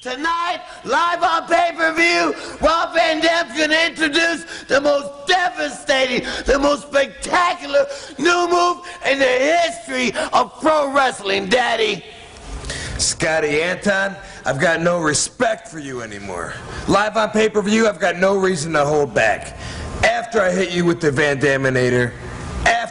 [0.00, 2.34] Tonight, live on pay-per-view,
[2.66, 7.86] Rob Van Dam's gonna introduce the most devastating, the most spectacular
[8.18, 12.02] new move in the history of pro wrestling, Daddy.
[12.96, 14.16] Scotty Anton,
[14.46, 16.54] I've got no respect for you anymore.
[16.88, 19.58] Live on pay-per-view, I've got no reason to hold back.
[20.02, 22.14] After I hit you with the Van Daminator,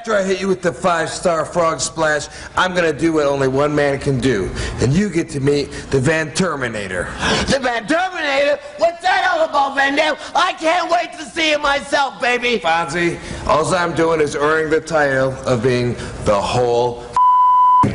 [0.10, 3.76] after I hit you with the five-star frog splash, I'm gonna do what only one
[3.76, 4.50] man can do.
[4.82, 7.04] And you get to meet the Van Terminator.
[7.48, 8.60] The Van Terminator?
[8.78, 10.16] What's that all about, Van Dam?
[10.34, 12.60] I can't wait to see it myself, baby.
[12.60, 15.94] Fonzie, all I'm doing is earning the title of being
[16.26, 17.06] the whole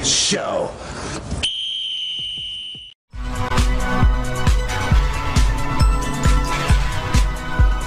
[0.05, 0.71] show.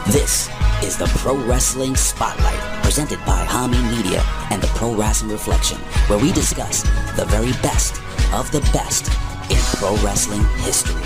[0.07, 0.49] This
[0.83, 5.77] is the Pro Wrestling Spotlight, presented by Hami Media and the Pro Wrestling Reflection,
[6.09, 6.81] where we discuss
[7.15, 8.01] the very best
[8.33, 9.05] of the best
[9.51, 11.05] in pro wrestling history.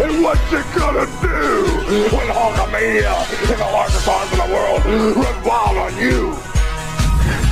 [0.00, 1.68] And what's it gonna do
[2.16, 4.82] when Hulkamania and the largest arms in the world
[5.14, 6.32] run wild on you?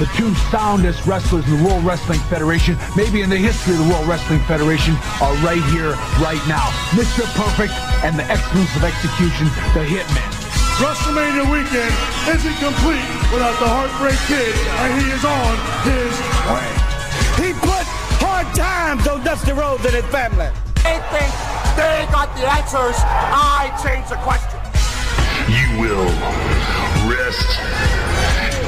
[0.01, 3.93] The two soundest wrestlers in the World Wrestling Federation, maybe in the history of the
[3.93, 5.91] World Wrestling Federation, are right here,
[6.25, 6.73] right now.
[6.97, 7.29] Mr.
[7.37, 9.45] Perfect and the excellence of execution,
[9.77, 10.42] the Hitman.
[10.83, 11.95] WrestleMania weekend
[12.27, 14.51] isn't complete without the Heartbreak Kid,
[14.83, 15.55] and he is on
[15.87, 16.11] his
[16.51, 16.71] way.
[17.39, 17.87] He put
[18.19, 20.51] hard times on Dusty Rhodes and his family.
[20.83, 21.31] They think
[21.79, 22.99] they got the answers.
[22.99, 24.59] I change the question.
[25.47, 26.11] You will
[27.07, 27.47] rest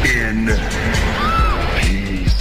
[0.07, 0.55] in
[1.83, 2.39] peace.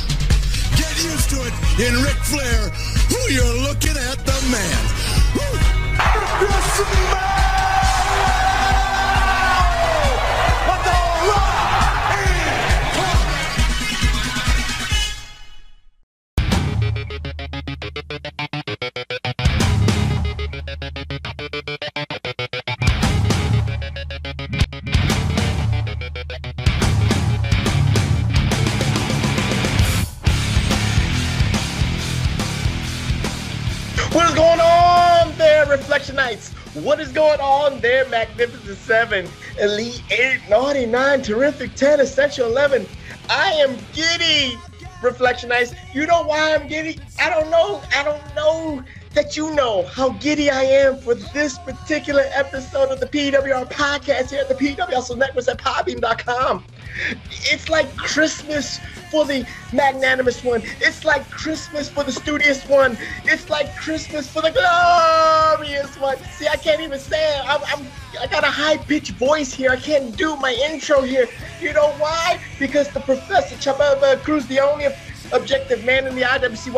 [0.77, 2.69] Get used to it in Ric Flair,
[3.09, 4.81] who you're looking at the man.
[5.33, 5.57] What
[36.73, 39.27] What is going on there, Magnificent 7,
[39.61, 42.87] Elite 8, Naughty 9, Terrific 10, Essential 11?
[43.29, 44.57] I am giddy,
[44.99, 45.75] Reflectionites.
[45.93, 46.99] You know why I'm giddy?
[47.21, 47.79] I don't know.
[47.95, 52.99] I don't know that you know how giddy I am for this particular episode of
[52.99, 56.63] the PWR podcast here at the PW Hustle Networks at podbean.com.
[57.29, 58.79] It's like Christmas
[59.11, 60.61] for the magnanimous one.
[60.79, 62.97] It's like Christmas for the studious one.
[63.25, 66.17] It's like Christmas for the glorious one.
[66.31, 67.45] See, I can't even say it.
[67.45, 67.85] I'm, I'm
[68.19, 69.71] I got a high pitched voice here.
[69.71, 71.27] I can't do my intro here.
[71.61, 72.39] You know why?
[72.59, 74.85] Because the Professor Chababa Cruz, the only
[75.31, 76.71] objective man in the IWC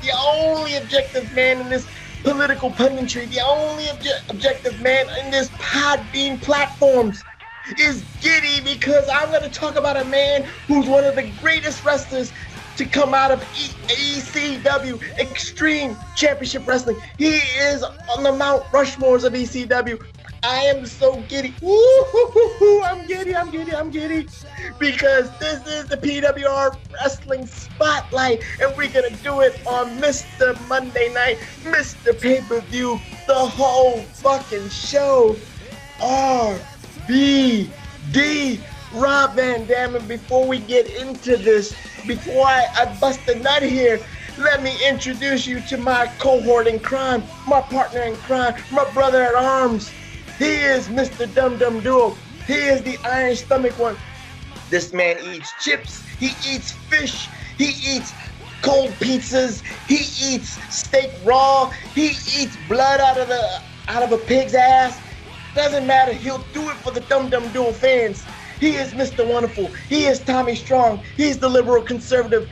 [0.00, 1.86] the only objective man in this
[2.24, 7.24] political punditry, the only obje- objective man in this Podbean platforms
[7.78, 11.84] is giddy because I'm going to talk about a man who's one of the greatest
[11.84, 12.32] wrestlers
[12.76, 17.00] to come out of e- ECW Extreme Championship Wrestling.
[17.18, 17.84] He is
[18.16, 19.98] on the Mount Rushmores of ECW.
[20.42, 21.54] I am so giddy.
[21.60, 22.82] Woo-hoo-hoo-hoo.
[22.82, 24.28] I'm giddy, I'm giddy, I'm giddy.
[24.78, 30.56] Because this is the PWR Wrestling Spotlight, and we're gonna do it on Mr.
[30.68, 32.18] Monday Night, Mr.
[32.18, 35.36] Pay-Per-View, the whole fucking show.
[35.98, 36.60] RVD
[38.94, 39.96] Rob Van Dam.
[39.96, 41.74] And before we get into this,
[42.06, 44.00] before I, I bust a nut here,
[44.38, 49.22] let me introduce you to my cohort in crime, my partner in crime, my brother
[49.22, 49.90] at arms.
[50.38, 51.32] He is Mr.
[51.32, 52.18] Dum Dum Duo.
[52.46, 53.98] He is the Iron Stomach one.
[54.70, 58.14] This man eats chips, he eats fish, he eats
[58.62, 64.18] cold pizzas, he eats steak raw, he eats blood out of the out of a
[64.18, 65.00] pig's ass.
[65.54, 68.28] Doesn't matter, he'll do it for the Dum Dum Duo fans.
[68.60, 69.26] He is Mr.
[69.26, 69.74] Wonderful.
[69.88, 71.04] He is Tommy Strong.
[71.16, 72.46] He's the liberal conservative.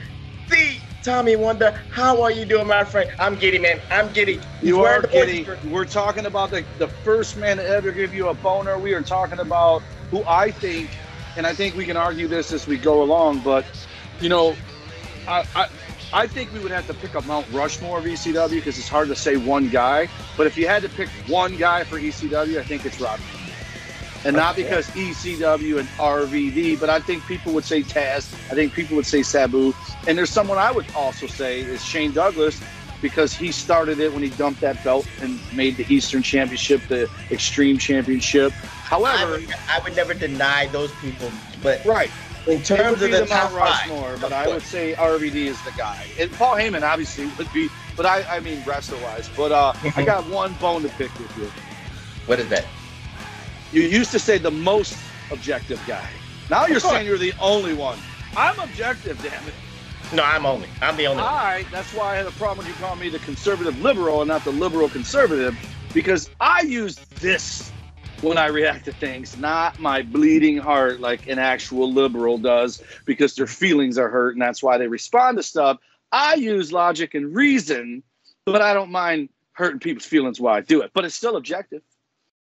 [0.48, 1.70] The Tommy Wonder.
[1.92, 3.08] How are you doing, my friend?
[3.20, 3.78] I'm giddy, man.
[3.92, 4.40] I'm giddy.
[4.60, 5.46] You are giddy.
[5.70, 8.76] We're talking about the, the first man to ever give you a boner.
[8.76, 10.90] We are talking about who I think,
[11.36, 13.64] and I think we can argue this as we go along, but,
[14.20, 14.56] you know,
[15.28, 15.68] I, I,
[16.12, 19.06] I think we would have to pick up Mount Rushmore of ECW because it's hard
[19.06, 20.08] to say one guy.
[20.36, 23.20] But if you had to pick one guy for ECW, I think it's Rob.
[24.26, 28.32] And not because ECW and RVD, but I think people would say Taz.
[28.50, 29.72] I think people would say Sabu.
[30.06, 32.60] And there's someone I would also say is Shane Douglas
[33.00, 37.08] because he started it when he dumped that belt and made the Eastern Championship the
[37.30, 38.52] Extreme Championship.
[38.52, 41.30] I However, would, I would never deny those people,
[41.62, 42.10] but right.
[42.46, 45.34] in terms of be the, top Mount five, Rushmore, of but I would say RVD
[45.34, 46.06] is the guy.
[46.18, 49.28] And Paul Heyman obviously would be but I, I mean wrestler wise.
[49.36, 51.50] But uh, I got one bone to pick with you.
[52.26, 52.66] What is that?
[53.70, 56.22] You used to say the most objective guy.
[56.48, 58.04] Now you're saying you're the only one.
[58.34, 59.54] I'm objective, damn it.
[60.12, 60.68] No, I'm only.
[60.80, 61.36] I'm the only All one.
[61.36, 64.28] right, that's why I had a problem when you called me the conservative liberal and
[64.28, 65.58] not the liberal conservative,
[65.92, 67.72] because I use this
[68.20, 73.34] when I react to things, not my bleeding heart like an actual liberal does, because
[73.34, 75.78] their feelings are hurt and that's why they respond to stuff.
[76.12, 78.02] I use logic and reason,
[78.44, 80.92] but I don't mind hurting people's feelings while I do it.
[80.94, 81.82] But it's still objective.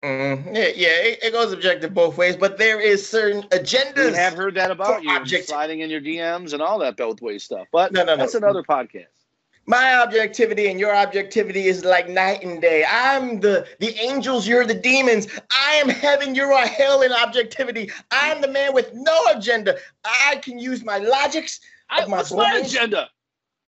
[0.07, 4.13] Mm, yeah, yeah, it, it goes objective both ways, but there is certain agendas.
[4.13, 6.97] We have heard that about you, and object- sliding in your DMs and all that
[6.97, 7.67] both way stuff.
[7.73, 8.19] But No, no, no.
[8.19, 9.07] that's another podcast.
[9.69, 12.85] My objectivity and your objectivity is like night and day.
[12.89, 15.27] I'm the the angels, you're the demons.
[15.51, 17.91] I am heaven, you are hell in objectivity.
[18.13, 19.77] I'm the man with no agenda.
[20.05, 21.59] I can use my logics.
[21.91, 23.11] I, of my what's my agenda?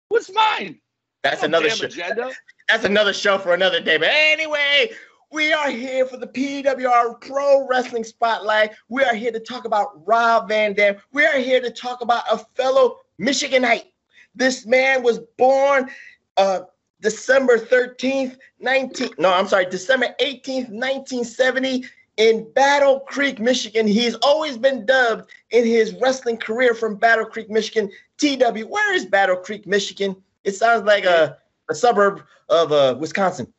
[0.08, 0.78] What's mine?
[1.24, 1.86] That's No another show.
[1.86, 2.30] agenda.
[2.68, 3.96] That's another show for another day.
[3.96, 4.90] But anyway,
[5.30, 8.72] we are here for the PWR Pro Wrestling Spotlight.
[8.88, 10.96] We are here to talk about Rob Van Dam.
[11.12, 13.92] We are here to talk about a fellow Michiganite.
[14.34, 15.90] This man was born
[16.36, 16.60] uh,
[17.00, 19.10] December 13th, 19.
[19.18, 21.84] No, I'm sorry, December 18th, 1970.
[22.16, 23.86] In Battle Creek, Michigan.
[23.86, 27.88] He's always been dubbed in his wrestling career from Battle Creek, Michigan.
[28.16, 30.16] TW, where is Battle Creek, Michigan?
[30.42, 31.38] It sounds like a,
[31.70, 33.52] a suburb of uh, Wisconsin.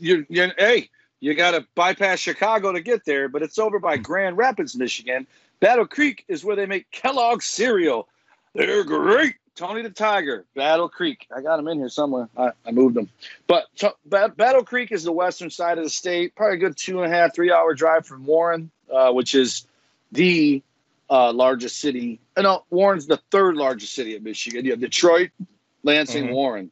[0.00, 3.96] You're, you're, hey, you got to bypass Chicago to get there, but it's over by
[3.96, 5.26] Grand Rapids, Michigan.
[5.60, 8.08] Battle Creek is where they make Kellogg's cereal.
[8.54, 9.34] They're great.
[9.56, 11.26] Tony the Tiger, Battle Creek.
[11.36, 12.28] I got them in here somewhere.
[12.36, 13.08] I, I moved them.
[13.48, 13.64] But
[14.06, 17.12] Ba- Battle Creek is the western side of the state, probably a good two and
[17.12, 19.66] a half, three hour drive from Warren, uh, which is
[20.12, 20.62] the
[21.10, 22.20] uh, largest city.
[22.36, 24.64] Uh, no, Warren's the third largest city of Michigan.
[24.64, 25.30] You have Detroit,
[25.82, 26.32] Lansing, Mhm.
[26.34, 26.70] Warren.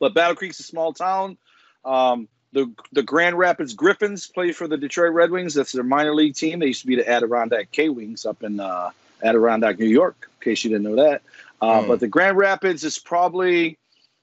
[0.00, 1.38] But Battle Creek's a small town.
[1.84, 5.54] Um, the the Grand Rapids Griffins play for the Detroit Red Wings.
[5.54, 6.58] That's their minor league team.
[6.58, 8.90] They used to be the Adirondack K Wings up in uh,
[9.22, 10.28] Adirondack, New York.
[10.40, 11.22] In case you didn't know that,
[11.60, 11.88] uh, Mm.
[11.88, 13.78] but the Grand Rapids is probably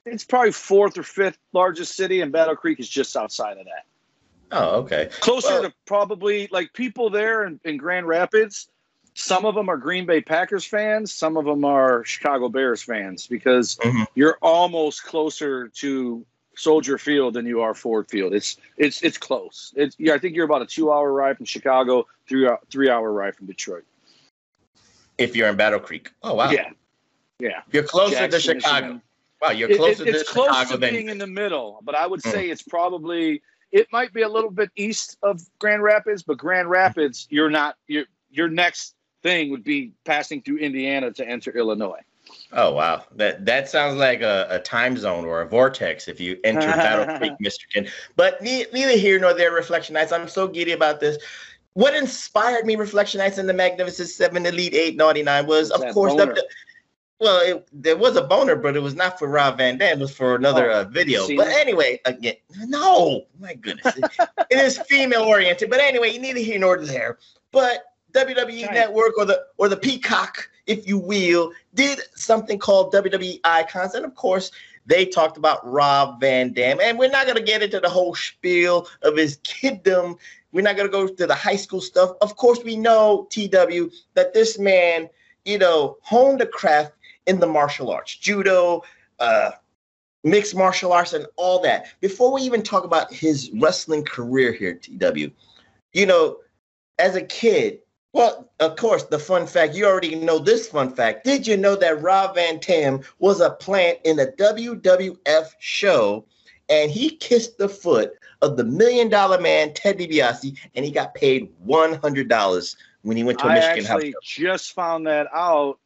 [0.06, 3.86] it's probably fourth or fifth largest city, and Battle Creek is just outside of that.
[4.52, 5.10] Oh, okay.
[5.20, 8.68] Closer Well- to probably like people there in, in Grand Rapids.
[9.16, 11.14] Some of them are Green Bay Packers fans.
[11.14, 14.06] Some of them are Chicago Bears fans because Mhm.
[14.16, 16.26] you're almost closer to
[16.60, 18.34] Soldier Field than you are Ford Field.
[18.34, 19.74] It's it's it's close.
[19.76, 20.14] It's yeah.
[20.14, 23.36] I think you're about a two hour ride from Chicago, three hour, three hour ride
[23.36, 23.84] from Detroit.
[25.18, 26.12] If you're in Battle Creek.
[26.24, 26.50] Oh, wow.
[26.52, 26.70] Yeah,
[27.40, 27.62] yeah.
[27.72, 28.76] You're closer to Chicago.
[28.88, 29.02] Michigan.
[29.42, 31.80] Wow, you're It- it- closer it's to close Chicago to than being in the middle,
[31.84, 32.32] but I would Mm.
[32.32, 33.42] say it's probably
[33.72, 37.78] it might be a little bit east of Grand Rapids, but Grand Rapids, you're not
[37.88, 42.02] your your next thing would be passing through Indiana to enter Illinois.
[42.52, 46.40] Oh wow, that that sounds like a, a time zone or a vortex if you
[46.44, 47.88] enter Battle Creek, Michigan.
[48.16, 50.12] But neither here nor there, Reflectionites.
[50.12, 51.18] I'm so giddy about this.
[51.74, 55.94] What inspired me, Reflectionites, and the Magnificent Seven, Elite Eight, Naughty Nine was, of That
[55.94, 56.44] course, the,
[57.20, 59.98] well, it, there was a boner, but it was not for Rob Van Dam.
[60.00, 61.28] It was for another Oh, uh, video.
[61.36, 61.54] But it?
[61.60, 62.36] anyway, again,
[62.66, 64.06] no, my goodness, it,
[64.50, 65.70] it is female oriented.
[65.70, 67.20] But anyway, neither here nor there.
[67.52, 67.84] But
[68.14, 68.74] WWE Right.
[68.74, 74.06] Network or the or the Peacock, if you will, did something called WWE Icons, and
[74.06, 74.52] of course
[74.86, 76.80] they talked about Rob Van Dam.
[76.82, 80.18] And we're not gonna get into the whole spiel of his kiddom.
[80.52, 82.12] We're not gonna go to the high school stuff.
[82.22, 85.10] Of course, we know TW that this man,
[85.46, 86.94] you know, honed a craft
[87.28, 88.82] in the martial arts, judo,
[89.20, 89.52] uh,
[90.24, 91.88] mixed martial arts, and all that.
[92.02, 95.32] Before we even talk about his wrestling career here, TW,
[95.94, 96.38] you know,
[96.98, 97.80] as a kid,
[98.14, 101.24] well, of course, the fun fact, you already know this fun fact.
[101.24, 106.26] Did you know that Rob Van Dam was a plant in a WWF show
[106.70, 111.14] and he kissed the foot of the million dollar man, Ted DiBiase, and he got
[111.14, 115.80] paid $100 when he went to a I Michigan house actually just found that out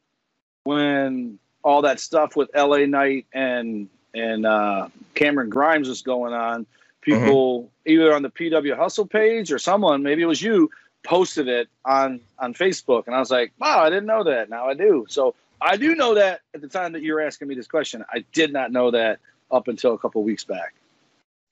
[0.64, 6.68] when all that stuff with LA Knight and and uh, Cameron Grimes was going on.
[7.02, 10.70] People either on the PW Hustle page or someone, maybe it was you,
[11.04, 14.50] posted it on on Facebook, and I was like, "Wow, I didn't know that.
[14.50, 17.48] Now I do." So I do know that at the time that you were asking
[17.48, 19.20] me this question, I did not know that
[19.52, 20.74] up until a couple weeks back.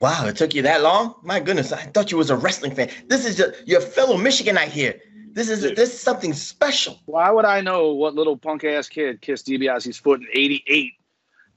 [0.01, 1.15] Wow, it took you that long?
[1.21, 2.89] My goodness, I thought you was a wrestling fan.
[3.07, 4.99] This is your, your fellow Michiganite here.
[5.33, 6.99] This is this is something special.
[7.05, 10.93] Why would I know what little punk ass kid kissed DiBiase's foot in '88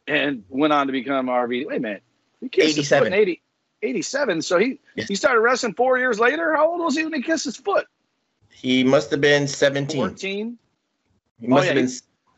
[0.07, 1.67] and went on to become RVD?
[1.67, 2.03] Wait a minute,
[2.41, 3.41] he kissed his foot in 80,
[3.85, 4.43] 87.
[4.43, 6.55] So he he started wrestling four years later.
[6.55, 7.87] How old was he when he kissed his foot?
[8.51, 9.97] He must have been 17.
[9.97, 10.59] 14.
[11.41, 11.93] He must Oh, have yeah, been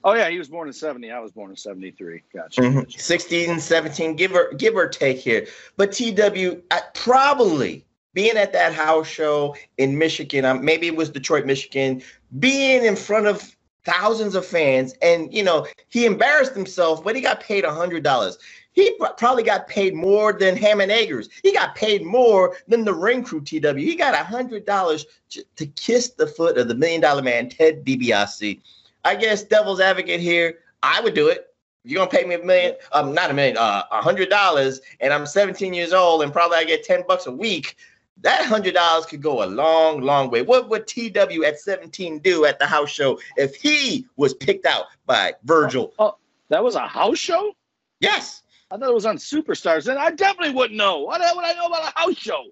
[0.05, 1.11] Oh yeah, he was born in seventy.
[1.11, 2.23] I was born in seventy three.
[2.33, 2.61] Gotcha.
[2.61, 2.93] Mhm.
[2.93, 5.49] 16, 17, give or give or take here.
[5.77, 7.85] But TW, I, probably
[8.15, 12.03] being at that house show in Michigan, um, maybe it was Detroit, Michigan,
[12.39, 17.21] being in front of thousands of fans, and you know he embarrassed himself, but he
[17.21, 18.39] got paid a hundred dollars.
[18.77, 21.31] He probably got paid more than Hammond Eggers.
[21.43, 23.79] He got paid more than the ring crew TW.
[23.79, 27.87] He got a hundred dollars to kiss the foot of the million dollar man Ted
[27.87, 28.61] DiBiase.
[29.03, 30.59] I guess devil's advocate here.
[30.83, 31.55] I would do it.
[31.85, 35.15] You're gonna pay me a million, um, not a million, uh, a hundred dollars, and
[35.15, 37.77] I'm 17 years old, and probably I get 10 bucks a week.
[38.21, 40.43] That hundred dollars could go a long, long way.
[40.43, 44.85] What would TW at 17 do at the house show if he was picked out
[45.07, 45.95] by Virgil?
[45.99, 46.17] Oh,
[46.51, 47.55] that was a house show.
[48.01, 48.43] Yes.
[48.71, 49.89] I thought it was on Superstars.
[49.89, 51.01] and I definitely wouldn't know.
[51.01, 52.45] What the hell would I know about a house show?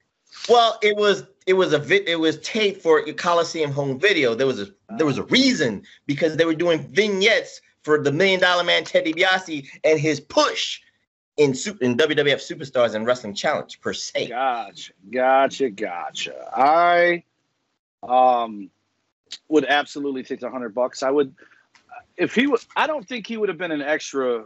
[0.48, 4.34] Well, it was it was a vi- it was taped for Coliseum home video.
[4.34, 4.66] There was a
[4.96, 9.04] there was a reason because they were doing vignettes for the Million Dollar Man Ted
[9.04, 10.80] DiBiase and his push
[11.36, 14.28] in su- in WWF Superstars and Wrestling Challenge per se.
[14.28, 16.50] Gotcha, gotcha, gotcha.
[16.56, 17.22] I
[18.02, 18.70] um
[19.48, 21.02] would absolutely take the hundred bucks.
[21.02, 21.34] I would
[22.16, 22.66] if he was.
[22.76, 24.44] I don't think he would have been an extra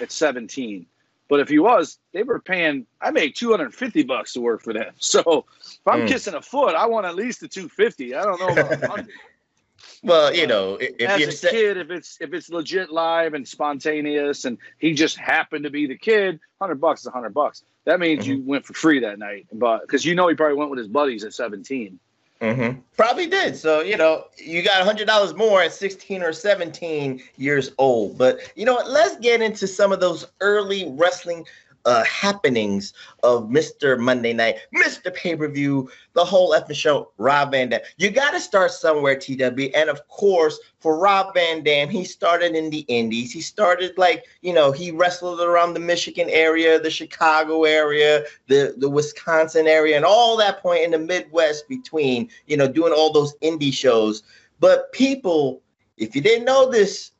[0.00, 0.86] at seventeen.
[1.30, 2.86] But if he was, they were paying.
[3.00, 4.92] I made two hundred and fifty bucks to work for them.
[4.98, 6.08] So if I'm Mm.
[6.08, 8.14] kissing a foot, I want at least the two fifty.
[8.14, 9.00] I don't know about
[10.02, 13.46] Well, you know, if As a se- kid, if it's if it's legit live and
[13.48, 17.62] spontaneous, and he just happened to be the kid, hundred bucks is hundred bucks.
[17.86, 18.32] That means Mm-hmm.
[18.32, 20.88] you went for free that night, but because you know he probably went with his
[20.88, 21.98] buddies at seventeen.
[22.40, 22.82] Mhm.
[22.96, 23.56] Probably did.
[23.56, 28.16] So, you know, you got $100 more at 16 or 17 years old.
[28.16, 28.88] But, you know what?
[28.90, 31.46] Let's get into some of those early wrestling
[31.84, 33.98] uh, happenings of Mr.
[33.98, 35.12] Monday Night, Mr.
[35.14, 37.80] Pay Per View, the whole effing show, Rob Van Dam.
[37.96, 39.70] You got to start somewhere, TW.
[39.74, 43.32] And of course, for Rob Van Dam, he started in the Indies.
[43.32, 48.74] He started like, you know, he wrestled around the Michigan area, the Chicago area, the,
[48.76, 53.12] the Wisconsin area, and all that point in the Midwest between, you know, doing all
[53.12, 54.22] those indie shows.
[54.58, 55.62] But people,
[55.96, 57.12] if you didn't know this,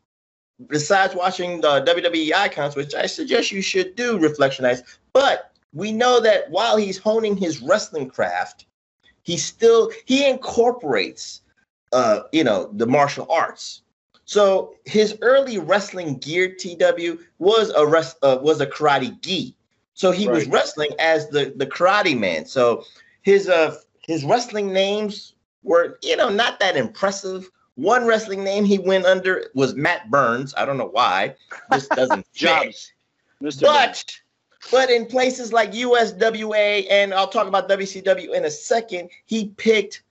[0.68, 6.20] besides watching the WWE icons, which I suggest you should do, Reflectionites, but we know
[6.20, 8.66] that while he's honing his wrestling craft,
[9.22, 11.42] he still he incorporates
[11.92, 13.82] uh you know the martial arts.
[14.24, 19.54] So his early wrestling gear TW was a rest uh, was a karate gi.
[19.94, 22.46] So he was wrestling as the the karate man.
[22.46, 22.84] So
[23.22, 23.76] his uh
[24.06, 27.50] his wrestling names were you know not that impressive.
[27.80, 30.52] One wrestling name he went under was Matt Burns.
[30.54, 31.34] I don't know why.
[31.70, 32.30] This doesn't.
[32.34, 32.92] Jobs,
[33.40, 33.64] Mister.
[33.64, 34.04] But
[34.70, 40.02] but in places like USWA and I'll talk about WCW in a second, he picked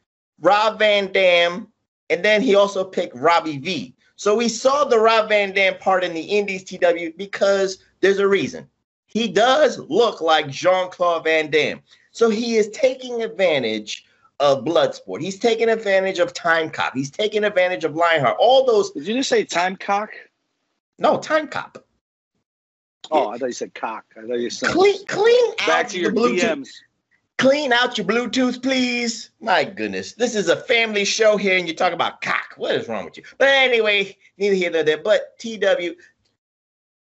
[0.41, 1.67] Rob Van Dam
[2.09, 3.93] and then he also picked Robbie V.
[4.15, 8.27] So we saw the Rob Van Dam part in the Indies TW because there's a
[8.27, 8.67] reason.
[9.05, 11.81] He does look like Jean-Claude Van Damme.
[12.11, 14.05] So he is taking advantage
[14.39, 15.21] of Bloodsport.
[15.21, 16.93] He's taking advantage of Time Cop.
[16.93, 18.37] He's taking advantage of Lionheart.
[18.39, 18.91] All those.
[18.91, 20.11] Did you just say Time Cock?
[20.97, 21.83] No, Time Cop.
[23.11, 24.05] Oh, I thought you said cock.
[24.17, 26.41] I thought you said Clean, clean back out to your the Bluetooth.
[26.41, 26.69] DMs.
[27.37, 29.31] Clean out your Bluetooth, please.
[29.39, 32.53] My goodness, this is a family show here, and you talk about cock.
[32.57, 33.23] What is wrong with you?
[33.37, 34.97] But anyway, neither here nor there.
[34.97, 35.95] But TW,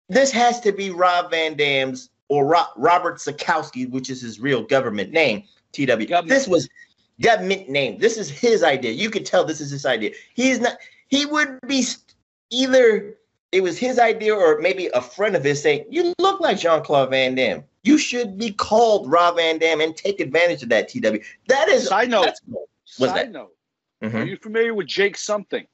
[0.07, 4.63] this has to be Rob Van Dam's or Ro- Robert Szatkowski, which is his real
[4.63, 5.43] government name.
[5.73, 6.25] TW.
[6.25, 6.69] This was
[7.21, 7.97] government name.
[7.99, 8.91] This is his idea.
[8.91, 10.11] You could tell this is his idea.
[10.33, 10.77] He is not.
[11.07, 11.83] He would be
[12.51, 13.15] either
[13.51, 16.83] it was his idea or maybe a friend of his saying, "You look like Jean
[16.83, 17.63] Claude Van Damme.
[17.83, 21.19] You should be called Rob Van Dam and take advantage of that." TW.
[21.47, 22.25] That is Side note.
[22.25, 22.69] that's cool.
[22.97, 23.31] What's Side that?
[23.31, 23.55] note.
[24.03, 24.13] Mhm.
[24.13, 25.65] Are you familiar with Jake something?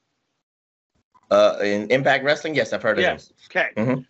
[1.30, 3.32] Uh, in Impact Wrestling, yes, I've heard of Yes.
[3.50, 3.70] Okay.
[3.76, 4.06] him.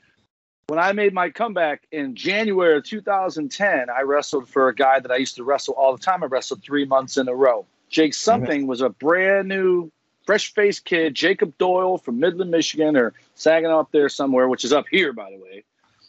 [0.68, 5.12] When I made my comeback in January of 2010, I wrestled for a guy that
[5.12, 6.24] I used to wrestle all the time.
[6.24, 7.66] I wrestled three months in a row.
[7.88, 9.92] Jake Something was a brand new,
[10.24, 14.72] fresh faced kid, Jacob Doyle from Midland, Michigan, or Saginaw up there somewhere, which is
[14.72, 15.62] up here, by the way.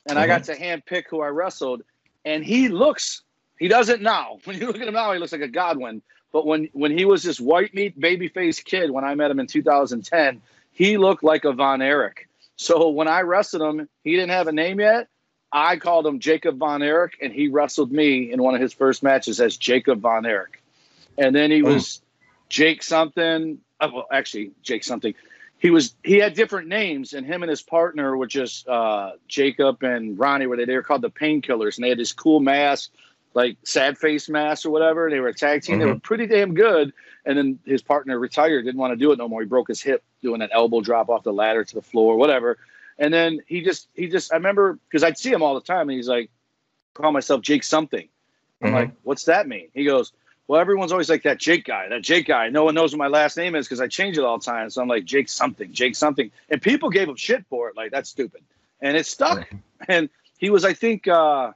[0.08, 0.56] And I got uh-huh.
[0.56, 1.84] to hand pick who I wrestled,
[2.26, 3.22] and he looks,
[3.60, 4.40] he doesn't now.
[4.46, 6.02] When you look at him now, he looks like a Godwin.
[6.32, 9.40] But when, when he was this white meat baby faced kid, when I met him
[9.40, 12.27] in 2010, he looked like a Von Erich.
[12.58, 15.08] So when I wrestled him, he didn't have a name yet.
[15.52, 19.02] I called him Jacob Von Erich, and he wrestled me in one of his first
[19.02, 20.62] matches as Jacob Von Erich.
[21.18, 22.02] And then he was
[22.50, 23.60] Jake something.
[23.80, 25.14] Uh, well, actually, Jake something.
[25.60, 29.82] He was he had different names, and him and his partner were just uh, Jacob
[29.84, 30.48] and Ronnie.
[30.48, 30.66] Were they?
[30.66, 32.92] They were called the Painkillers, and they had this cool mask,
[33.38, 35.12] like sad face mask or whatever.
[35.12, 35.74] They were a tag team.
[35.74, 35.79] Mm-hmm.
[35.79, 36.00] They were mm-hmm.
[36.00, 36.91] pretty damn good.
[37.24, 39.41] And then his partner retired, didn't want to do it no more.
[39.41, 42.58] He broke his hip doing an elbow drop off the ladder to the floor, whatever.
[42.98, 45.88] And then he just he just I remember because I'd see him all the time,
[45.88, 46.32] and he's like,
[46.96, 48.10] call myself Jake something.
[48.60, 48.75] I'm mm-hmm.
[48.75, 49.67] like, what's that mean?
[49.75, 50.13] He goes,
[50.48, 52.50] well, everyone's always like that Jake guy, that Jake guy.
[52.50, 54.72] No one knows what my last name is because I change it all the time.
[54.72, 57.77] So I'm like Jake something, Jake something, and people gave him shit for it.
[57.77, 58.41] Like that's stupid,
[58.82, 59.48] and it stuck.
[59.88, 61.51] And he was, I think, uh,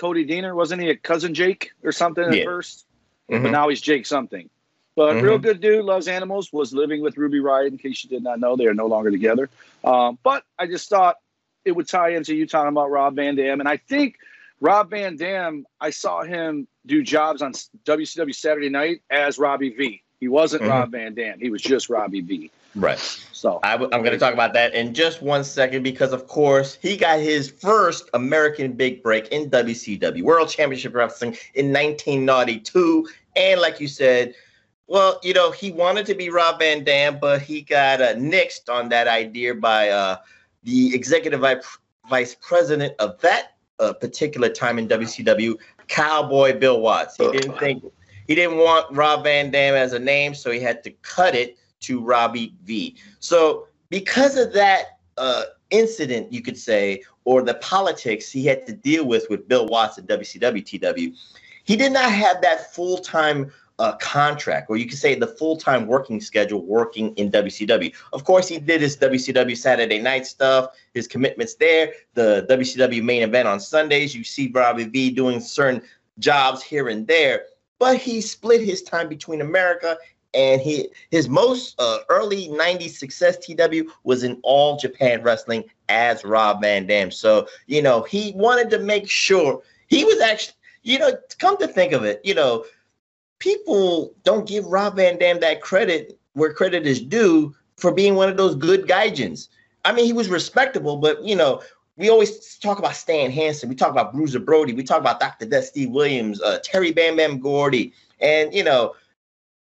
[0.00, 2.40] Cody Deaner wasn't he a cousin Jake or something yeah.
[2.40, 2.84] at 1st
[3.30, 3.42] mm-hmm.
[3.42, 4.48] but now he's Jake something.
[4.96, 5.26] But mm-hmm.
[5.26, 6.50] real good dude, loves animals.
[6.52, 7.68] Was living with Ruby Riott.
[7.68, 9.50] In case you did not know, they are no longer together.
[9.84, 11.16] Um, but I just thought
[11.66, 14.16] it would tie into you talking about Rob Van Dam, and I think
[14.58, 17.52] Rob Van Dam, I saw him do jobs on
[17.84, 20.02] WCW Saturday Night as Robbie V.
[20.20, 20.70] He wasn't mm-hmm.
[20.70, 21.40] Rob Van Dam.
[21.40, 22.50] He was just Robbie V.
[22.76, 22.98] Right.
[23.32, 26.28] So i w- I'm going to talk about that in just one second because, of
[26.28, 33.08] course, he got his first American big break in WCW World Championship Wrestling in 1992.
[33.34, 34.34] And like you said,
[34.86, 38.68] well, you know, he wanted to be Rob Van Dam, but he got uh, nixed
[38.68, 40.18] on that idea by uh,
[40.64, 41.40] the executive
[42.08, 45.56] vice president of that uh, particular time in WCW,
[45.88, 47.16] Cowboy Bill Watts.
[47.16, 47.84] He didn't think
[48.30, 51.58] he didn't want Rob Van Dam as a name, so he had to cut it
[51.80, 52.94] to Robbie V.
[53.18, 58.72] So because of that uh, incident, you could say, or the politics he had to
[58.72, 61.16] deal with with Bill Watts and WCW TW,
[61.64, 65.56] he did not have that full time uh, contract, or you could say the full
[65.56, 67.92] time working schedule working in WCW.
[68.12, 73.24] Of course, he did his WCW Saturday night stuff, his commitments there, the WCW main
[73.24, 74.14] event on Sundays.
[74.14, 75.82] You see Robbie V doing certain
[76.20, 77.46] jobs here and there,
[77.80, 79.98] but he split his time between America
[80.34, 86.24] and he his most uh, early 90s success tw was in all japan wrestling as
[86.24, 87.10] rob van dam.
[87.10, 91.10] So you know he wanted to make sure he was actually you know
[91.40, 92.64] come to think of it you know
[93.40, 98.28] people don't give rob van dam that credit where credit is due for being one
[98.28, 99.48] of those good gaijins.
[99.84, 101.60] I mean he was respectable but you know
[101.96, 103.68] we always talk about Stan Hansen.
[103.68, 104.72] We talk about Bruiser Brody.
[104.72, 105.46] We talk about Dr.
[105.46, 108.94] Death Steve Williams, uh, Terry Bam Bam Gordy, and you know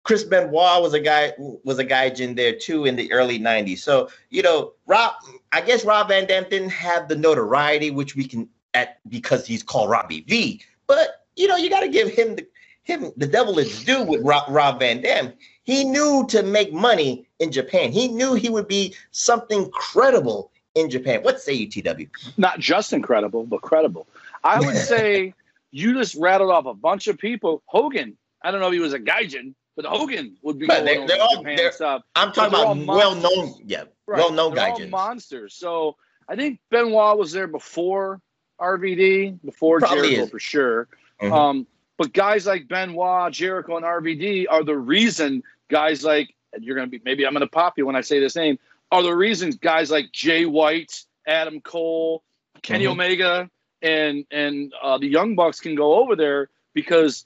[0.08, 3.80] Chris Benoit was a guy was a guy in there too in the early 90s.
[3.80, 5.16] So, you know, Rob,
[5.52, 9.64] I guess Rob Van Dam didn't have the notoriety which we can at because he's
[9.64, 10.62] called Robbie V.
[10.88, 12.48] But you know, you got to give him the
[12.84, 15.34] him the devil is due with Rob, Rob Van Dam.
[15.64, 17.92] He knew to make money in Japan.
[17.92, 21.22] He knew he would be something credible in Japan.
[21.24, 22.08] What say you, TW?
[22.38, 24.08] Not just incredible, but credible.
[24.44, 25.34] I would say
[25.72, 27.64] you just rattled off a bunch of people.
[27.66, 31.08] Hogan, I don't know if he was a gaijin, but Hogan would be right, they're,
[31.08, 32.04] they're all, they're, stuff.
[32.16, 34.18] I'm talking about well known, yeah, right.
[34.20, 34.90] well known guys.
[34.90, 35.54] monsters.
[35.54, 35.96] So
[36.28, 38.22] I think Benoit was there before
[38.60, 40.30] RVD, before Probably Jericho is.
[40.30, 40.88] for sure.
[41.22, 41.34] Mm-hmm.
[41.34, 46.76] Um, but guys like Benoit, Jericho, and RVD are the reason guys like and you're
[46.76, 48.60] gonna be maybe I'm gonna pop you when I say this name
[48.92, 52.24] are the reasons guys like Jay White, Adam Cole,
[52.62, 52.94] Kenny mm-hmm.
[52.94, 53.50] Omega,
[53.82, 57.26] and and uh, the Young Bucks can go over there because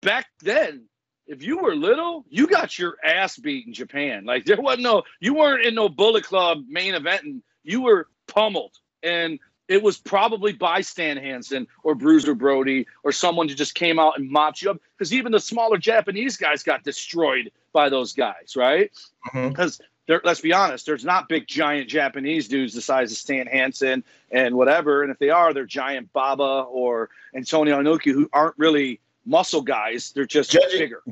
[0.00, 0.88] back then
[1.26, 4.24] if you were little, you got your ass beat in Japan.
[4.24, 8.08] Like there wasn't no, you weren't in no Bullet Club main event, and you were
[8.26, 8.76] pummeled.
[9.02, 13.98] And it was probably by Stan Hansen or Bruiser Brody or someone who just came
[13.98, 14.80] out and mopped you up.
[14.96, 18.90] Because even the smaller Japanese guys got destroyed by those guys, right?
[19.32, 19.91] Because mm-hmm.
[20.24, 24.54] Let's be honest, there's not big giant Japanese dudes the size of Stan Hansen and
[24.54, 25.02] whatever.
[25.02, 30.12] And if they are, they're giant Baba or Antonio Inoki who aren't really muscle guys.
[30.12, 31.02] They're just judging, bigger.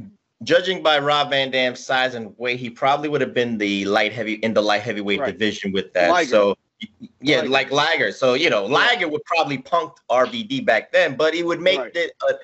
[0.42, 4.12] Judging by Rob Van Dam's size and weight, he probably would have been the light
[4.12, 5.32] heavy in the light heavyweight right.
[5.32, 6.10] division with that.
[6.10, 6.30] Liger.
[6.30, 6.56] So
[7.20, 7.48] yeah, Liger.
[7.48, 8.12] like Liger.
[8.12, 11.94] So you know, Liger would probably punk RVD back then, but he would make right.
[11.94, 12.34] it a,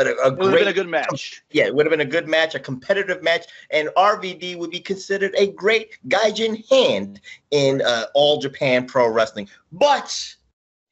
[0.00, 1.42] a, a it would have been a good match.
[1.50, 4.80] Yeah, it would have been a good match, a competitive match, and RVD would be
[4.80, 9.48] considered a great Gaijin hand in uh, all Japan Pro Wrestling.
[9.72, 10.36] But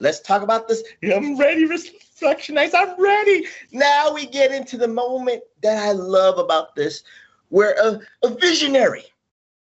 [0.01, 0.83] let's talk about this.
[1.03, 2.75] I'm ready, Reflectionites.
[2.75, 3.47] I'm ready.
[3.73, 7.03] Now we get into the moment that I love about this,
[7.49, 9.05] where a, a visionary,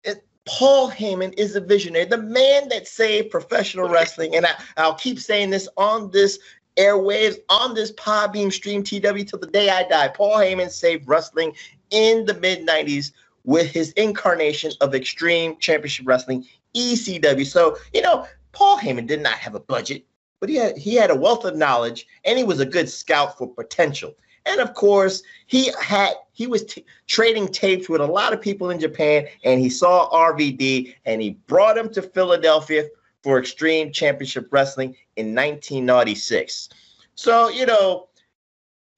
[0.04, 4.36] it, Paul Heyman is a visionary, the man that saved professional wrestling.
[4.36, 6.38] And I, I'll keep saying this on this
[6.76, 10.08] airwaves, on this Podbean stream TW till the day I die.
[10.08, 11.54] Paul Heyman saved wrestling
[11.90, 13.12] in the mid 90s
[13.44, 17.46] with his incarnation of Extreme Championship Wrestling, ECW.
[17.46, 20.04] So, you know, Paul Heyman did not have a budget
[20.40, 23.38] but he had he had a wealth of knowledge and he was a good scout
[23.38, 24.14] for potential.
[24.46, 28.70] And of course, he had he was t- trading tapes with a lot of people
[28.70, 32.88] in Japan, and he saw RVD, and he brought him to Philadelphia
[33.22, 36.68] for Extreme Championship Wrestling in 1996.
[37.14, 38.08] So you know,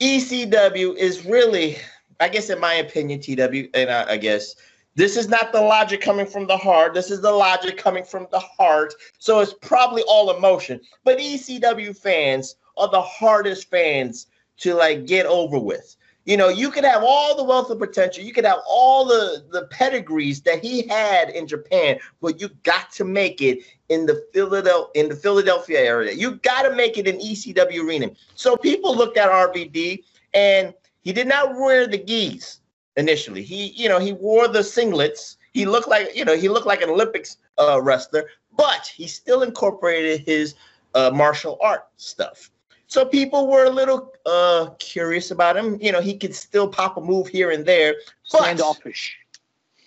[0.01, 1.79] ECW is really,
[2.21, 4.55] I guess, in my opinion, TW, and I, I guess
[4.95, 6.95] this is not the logic coming from the heart.
[6.95, 8.95] This is the logic coming from the heart.
[9.19, 10.81] So it's probably all emotion.
[11.05, 14.27] But ECW fans are the hardest fans
[14.59, 15.97] to like get over with.
[16.25, 19.45] You know, you could have all the wealth of potential, you could have all the
[19.51, 23.59] the pedigrees that he had in Japan, but you got to make it
[23.89, 26.13] in the Philadelphia in the Philadelphia area.
[26.13, 28.11] You got to make it in ECW arena.
[28.37, 32.61] So people looked at RVD and he did not wear the gis
[32.97, 33.43] initially.
[33.43, 35.37] He, you know, he wore the singlets.
[35.53, 39.43] He looked like, you know, he looked like an Olympics uh, wrestler, but he still
[39.43, 40.55] incorporated his
[40.95, 42.51] uh, martial art stuff.
[42.93, 45.79] So people were a little uh, curious about him.
[45.81, 47.95] You know, he could still pop a move here and there.
[48.25, 49.17] Standoffish.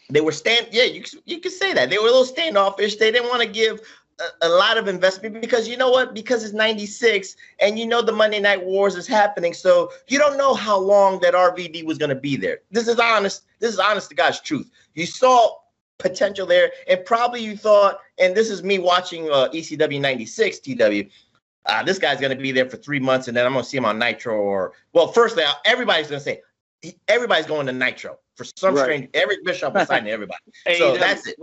[0.09, 0.69] They were stand.
[0.71, 2.95] Yeah, you you could say that they were a little standoffish.
[2.95, 3.79] They didn't want to give
[4.19, 6.15] a, a, lot of investment because you know what?
[6.15, 10.35] Because it's '96 and you know the Monday Night Wars is happening, so you don't
[10.35, 12.61] know how long that RVD was going to be there.
[12.71, 13.43] This is honest.
[13.59, 14.71] This is honest to God's truth.
[14.95, 15.57] You saw
[15.99, 21.11] potential there, and probably you thought, and this is me watching uh, ECW '96 TW
[21.65, 23.69] uh, this guy's going to be there for three months and then I'm going to
[23.69, 26.41] see him on Nitro or, well, firstly, everybody's going to say,
[27.07, 28.83] everybody's going to Nitro for some right.
[28.83, 30.39] strange, Eric Bischoff is signing everybody.
[30.77, 31.37] so that's it.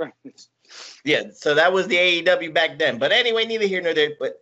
[1.05, 2.99] Yeah, so that was the AEW back then.
[2.99, 4.11] But anyway, neither here nor there.
[4.19, 4.41] But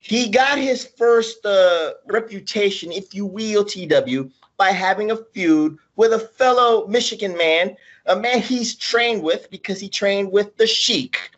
[0.00, 6.12] he got his first uh, reputation, if you will, TW, by having a feud with
[6.12, 11.30] a fellow Michigan man, a man he's trained with because he trained with the Sheik.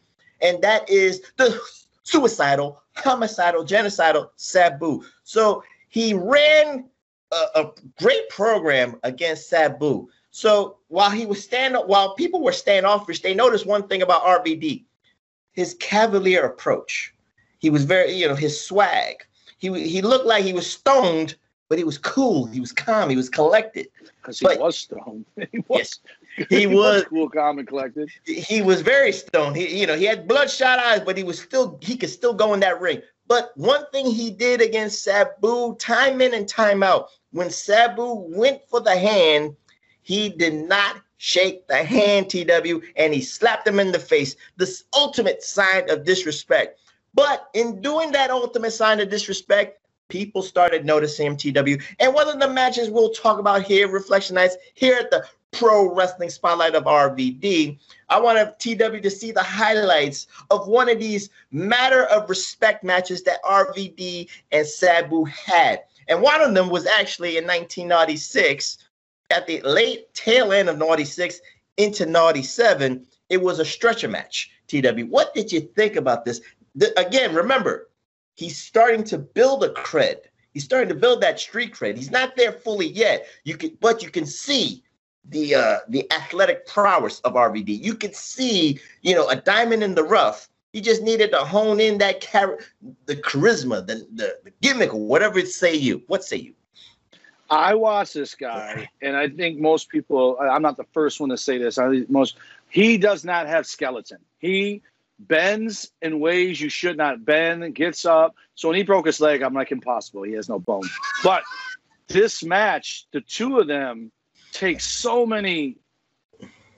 [0.43, 1.61] And that is the
[2.03, 5.05] suicidal homicidal, genocidal Sabu.
[5.25, 6.89] So he ran
[7.33, 10.09] a, a great program against Sabu.
[10.31, 14.85] So while he was stand while people were standoffish, they noticed one thing about RVD,
[15.53, 17.15] his cavalier approach.
[17.59, 19.25] He was very, you know, his swag.
[19.59, 21.37] He he looked like he was stoned,
[21.69, 22.47] but he was cool.
[22.47, 23.11] He was calm.
[23.11, 23.89] He was collected.
[24.17, 25.27] Because he but, was stoned.
[25.53, 25.79] he was.
[25.79, 25.99] Yes,
[26.49, 28.11] he, was cool, calm, and collected.
[28.25, 29.57] He was very stoned.
[29.57, 32.55] He, you know, he had bloodshot eyes, but he was still he could still go
[32.55, 33.03] in that ring.
[33.27, 38.63] But one thing he did against Sabu, time in and time out, when Sabu went
[38.69, 39.55] for the hand,
[40.03, 44.37] he did not shake the hand, TW, and he slapped him in the face.
[44.57, 46.81] This ultimate sign of disrespect.
[47.15, 51.83] But in doing that ultimate sign of disrespect, people started noticing him, TW.
[51.99, 56.31] And one of the matches we'll talk about here, Reflectionites, here at the Pro Wrestling
[56.31, 57.79] Spotlight of RVD.
[58.09, 63.23] I want TW to see the highlights of one of these matter of respect matches
[63.25, 65.83] that RVD and Sabu had.
[66.09, 68.79] And one of them was actually in 1996,
[69.31, 71.41] at the late tail end of 96
[71.77, 73.07] into 97.
[73.29, 74.51] It was a stretcher match.
[74.67, 76.41] TW, what did you think about this?
[76.75, 77.89] The, again, remember,
[78.35, 80.17] he's starting to build a cred.
[80.53, 81.97] He's starting to build that street cred.
[81.97, 83.27] He's not there fully yet.
[83.45, 84.83] You can, but you can see
[85.29, 87.83] the uh, the athletic prowess of RVD.
[87.83, 90.49] You could see, you know, a diamond in the rough.
[90.73, 92.59] He just needed to hone in that char-
[93.07, 96.03] the charisma, the, the, the gimmick, whatever it say you.
[96.07, 96.55] What say you?
[97.51, 100.39] I watch this guy, and I think most people.
[100.41, 101.79] I'm not the first one to say this.
[101.79, 102.37] I think most
[102.69, 104.19] he does not have skeleton.
[104.39, 104.83] He
[105.19, 107.75] bends in ways you should not bend.
[107.75, 108.37] Gets up.
[108.55, 110.23] So when he broke his leg, I'm like impossible.
[110.23, 110.89] He has no bone.
[111.25, 111.43] But
[112.07, 114.13] this match, the two of them
[114.53, 115.77] takes so many.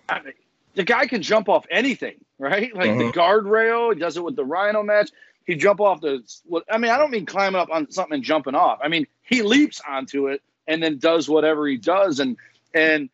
[0.09, 0.35] I mean,
[0.75, 2.75] the guy can jump off anything, right?
[2.75, 3.19] Like the mm-hmm.
[3.19, 3.95] guardrail.
[3.95, 5.11] He does it with the Rhino match.
[5.47, 6.23] He jump off the.
[6.71, 8.79] I mean, I don't mean climbing up on something and jumping off.
[8.83, 12.21] I mean, he leaps onto it and then does whatever he does.
[12.21, 12.37] And
[12.75, 13.09] and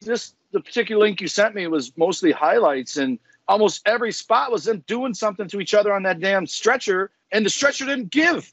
[0.00, 4.64] this the particular link you sent me was mostly highlights, and almost every spot was
[4.64, 8.52] them doing something to each other on that damn stretcher, and the stretcher didn't give.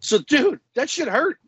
[0.00, 1.38] So, dude, that shit hurt.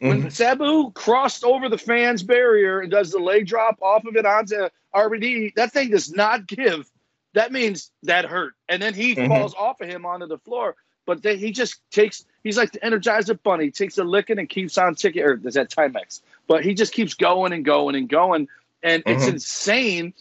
[0.00, 0.28] When mm-hmm.
[0.28, 4.68] Sabu crossed over the fans barrier and does the leg drop off of it onto
[4.94, 6.88] RVD, that thing does not give.
[7.34, 8.54] That means that hurt.
[8.68, 9.28] And then he mm-hmm.
[9.28, 10.76] falls off of him onto the floor.
[11.04, 14.48] But then he just takes, he's like the Energizer Bunny, he takes a licking and
[14.48, 16.20] keeps on ticking, or is that Timex?
[16.46, 18.48] But he just keeps going and going and going.
[18.82, 19.18] And mm-hmm.
[19.18, 20.14] it's insane.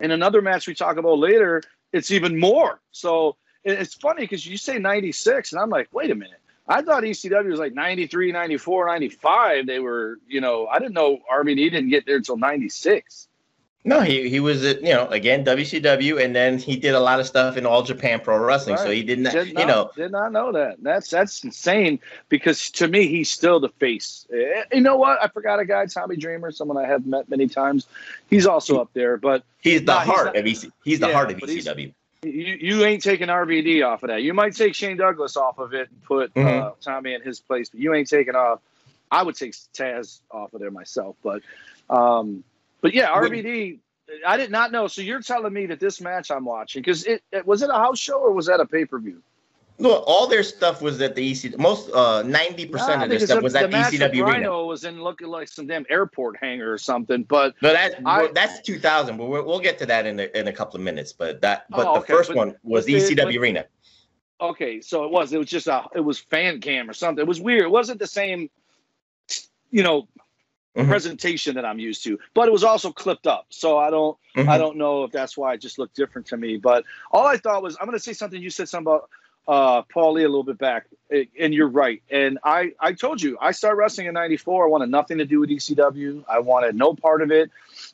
[0.00, 2.80] In another match we talk about later, it's even more.
[2.90, 7.02] So it's funny because you say 96, and I'm like, wait a minute I thought
[7.02, 9.66] ECW was like 93, 94, 95.
[9.66, 13.28] They were, you know, I didn't know RVD didn't get there until 96.
[13.86, 17.20] No, he, he was, at, you know, again, WCW, and then he did a lot
[17.20, 18.76] of stuff in All Japan Pro Wrestling.
[18.76, 18.84] Right.
[18.84, 19.90] So he didn't, did not, you know.
[19.94, 20.82] Did not know that.
[20.82, 22.00] That's that's insane
[22.30, 24.26] because to me, he's still the face.
[24.32, 25.22] Eh, you know what?
[25.22, 27.86] I forgot a guy, Tommy Dreamer, someone I have met many times.
[28.30, 29.44] He's also up there, but.
[29.60, 30.72] He's the heart he's not, of EC.
[30.82, 31.92] He's the yeah, heart of ECW
[32.24, 34.22] you, you ain't taking RVD off of that.
[34.22, 36.66] You might take Shane Douglas off of it and put uh, mm-hmm.
[36.66, 38.60] uh, Tommy in his place, but you ain't taking off.
[39.10, 41.42] I would take Taz off of there myself, but
[41.88, 42.44] um,
[42.80, 43.78] but yeah, RVD.
[44.26, 44.86] I did not know.
[44.86, 47.74] So you're telling me that this match I'm watching because it, it was it a
[47.74, 49.22] house show or was that a pay per view?
[49.78, 51.58] Look, all their stuff was at the EC.
[51.58, 54.22] Most uh, ninety percent of their stuff was at the ECW arena.
[54.24, 57.24] Rhino was in looking like some damn airport hangar or something.
[57.24, 59.16] But no, that I, that's two thousand.
[59.16, 61.12] But we'll, we'll get to that in a, in a couple of minutes.
[61.12, 62.12] But that but oh, the okay.
[62.12, 63.64] first but, one was the ECW but, arena.
[64.40, 65.32] Okay, so it was.
[65.32, 65.84] It was just a.
[65.94, 67.20] It was fan cam or something.
[67.20, 67.62] It was weird.
[67.62, 68.50] It wasn't the same.
[69.70, 70.06] You know,
[70.76, 70.88] Mm-hmm.
[70.88, 73.46] presentation that I'm used to, but it was also clipped up.
[73.48, 74.48] So I don't mm-hmm.
[74.48, 76.56] I don't know if that's why it just looked different to me.
[76.56, 76.82] But
[77.12, 79.08] all I thought was I'm gonna say something you said something about
[79.46, 80.86] uh Paul Lee a little bit back.
[81.38, 82.02] And you're right.
[82.10, 84.66] And I I told you I started wrestling in ninety-four.
[84.66, 86.24] I wanted nothing to do with ECW.
[86.28, 87.50] I wanted no part of it.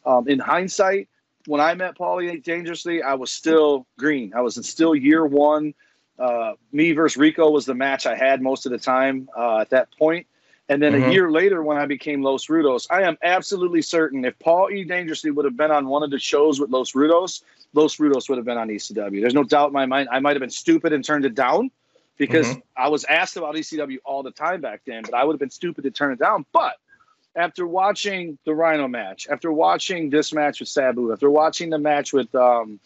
[0.07, 1.09] Um, in hindsight,
[1.47, 4.33] when I met Paulie dangerously, I was still green.
[4.35, 5.75] I was still year one.
[6.19, 9.71] Uh, me versus Rico was the match I had most of the time uh, at
[9.71, 10.27] that point.
[10.69, 11.11] And then mm-hmm.
[11.11, 14.85] a year later, when I became Los Rudos, I am absolutely certain if Paul E.
[14.85, 18.38] Dangerously would have been on one of the shows with Los Rudos, Los Rudos would
[18.38, 19.20] have been on ECW.
[19.20, 20.09] There's no doubt in my mind.
[20.11, 21.70] I might have been stupid and turned it down
[22.16, 22.61] because mm-hmm.
[22.76, 25.50] I was asked about ECW all the time back then, but I would have been
[25.50, 26.44] stupid to turn it down.
[26.52, 26.74] But
[27.35, 32.12] after watching the Rhino match, after watching this match with Sabu, after watching the match
[32.12, 32.80] with um,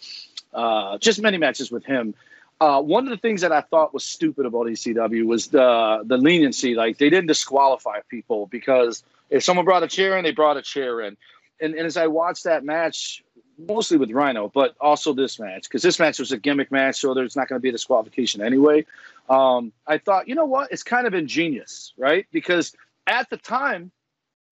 [0.53, 2.15] uh, just many matches with him,
[2.61, 6.17] uh, one of the things that I thought was stupid about ECW was the the
[6.17, 6.75] leniency.
[6.75, 10.63] Like they didn't disqualify people because if someone brought a chair in, they brought a
[10.63, 11.17] chair in.
[11.61, 13.24] And, and as I watched that match,
[13.59, 17.15] mostly with Rhino, but also this match, because this match was a gimmick match, so
[17.15, 18.85] there's not going to be a disqualification anyway.
[19.29, 20.73] Um, I thought, you know what?
[20.73, 22.27] It's kind of ingenious, right?
[22.33, 22.75] Because
[23.07, 23.91] at the time,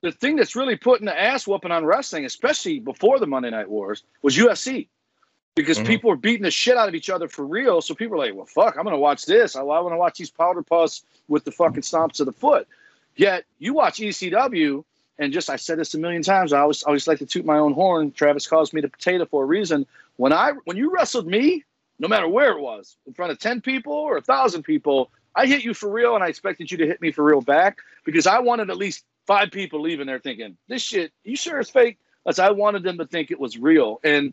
[0.03, 3.71] the thing that's really putting the ass whooping on wrestling, especially before the Monday Night
[3.71, 4.89] Wars, was UFC
[5.55, 5.87] because mm-hmm.
[5.87, 7.81] people were beating the shit out of each other for real.
[7.81, 9.55] So people are like, well, fuck, I'm going to watch this.
[9.55, 12.67] I, I want to watch these powder puffs with the fucking stomps of the foot.
[13.17, 14.85] Yet you watch ECW,
[15.19, 16.53] and just I said this a million times.
[16.53, 18.13] I always always like to toot my own horn.
[18.13, 19.87] Travis calls me the potato for a reason.
[20.17, 21.65] When I when you wrestled me,
[21.99, 25.47] no matter where it was, in front of ten people or a thousand people, I
[25.47, 28.27] hit you for real, and I expected you to hit me for real back because
[28.27, 31.13] I wanted at least five people leaving there thinking this shit.
[31.25, 31.99] You sure it's fake?
[32.27, 34.33] As I wanted them to think it was real, and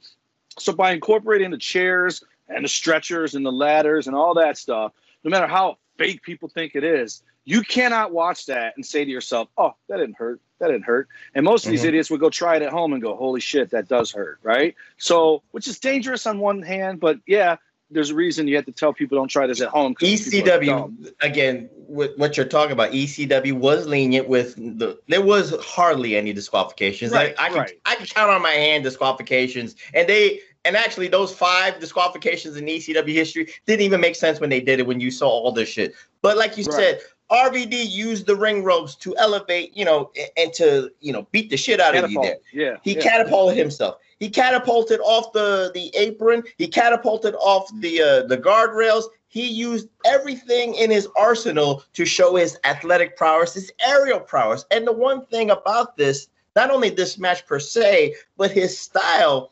[0.58, 4.94] so by incorporating the chairs and the stretchers and the ladders and all that stuff,
[5.24, 9.10] no matter how fake people think it is, you cannot watch that and say to
[9.10, 10.40] yourself, "Oh, that didn't hurt.
[10.60, 11.90] That didn't hurt." And most of these mm-hmm.
[11.90, 14.76] idiots would go try it at home and go, "Holy shit, that does hurt!" Right?
[14.98, 17.56] So, which is dangerous on one hand, but yeah,
[17.90, 19.96] there's a reason you have to tell people don't try this at home.
[19.96, 25.00] ECW again, what you're talking about, ECW was lenient with the.
[25.08, 27.12] There was hardly any disqualifications.
[27.14, 27.68] Right, I, I right.
[27.68, 32.58] can I can count on my hand disqualifications, and they and actually, those five disqualifications
[32.58, 35.52] in ECW history didn't even make sense when they did it when you saw all
[35.52, 35.96] this shit.
[36.22, 36.74] But like you right.
[36.74, 37.02] said,
[37.32, 41.58] RVD used the ring ropes to elevate, you know, and to, you know, beat the
[41.58, 42.06] shit out Catapult.
[42.06, 42.22] of you
[42.54, 42.72] there.
[42.72, 42.78] Yeah.
[42.84, 43.02] He yeah.
[43.02, 43.98] catapulted himself.
[44.20, 46.44] He catapulted off the the apron.
[46.58, 49.06] He catapulted off the uh, the guardrails.
[49.28, 54.66] He used everything in his arsenal to show his athletic prowess, his aerial prowess.
[54.72, 59.52] And the one thing about this, not only this match per se, but his style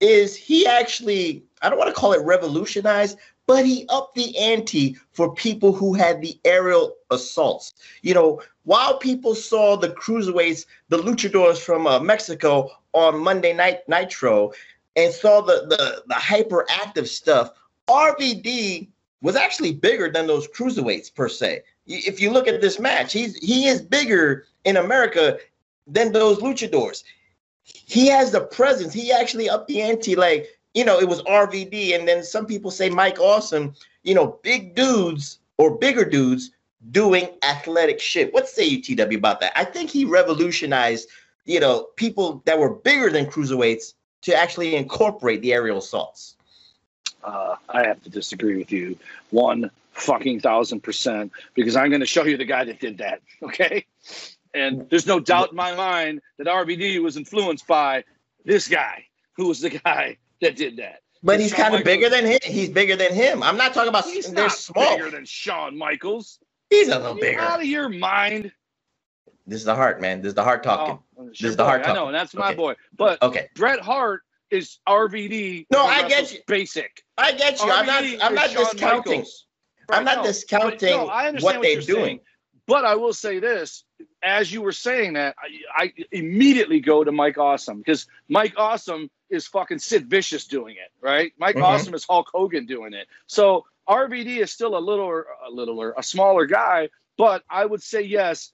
[0.00, 4.96] is he actually, I don't want to call it revolutionized, but he upped the ante
[5.12, 7.74] for people who had the aerial assaults.
[8.02, 13.80] You know, while people saw the cruiserweights, the luchadors from uh, Mexico on Monday Night
[13.88, 14.52] Nitro,
[14.96, 17.50] and saw the, the, the hyperactive stuff,
[17.88, 18.88] RVD
[19.20, 21.62] was actually bigger than those cruiserweights per se.
[21.86, 25.38] If you look at this match, he's he is bigger in America
[25.86, 27.04] than those luchadors
[27.64, 28.92] he has the presence.
[28.92, 30.16] He actually upped the ante.
[30.16, 31.94] Like, you know, it was RVD.
[31.94, 36.50] And then some people say Mike Awesome, you know, big dudes or bigger dudes
[36.90, 38.34] doing athletic shit.
[38.34, 39.52] What say you, TW, about that?
[39.56, 41.08] I think he revolutionized,
[41.46, 46.36] you know, people that were bigger than cruiserweights to actually incorporate the aerial assaults.
[47.22, 48.98] Uh, I have to disagree with you.
[49.30, 53.20] One fucking thousand percent, because I'm going to show you the guy that did that.
[53.42, 53.84] Okay.
[54.54, 58.04] And there's no doubt in my mind that RVD was influenced by
[58.44, 59.04] this guy,
[59.36, 61.00] who was the guy that did that.
[61.22, 62.38] But he's kind of bigger than him.
[62.42, 63.42] He's bigger than him.
[63.42, 64.04] I'm not talking about.
[64.04, 64.96] He's they're small.
[64.96, 66.38] bigger than Shawn Michaels.
[66.68, 67.40] He's a little bigger.
[67.40, 68.52] Out of your mind.
[69.46, 70.20] This is the heart, man.
[70.20, 70.98] This is the heart oh, talking.
[71.18, 71.96] Oh, this is the heart talking.
[71.96, 72.56] I know, and that's my okay.
[72.56, 72.74] boy.
[72.96, 75.66] But okay, Bret Hart is RVD.
[75.70, 76.40] No, I get you.
[76.46, 77.02] Basic.
[77.16, 77.66] I get you.
[77.66, 78.04] RVD I'm not.
[78.22, 79.20] I'm not discounting.
[79.20, 82.04] Right, I'm not no, discounting no, what, what they're doing.
[82.04, 82.20] Saying.
[82.66, 83.84] But I will say this:
[84.22, 89.10] as you were saying that, I, I immediately go to Mike Awesome because Mike Awesome
[89.34, 91.32] is fucking Sid Vicious doing it, right?
[91.38, 91.64] Mike mm-hmm.
[91.64, 93.08] Awesome is Hulk Hogan doing it.
[93.26, 95.10] So RVD is still a little,
[95.46, 98.52] a littler, a smaller guy, but I would say yes.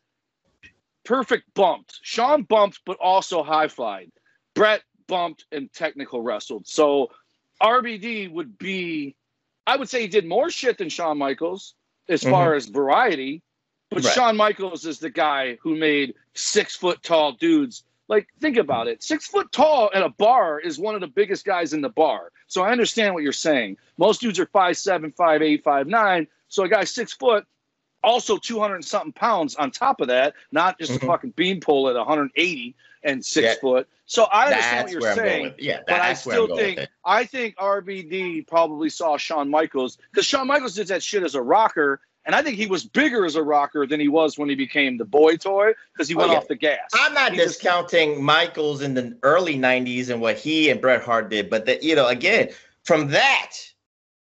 [1.05, 1.99] Perfect bumped.
[2.03, 4.11] Shawn bumped, but also high fied.
[4.55, 6.67] Bret bumped and technical wrestled.
[6.67, 7.11] So
[7.63, 9.17] RVD would be,
[9.67, 11.75] I would say he did more shit than Shawn Michaels
[12.09, 12.31] as Mm-hmm.
[12.31, 13.43] far as variety.
[13.91, 14.15] But Right.
[14.15, 17.83] Shawn Michaels is the guy who made six foot tall dudes.
[18.11, 19.05] Like, think about it.
[19.05, 22.33] Six foot tall at a bar is one of the biggest guys in the bar.
[22.49, 23.77] So I understand what you're saying.
[23.99, 26.27] Most dudes are five seven, five eight, five nine.
[26.49, 27.47] So a guy six foot,
[28.03, 31.05] also 200 and something pounds on top of that, not just Mhm.
[31.05, 33.61] a fucking beanpole at 180 and six Yeah.
[33.61, 33.89] foot.
[34.07, 35.55] So I understand That's what you're where I'm going saying.
[35.59, 36.89] Yeah, but I that's where I'm still think.
[37.05, 41.43] I think RVD probably saw Shawn Michaels because Shawn Michaels did that shit as a
[41.43, 44.55] rocker, and I think he was bigger as a rocker than he was when he
[44.55, 46.39] became the boy toy because he Oh, went yeah.
[46.39, 46.79] off the gas.
[46.95, 51.03] I'm not He just- discounting Michaels in the early '90s and what he and Bret
[51.03, 52.51] Hart did, but that you know, again,
[52.85, 53.53] from that,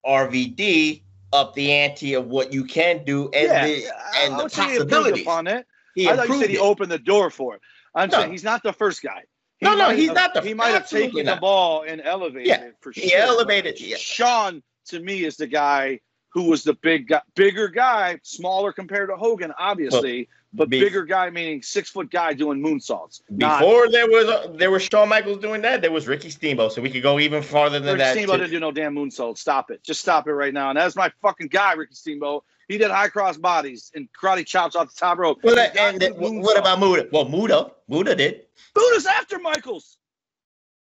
[0.06, 1.02] RVD
[1.32, 3.86] up the ante of what you can do and yeah, the
[4.18, 5.22] and the would say he possibilities.
[5.24, 5.66] upon it.
[5.96, 7.62] He I thought you said he opened the door for it.
[7.96, 8.20] I'm No.
[8.20, 9.24] saying he's not the first guy.
[9.58, 12.48] He No, no, he's have- not the- He might have taken the ball and elevated
[12.48, 13.04] Yeah, it for sure.
[13.04, 13.98] he elevated- yeah.
[13.98, 16.00] Shawn to me is the guy
[16.34, 21.04] who was the big guy, bigger guy, smaller compared to Hogan, obviously, but be- bigger
[21.06, 23.22] guy meaning six foot guy doing moonsaults.
[23.30, 26.74] Not- Before there was a, there was Shawn Michaels doing that, there was Ricky Steamboat,
[26.74, 28.12] so we could go even farther than Ricky that.
[28.14, 28.42] Steamboat too.
[28.44, 29.38] didn't do no damn moonsault.
[29.38, 29.84] Stop it.
[29.84, 30.70] Just stop it right now.
[30.70, 32.44] And that's my fucking guy, Ricky Steamboat.
[32.68, 35.40] He did high cross bodies and karate chops off the top rope.
[35.44, 36.02] Well, that, and
[36.42, 37.10] what about Muta?
[37.12, 38.46] Well, Muta, Muta did.
[38.74, 39.98] Buddha's after Michaels?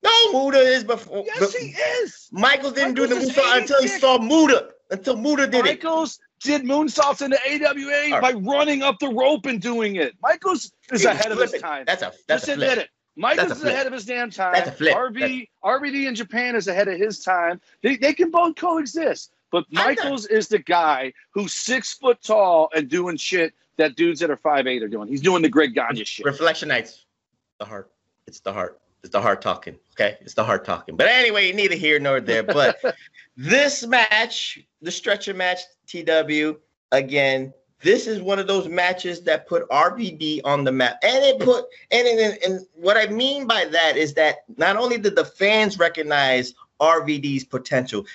[0.03, 1.23] No, Muta is before.
[1.25, 2.27] Yes, but he is.
[2.31, 4.69] Michaels didn't do the Michaels moonsault until he saw Muta.
[4.91, 5.83] Until Muta did it.
[5.83, 10.13] Michaels did moonsaults in the AWA All by running up the rope and doing it.
[10.21, 11.85] Michaels is ahead of his time.
[11.87, 12.85] That's a that's Just a admit flip.
[12.85, 12.89] it.
[13.15, 14.53] Michaels That's is ahead of his damn time.
[14.53, 14.95] That's a flip.
[14.95, 17.59] RV, RVD in Japan is ahead of his time.
[17.83, 19.33] They, they can both coexist.
[19.51, 24.29] But Michaels is the guy who's six foot tall and doing shit that dudes that
[24.29, 25.09] are five eight are doing.
[25.09, 26.25] He's doing the Greg Gagne shit.
[26.25, 27.01] Reflectionites.
[27.59, 27.91] The heart.
[28.27, 28.79] It's the heart.
[29.03, 29.77] It's the heart talking.
[29.93, 30.95] Okay, it's the heart talking.
[30.95, 32.43] But anyway, neither here nor there.
[32.43, 32.79] But
[33.41, 36.57] this match, the stretcher match, TW,
[36.91, 41.39] again, this is one of those matches that put RVD on the map, and it
[41.39, 45.25] put and and, and what I mean by that is that not only did the
[45.25, 48.05] fans recognize RVD's potential,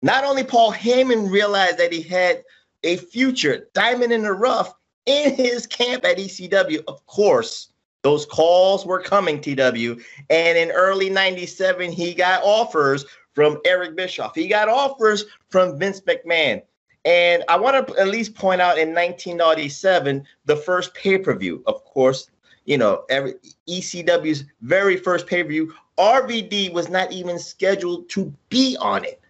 [0.00, 2.42] not only Paul Heyman realized that he had
[2.82, 7.68] a future diamond in the rough in his camp at ECW, of course.
[8.02, 10.02] Those calls were coming, TW.
[10.28, 14.34] And in early 97, he got offers from Eric Bischoff.
[14.34, 16.62] He got offers from Vince McMahon.
[17.04, 21.62] And I want to at least point out in 1997, the first pay per view,
[21.66, 22.30] of course,
[22.64, 23.34] you know, every
[23.68, 29.20] ECW's very first pay per view, RVD was not even scheduled to be on it.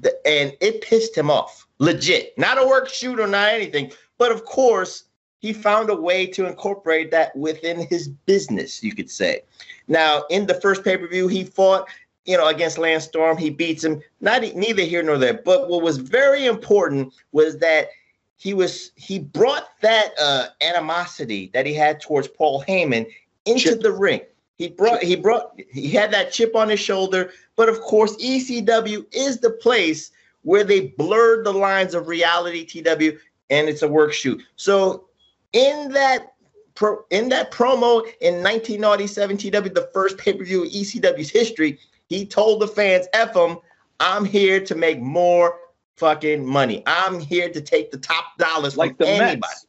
[0.00, 2.36] The- and it pissed him off, legit.
[2.36, 5.04] Not a work shoot or not anything, but of course,
[5.38, 9.42] he found a way to incorporate that within his business, you could say.
[9.88, 11.86] Now, in the first pay per view, he fought,
[12.24, 13.36] you know, against Lance Storm.
[13.36, 14.00] He beats him.
[14.20, 15.34] Not neither here nor there.
[15.34, 17.88] But what was very important was that
[18.36, 23.06] he was he brought that uh, animosity that he had towards Paul Heyman
[23.44, 24.20] into the ring.
[24.56, 27.32] He brought he brought he had that chip on his shoulder.
[27.56, 30.10] But of course, ECW is the place
[30.42, 33.18] where they blurred the lines of reality TW
[33.50, 34.42] and it's a work shoot.
[34.56, 35.06] So
[35.52, 36.34] in that
[36.74, 41.78] pro, in that promo in 1997 TW, the first pay-per-view of ECW's history,
[42.14, 43.58] he told the fans, F them,
[44.00, 45.58] I'm here to make more
[45.96, 46.82] fucking money.
[46.86, 49.40] I'm here to take the top dollars Like from anybody.
[49.40, 49.66] Mets.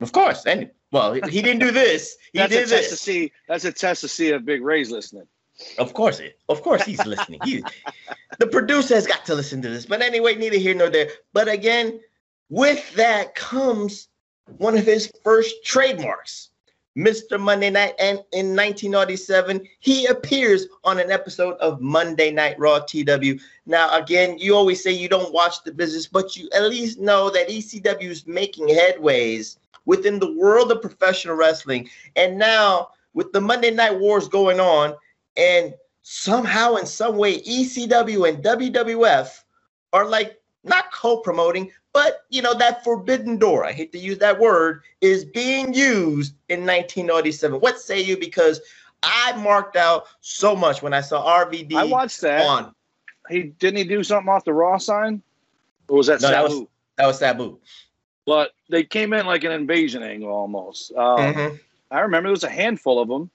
[0.00, 0.44] Of course.
[0.46, 2.16] And well, he didn't do this.
[2.32, 3.32] He That's a did test to see.
[3.48, 5.26] That's a test to see if Big Ray's listening.
[5.78, 6.38] Of course, it.
[6.48, 7.40] Of course, he's listening.
[7.44, 7.64] He,
[8.38, 9.86] the producer has got to listen to this.
[9.86, 11.08] But anyway, neither here nor there.
[11.32, 12.00] But again,
[12.48, 14.08] with that comes
[14.58, 16.50] one of his first trademarks,
[16.96, 17.40] Mr.
[17.40, 17.94] Monday Night.
[17.98, 23.40] And in 1997, he appears on an episode of Monday Night Raw TW.
[23.66, 27.30] Now, again, you always say you don't watch the business, but you at least know
[27.30, 31.88] that ECW is making headways within the world of professional wrestling.
[32.16, 34.94] And now, with the Monday Night Wars going on,
[35.36, 39.42] and somehow, in some way, ECW and WWF
[39.92, 43.64] are like not co-promoting, but you know that forbidden door.
[43.64, 47.58] I hate to use that word is being used in 1997.
[47.60, 48.18] What say you?
[48.18, 48.60] Because
[49.02, 51.74] I marked out so much when I saw RVD.
[51.74, 52.42] I watched that.
[52.42, 52.74] on.
[53.30, 55.22] He didn't he do something off the Raw sign,
[55.88, 56.66] or was that No, that was
[56.98, 57.58] that was Sabu.
[58.26, 60.92] But they came in like an invasion angle almost.
[60.92, 61.60] Um, Mhm.
[61.90, 63.30] I remember there was a handful of them.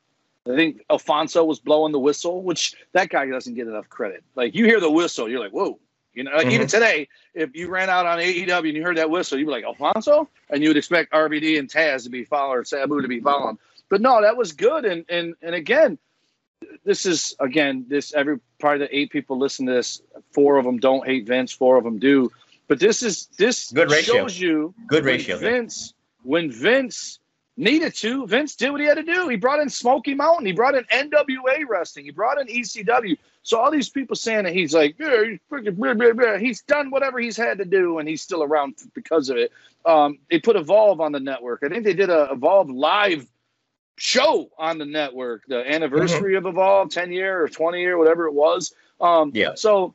[0.48, 4.24] I think Alfonso was blowing the whistle, which that guy doesn't get enough credit.
[4.36, 5.80] Like you hear the whistle, you're like, whoa.
[6.14, 6.52] You know, like Mhm.
[6.54, 9.52] even today, if you ran out on AEW and you heard that whistle, you'd be
[9.52, 13.08] like Alfonso, and you would expect RVD and Taz to be following or Sabu to
[13.08, 13.58] be following.
[13.90, 14.86] But no, that was good.
[14.86, 15.98] And and and again,
[16.84, 20.02] this is again this every probably the eight people listen to this.
[20.32, 21.52] Four of them don't hate Vince.
[21.52, 22.32] Four of them do.
[22.68, 24.16] But this is this Good ratio.
[24.16, 25.38] shows you Good ratio.
[25.38, 25.94] Vince
[26.24, 27.20] when Vince
[27.56, 29.28] needed to, Vince did what he had to do.
[29.28, 30.46] He brought in Smoky Mountain.
[30.46, 32.06] He brought in NWA wrestling.
[32.06, 33.18] He brought in ECW.
[33.44, 36.38] So all these people saying that he's like, yeah, he's freaking blah, blah, blah.
[36.38, 39.52] he's done whatever he's had to do, and he's still around because of it.
[39.86, 41.64] Um, they put Evolve on the network.
[41.64, 43.28] I think they did a Evolve live
[43.98, 48.34] show on the network, the anniversary of Evolve, 10 year or 20 year, whatever it
[48.34, 48.74] was.
[49.02, 49.56] Um, Yeah.
[49.56, 49.94] So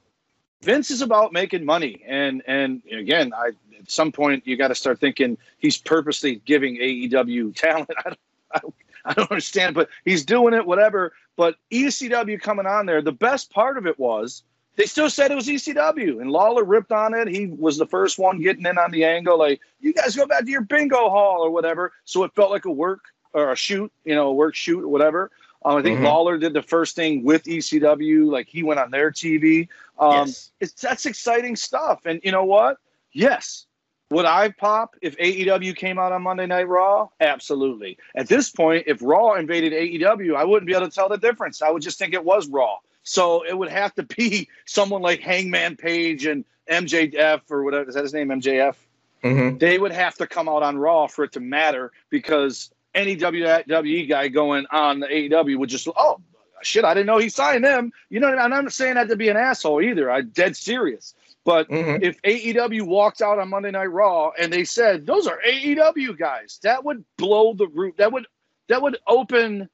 [0.62, 4.74] Vince is about making money, and and again, I at some point you got to
[4.74, 7.90] start thinking he's purposely giving AEW talent.
[7.98, 8.18] I don't,
[8.50, 8.74] I don't,
[9.04, 11.12] I don't understand, but he's doing it, whatever.
[11.36, 14.44] But ECW coming on there, the best part of it was
[14.76, 17.28] they still said it was ECW, and Lawler ripped on it.
[17.28, 20.44] He was the first one getting in on the angle, like you guys go back
[20.44, 21.92] to your bingo hall or whatever.
[22.04, 23.00] So it felt like a work
[23.32, 25.30] or a shoot, you know, a work shoot or whatever.
[25.64, 26.04] Um, I think Mhm.
[26.04, 29.68] Lawler did the first thing with ECW, like he went on their TV.
[29.98, 30.50] Um, Yes.
[30.60, 32.04] it's that's exciting stuff.
[32.06, 32.78] And you know what?
[33.12, 33.66] Yes.
[34.14, 37.08] Would I pop if AEW came out on Monday Night Raw?
[37.20, 37.98] Absolutely.
[38.14, 41.60] At this point, if Raw invaded AEW, I wouldn't be able to tell the difference.
[41.62, 42.76] I would just think it was Raw.
[43.02, 47.88] So it would have to be someone like Hangman Page and MJF or whatever.
[47.88, 48.28] Is that his name?
[48.28, 48.76] MJF?
[49.24, 49.58] Mhm.
[49.58, 54.08] They would have to come out on Raw for it to matter because any WWE
[54.08, 56.20] guy going on the AEW would just, oh,
[56.62, 57.92] shit, I didn't know he signed them.
[58.10, 60.08] You know, and I'm not saying that to be an asshole either.
[60.10, 61.14] I'm dead serious.
[61.44, 62.02] But Mhm.
[62.02, 66.58] if AEW walked out on Monday Night Raw and they said those are AEW guys,
[66.62, 67.96] that would blow the roof.
[67.96, 68.26] That would
[68.68, 69.68] that would open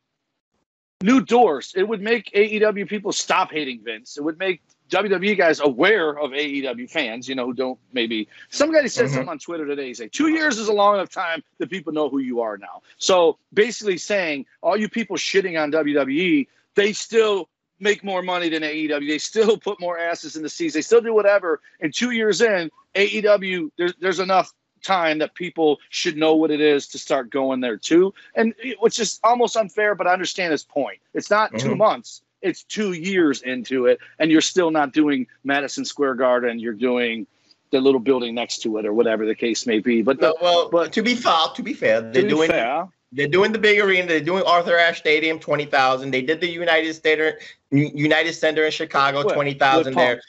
[1.03, 1.73] new doors.
[1.77, 4.18] It would make AEW people stop hating Vince.
[4.18, 4.61] It would make
[4.91, 8.27] WWE guys aware of AEW fans, you know, who don't maybe.
[8.51, 9.11] Some guy said Mhm.
[9.11, 9.87] something on Twitter today.
[9.87, 12.59] He's like, two years is a long enough time that people know who you are
[12.59, 12.83] now.
[12.99, 17.49] So basically saying, all you people shitting on WWE, they still
[17.81, 19.09] make more money than AEW.
[19.09, 20.74] They still put more asses in the seats.
[20.74, 21.61] They still do whatever.
[21.81, 24.53] And two years in, AEW, there's there's enough
[24.83, 28.14] time that people should know what it is to start going there too.
[28.35, 30.99] And which is almost unfair, but I understand his point.
[31.12, 31.78] It's not two Mhm.
[31.78, 32.22] months.
[32.43, 36.59] It's two years into it, and you're still not doing Madison Square Garden.
[36.59, 37.26] You're doing
[37.70, 40.01] the little building next to it, or whatever the case may be.
[40.01, 43.29] But the, No, well, but to be fair, to be fair, they're doing fair, they're
[43.29, 44.07] doing the big arena.
[44.07, 46.11] They're doing Arthur Ashe Stadium, twenty thousand.
[46.13, 47.39] They did the United Center,
[47.71, 50.21] United Center in Chicago, twenty thousand there.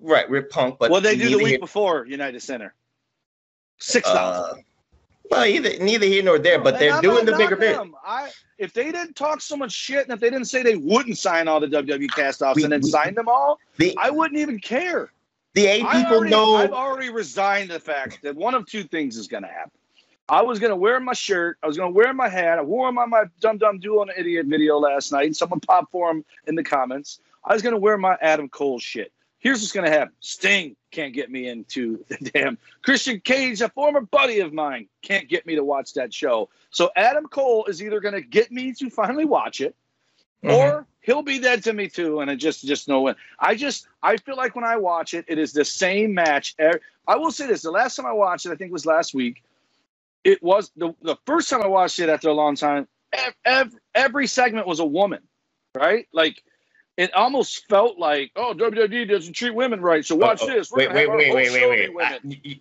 [0.00, 2.74] Right, with Punk, but well, they do the week here- before United Center.
[3.78, 4.58] Six thousand.
[4.58, 4.62] uh,
[5.30, 7.78] well, either neither here nor there, but And they're I'm doing the bigger bit.
[8.58, 11.48] if they didn't talk so much shit, and if they didn't say they wouldn't sign
[11.48, 14.58] all the WWE castoffs We- and then we- sign them all, The I wouldn't even
[14.58, 15.10] care.
[15.54, 16.56] the eight people already, know.
[16.56, 19.70] I've already resigned the fact that one of two things is going to happen.
[20.28, 21.58] I was going to wear my shirt.
[21.62, 22.58] I was going to wear my hat.
[22.58, 25.26] I wore them on my Dum Dum Duo an Idiot video last night.
[25.26, 27.20] And someone popped for him in the comments.
[27.44, 29.12] I was going to wear my Adam Cole shit.
[29.38, 33.68] Here's what's going to happen Sting can't get me into the damn Christian Cage, a
[33.68, 36.48] former buddy of mine, can't get me to watch that show.
[36.70, 39.74] So Adam Cole is either going to get me to finally watch it
[40.42, 40.52] Mhm.
[40.58, 43.88] or he'll be dead to me too and i just just know when i just
[44.02, 47.30] i feel like when i watch it it is the same match Er- i will
[47.32, 49.42] say this the last time i watched it i think it was last week
[50.24, 52.88] it was the, the first time i watched it after a long time
[53.44, 55.20] every, every segment was a woman
[55.76, 56.42] right like
[56.96, 60.72] it almost felt like oh wwe doesn't treat women right so watch Oh, oh, this
[60.72, 61.94] We're Wait, wait, wait, wait, wait, wait.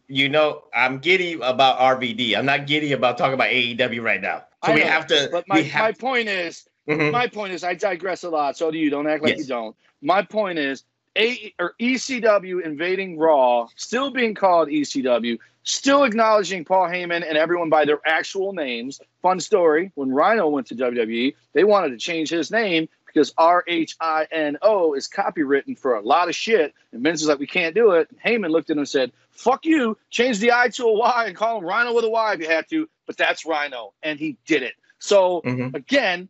[0.08, 2.38] You know, I'm giddy about RVD.
[2.38, 4.44] I'm not giddy about talking about AEW right now.
[4.64, 5.32] So I we know, have to.
[5.32, 7.10] but my, my point is Mhm.
[7.10, 8.58] my point is I digress a lot.
[8.58, 8.90] So do you.
[8.90, 9.38] Don't act like Yes.
[9.38, 9.76] you don't.
[10.02, 10.84] My point is
[11.18, 17.70] a or ECW invading Raw, still being called ECW, still acknowledging Paul Heyman and everyone
[17.70, 19.00] by their actual names.
[19.22, 23.64] Fun story: when Rhino went to WWE, they wanted to change his name because R
[23.68, 26.74] H I N O is copywritten for a lot of shit.
[26.92, 29.12] And Vince was like, "We can't do it." And Heyman looked at him and said,
[29.32, 29.98] "Fuck you!
[30.10, 32.50] Change the I to a Y and call him Rhino with a Y if you
[32.50, 34.74] have to." But that's Rhino, and he did it.
[35.00, 35.76] So Mhm.
[35.76, 36.30] again,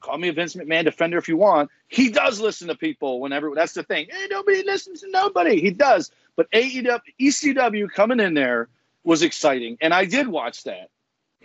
[0.00, 1.70] call me a Vince McMahon defender if you want.
[1.88, 4.06] He does listen to people whenever that's the thing.
[4.10, 5.60] Hey, nobody listens to nobody.
[5.60, 6.10] He does.
[6.36, 8.68] But AEW, ECW coming in there
[9.04, 9.78] was exciting.
[9.80, 10.90] And I did watch that.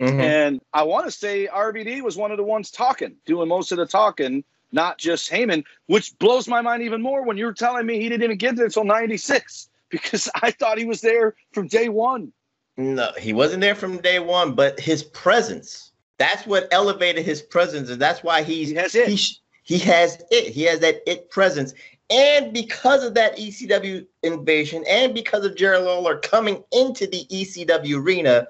[0.00, 0.20] Mhm.
[0.20, 3.78] And I want to say RVD was one of the ones talking, doing most of
[3.78, 8.00] the talking, not just Heyman, which blows my mind even more when you're telling me
[8.00, 11.88] he didn't even get there until 96 because I thought he was there from day
[11.88, 12.32] one.
[12.76, 15.92] No, he wasn't there from day one, but his presence.
[16.18, 19.08] That's what elevated his presence, and that's why he's He has it.
[19.08, 19.18] He,
[19.64, 20.52] he has it.
[20.52, 21.74] He has that it presence,
[22.10, 28.02] And because of that ECW invasion, and because of Jerry Lawler coming into the ECW
[28.02, 28.46] arena,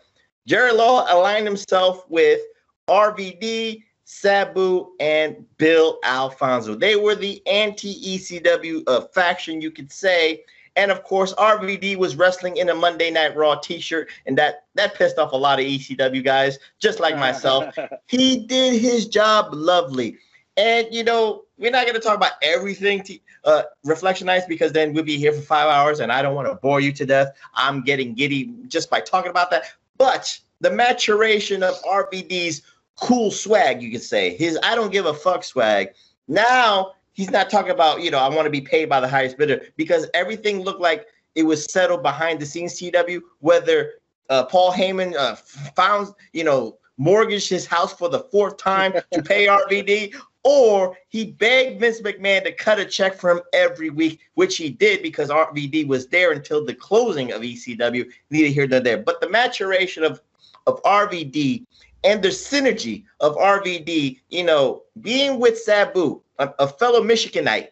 [0.46, 2.40] Jerry Lawler aligned himself with
[2.88, 6.74] RVD, Sabu, and Bill Alfonso.
[6.74, 10.44] They were the anti ECW uh, faction, you could say.
[10.76, 14.94] And of course, RVD was wrestling in a Monday Night Raw T-shirt, and that that
[14.94, 17.74] pissed off a lot of ECW guys, just like myself.
[18.06, 20.16] he did his job lovely,
[20.56, 24.92] and you know we're not going to talk about everything to uh, Reflectionites because then
[24.92, 27.28] we'll be here for five hours, and I don't want to bore you to death.
[27.54, 29.64] I'm getting giddy just by talking about that.
[29.96, 32.62] But the maturation of RVD's
[32.96, 35.90] cool swag, you could say his I don't give a fuck swag.
[36.26, 39.38] Now he's not talking about, you know, I want to be paid by the highest
[39.38, 43.94] bidder because everything looked like it was settled behind the scenes, TW, whether
[44.28, 49.22] uh, Paul Heyman uh, found, you know, mortgaged his house for the fourth time to
[49.22, 54.20] pay RVD, or he begged Vince McMahon to cut a check for him every week,
[54.34, 58.10] which he did because RVD was there until the closing of ECW.
[58.30, 58.98] Neither here nor there.
[58.98, 60.20] But the maturation of,
[60.66, 61.64] of RVD
[62.04, 67.68] and the synergy of RVD, you know, being with Sabu, a, a fellow Michiganite,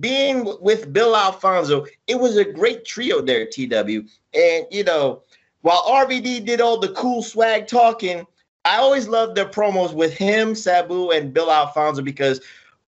[0.00, 4.06] being with Bill Alfonso, it was a great trio there at TW.
[4.34, 5.22] And, you know,
[5.62, 8.26] while RVD did all the cool swag talking,
[8.64, 12.40] I always loved their promos with him, Sabu, and Bill Alfonso because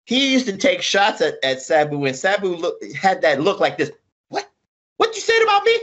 [0.04, 3.78] he used to take shots at, at Sabu, and Sabu look, had that look like
[3.78, 3.90] this.
[4.28, 4.50] What?
[4.96, 5.78] What you said about me?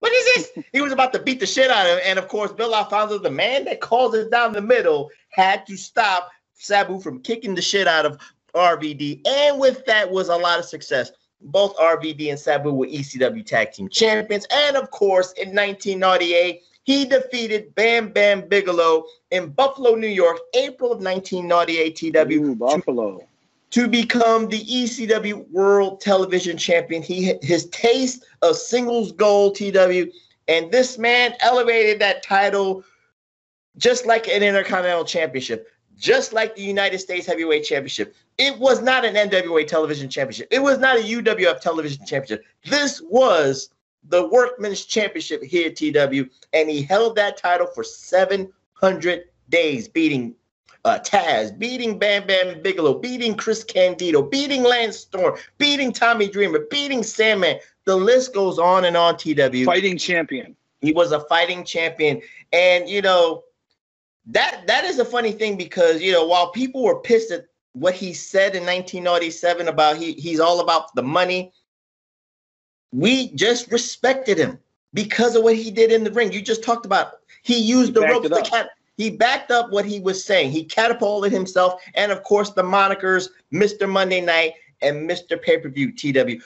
[0.00, 0.24] What is
[0.54, 0.64] this?
[0.72, 2.00] he was about to beat the shit out of him.
[2.04, 5.76] And of course, Bill Alfonso, the man that calls it down the middle, had to
[5.76, 8.18] stop Sabu from kicking the shit out of
[8.54, 9.26] RVD.
[9.26, 11.12] And with that was a lot of success.
[11.40, 14.46] Both RVD and Sabu were ECW Tag Team Champions.
[14.50, 20.92] And of course, in 1998, he defeated Bam Bam Bigelow in Buffalo, New York, April
[20.92, 22.32] of 1998 TW.
[22.32, 23.20] Ooh, Buffalo.
[23.70, 27.02] To, become the ECW World Television Champion.
[27.02, 30.10] He his taste of singles gold TW.
[30.48, 32.84] And this man elevated that title
[33.76, 38.14] just like an Intercontinental Championship just like the United States Heavyweight Championship.
[38.38, 40.48] It was not an NWA Television Championship.
[40.50, 42.44] It was not a UWF Television Championship.
[42.64, 43.70] This was
[44.08, 50.34] the Workman's Championship here at TW, and he held that title for 700 days, beating
[50.86, 56.60] uh, Taz, beating Bam Bam Bigelow, beating Chris Candido, beating Lance Storm, beating Tommy Dreamer,
[56.70, 57.58] beating Sandman.
[57.84, 59.16] The list goes on and on.
[59.16, 60.54] TW fighting champion.
[60.80, 62.22] He was a fighting champion,
[62.52, 63.42] and you know
[64.26, 67.94] that that is a funny thing because you know while people were pissed at what
[67.94, 71.52] he said in 1997 about he he's all about the money,
[72.92, 74.60] we just respected him
[74.94, 76.30] because of what he did in the ring.
[76.30, 78.28] You just talked about he used he the ropes.
[78.96, 80.50] He backed up what he was saying.
[80.50, 83.88] He catapulted himself, and of course the monikers Mr.
[83.88, 85.40] Monday Night and Mr.
[85.40, 86.42] Pay Per View TW.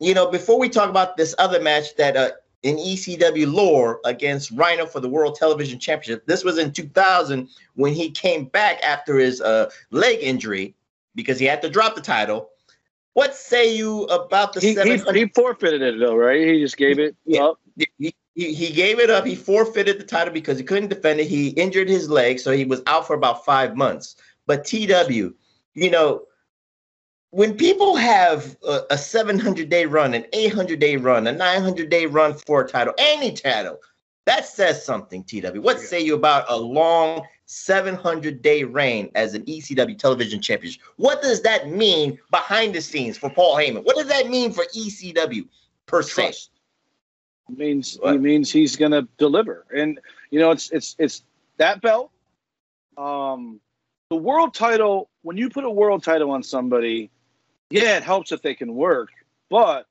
[0.00, 2.30] You know, before we talk about this other match that uh,
[2.62, 6.26] in ECW lore against Rhino for the World Television Championship.
[6.26, 10.74] This was in 2000 when he came back after his uh, leg injury
[11.14, 12.50] because he had to drop the title.
[13.14, 16.46] What say you about the he, he, he, forfeited it though, right?
[16.46, 17.46] He just gave it yeah.
[17.46, 17.60] up.
[17.98, 19.26] He, he, he gave it up.
[19.26, 21.26] He forfeited the title because he couldn't defend it.
[21.26, 24.14] He injured his leg, so he was out for about five months.
[24.46, 25.34] But TW,
[25.74, 26.22] you know,
[27.30, 32.06] when people have a, a 700 day run, an 800 day run, a 900 day
[32.06, 33.80] run for a title, any title,
[34.24, 35.58] that says something, TW.
[35.60, 40.74] What say you about a long 700 day reign as an ECW television champion?
[40.94, 43.82] What does that mean behind the scenes for Paul Heyman?
[43.82, 45.48] What does that mean for ECW
[45.86, 46.34] per se?
[47.48, 48.14] Means what?
[48.14, 49.98] it means he's going to deliver, and
[50.30, 51.22] you know it's it's it's
[51.56, 52.10] that belt.
[52.96, 53.60] Um,
[54.10, 55.08] the world title.
[55.22, 57.10] When you put a world title on somebody,
[57.70, 59.10] yeah, it helps if they can work,
[59.50, 59.86] but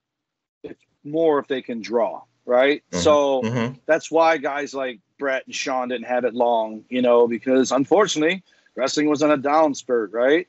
[0.64, 2.84] it's more if they can draw, right?
[2.92, 3.04] Mm-hmm.
[3.04, 3.74] So mm-hmm.
[3.86, 8.44] that's why guys like Bret and Shawn didn't have it long, you know, because unfortunately,
[8.76, 10.48] wrestling was on a down spurt, right?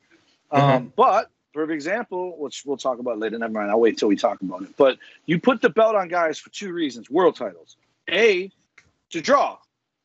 [0.52, 0.64] Mm-hmm.
[0.64, 3.38] Um, but perfect example, which we'll talk about later.
[3.38, 4.76] Never mind, I'll wait till we talk about it.
[4.76, 7.76] But you put the belt on guys for two reasons: world titles,
[8.11, 8.51] a
[9.11, 9.59] to draw,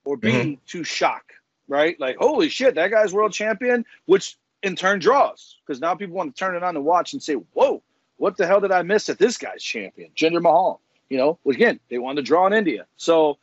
[0.06, 0.54] or B mm-hmm.
[0.68, 1.34] to shock,
[1.68, 2.00] right?
[2.00, 6.36] Like, holy shit, that guy's world champion, which in turn draws because now people want
[6.36, 7.82] to turn it on and watch and say, "Whoa,
[8.18, 11.80] what the hell did I miss that this guy's champion, Jinder Mahal?" You know, again,
[11.90, 13.38] they wanted to draw in India, so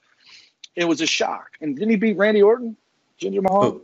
[0.74, 1.50] it was a shock.
[1.60, 2.76] And didn't he beat Randy Orton,
[3.20, 3.64] Jinder Mahal?
[3.64, 3.82] Oh.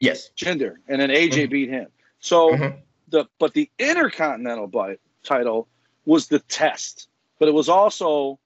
[0.00, 1.50] Yes, Jinder, and then AJ mm-hmm.
[1.52, 1.86] beat him.
[2.18, 2.78] So mm-hmm.
[3.12, 5.68] The but the Intercontinental title
[6.06, 7.08] was the test,
[7.38, 8.38] but it was also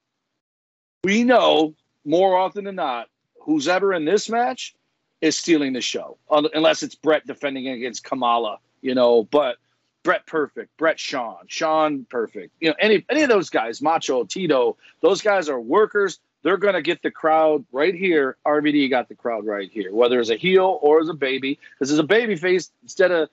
[1.03, 1.73] we know
[2.05, 3.07] more often than not
[3.39, 4.75] who's ever in this match
[5.21, 9.23] is stealing the show, unless it's Bret defending against Kamala, you know.
[9.23, 9.55] But
[10.03, 12.53] Bret Perfect, Bret Shawn, Shawn Perfect.
[12.59, 16.19] You know, any any of those guys, Macho, Tito, those guys are workers.
[16.43, 18.35] They're gonna get the crowd right here.
[18.45, 21.57] RVD got the crowd right here, whether it's a heel or as a baby.
[21.71, 23.29] Because as a baby face, instead of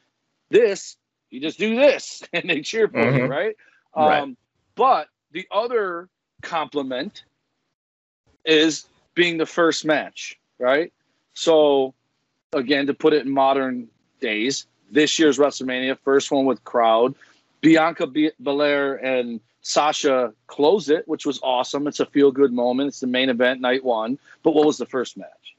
[0.49, 0.97] this,
[1.35, 3.28] you just do this and they cheer for you, Mhm.
[3.28, 3.57] right?
[3.97, 4.22] Right.
[4.22, 4.37] Um,
[4.76, 6.09] but the other
[6.43, 7.24] compliment
[8.45, 10.93] is being the first match, right?
[11.35, 11.95] So,
[12.53, 13.89] again, to put it in modern
[14.20, 17.14] days, this year's WrestleMania, first one with crowd.
[17.61, 21.87] Bianca B- Belair and Sasha closed it, which was awesome.
[21.87, 22.89] It's a feel good moment.
[22.89, 24.18] It's the main event, night one.
[24.43, 25.57] But what was the first match?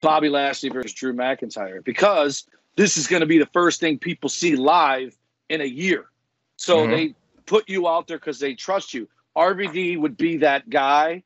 [0.00, 2.46] Bobby Lashley versus Drew McIntyre, because
[2.78, 5.12] this is going to be the first thing people see live
[5.48, 6.06] in a year.
[6.56, 6.90] So Mhm.
[6.90, 7.14] they
[7.44, 9.08] put you out there because they trust you.
[9.34, 11.24] RVD would be that guy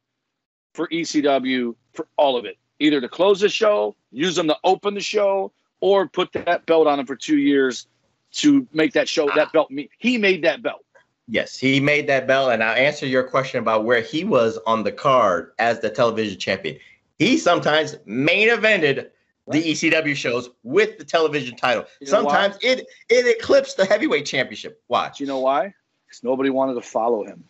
[0.73, 4.95] for ECW for all of it, either to close the show, use them to open
[4.95, 7.87] the show, or put that belt on him for two years
[8.31, 9.91] to make that show that belt me.
[9.99, 10.87] He made that belt.
[11.29, 14.85] Yes, he made that belt, and I'll answer your question about where he was on
[14.85, 16.79] the card as the television champion.
[17.19, 19.11] He sometimes main evented
[19.49, 21.85] the ECW shows with the television title.
[22.01, 22.33] You know why?
[22.33, 24.81] sometimes it it eclipsed the heavyweight championship.
[24.89, 25.21] Watch.
[25.21, 25.75] You know why?
[26.07, 27.45] Because nobody wanted to follow him.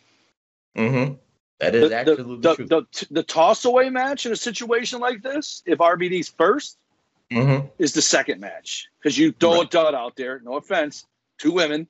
[0.76, 1.14] Mm-hmm.
[1.60, 2.66] That is The, the, absolutely the, true.
[2.66, 6.78] the, the toss away match in a situation like this, if RVD's first,
[7.30, 7.66] mm-hmm.
[7.78, 10.40] is the second match because you throw a dud out there.
[10.42, 11.06] No offense,
[11.38, 11.86] two women,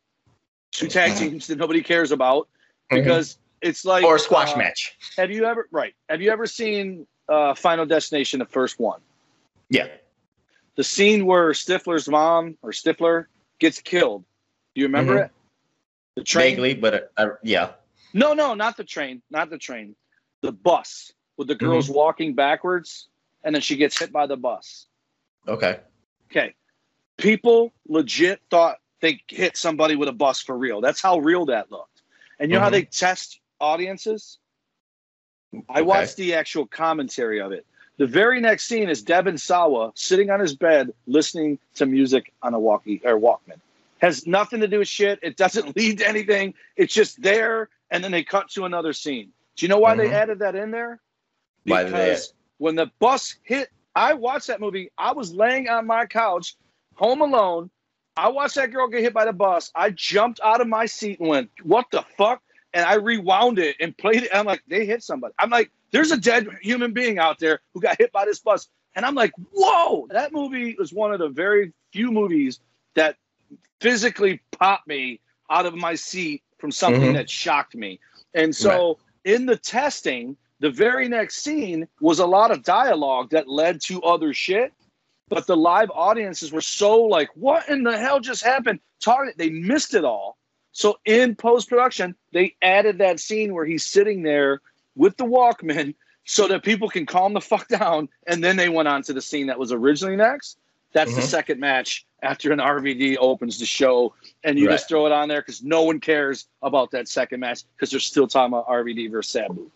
[0.73, 2.49] two tag teams that nobody cares about
[2.91, 4.13] because it's like Mm-hmm.
[4.13, 4.97] Or a squash uh, match.
[5.17, 5.95] Have you ever right?
[6.09, 9.01] Have you ever seen uh, Final Destination, the first one?
[9.73, 9.89] Yeah.
[10.77, 13.27] The scene where Stifler's mom or Stifler
[13.59, 14.25] gets killed.
[14.75, 15.25] Do you remember Mhm.
[15.27, 15.31] it?
[16.17, 16.51] The train.
[16.57, 17.73] Vaguely, but uh, yeah.
[18.13, 19.23] No, no, not the train.
[19.31, 19.97] Not the train.
[20.43, 21.95] The bus with the girls Mm-hmm.
[21.95, 23.09] walking backwards,
[23.43, 24.87] and then she gets hit by the bus.
[25.49, 25.81] Okay.
[26.31, 26.55] Okay.
[27.17, 30.81] People legit thought they hit somebody with a bus for real.
[30.83, 32.03] That's how real that looked.
[32.39, 32.73] And you know how Mhm.
[32.73, 34.39] they test audiences?
[35.69, 37.67] I watched the actual commentary of it.
[38.03, 42.53] The very next scene is Devon Sawa sitting on his bed listening to music on
[42.53, 43.61] a walkie or Walkman.
[44.01, 45.21] Has nothing to do with shit.
[45.23, 46.55] It doesn't lead to anything.
[46.75, 49.31] It's just there, and then they cut to another scene.
[49.55, 49.99] Do you know why Mhm.
[49.99, 50.99] they added that in there?
[51.63, 54.91] Why they Because when the bus hit, I watched that movie.
[54.99, 56.57] I was laying on my couch,
[56.97, 57.71] home alone.
[58.17, 59.71] I watched that girl get hit by the bus.
[59.77, 62.43] I jumped out of my seat and went, "What the fuck?"
[62.75, 64.31] And I rewound it and played it.
[64.35, 67.81] I'm like, "They hit somebody." I'm like, "There's a dead human being out there who
[67.81, 71.29] got hit by this bus." And I'm like, "Whoa!" That movie was one of the
[71.29, 72.61] very few movies
[72.95, 73.17] that
[73.81, 75.21] physically popped me
[75.51, 77.15] out of my seat from something Mhm.
[77.15, 78.01] that shocked me.
[78.35, 83.49] And so in the testing, the very next scene was a lot of dialogue that
[83.49, 84.73] led to other shit.
[85.29, 88.81] But the live audiences were so like, what in the hell just happened?
[89.01, 90.39] Target, they missed it all.
[90.73, 94.61] So in post production, they added that scene where he's sitting there
[94.97, 98.09] with the Walkman so that people can calm the fuck down.
[98.27, 100.59] And then they went on to the scene that was originally next.
[100.93, 101.27] That's the Mhm.
[101.27, 104.15] second match after an RVD opens the show.
[104.45, 104.75] And you Right.
[104.75, 108.01] just throw it on there because no one cares about that second match because they're
[108.01, 109.71] still talking about RVD versus Sabu.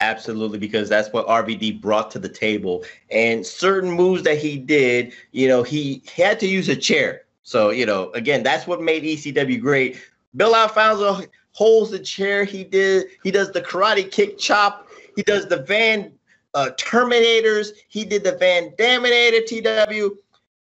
[0.00, 2.84] Absolutely, because that's what RVD brought to the table.
[3.10, 7.24] And certain moves that he did, you know, he had to use a chair.
[7.42, 10.00] So, you know, again, that's what made ECW great.
[10.36, 12.44] Bill Alfonso holds the chair.
[12.44, 13.06] He did.
[13.22, 14.88] He does the karate kick chop.
[15.16, 16.12] He does the Van
[16.54, 17.70] uh, Terminators.
[17.88, 20.16] He did the Van Daminator TW,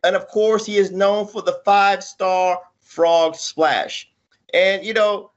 [0.04, 4.10] and of course, he is known for the five star Frog Splash.
[4.52, 5.30] And you know,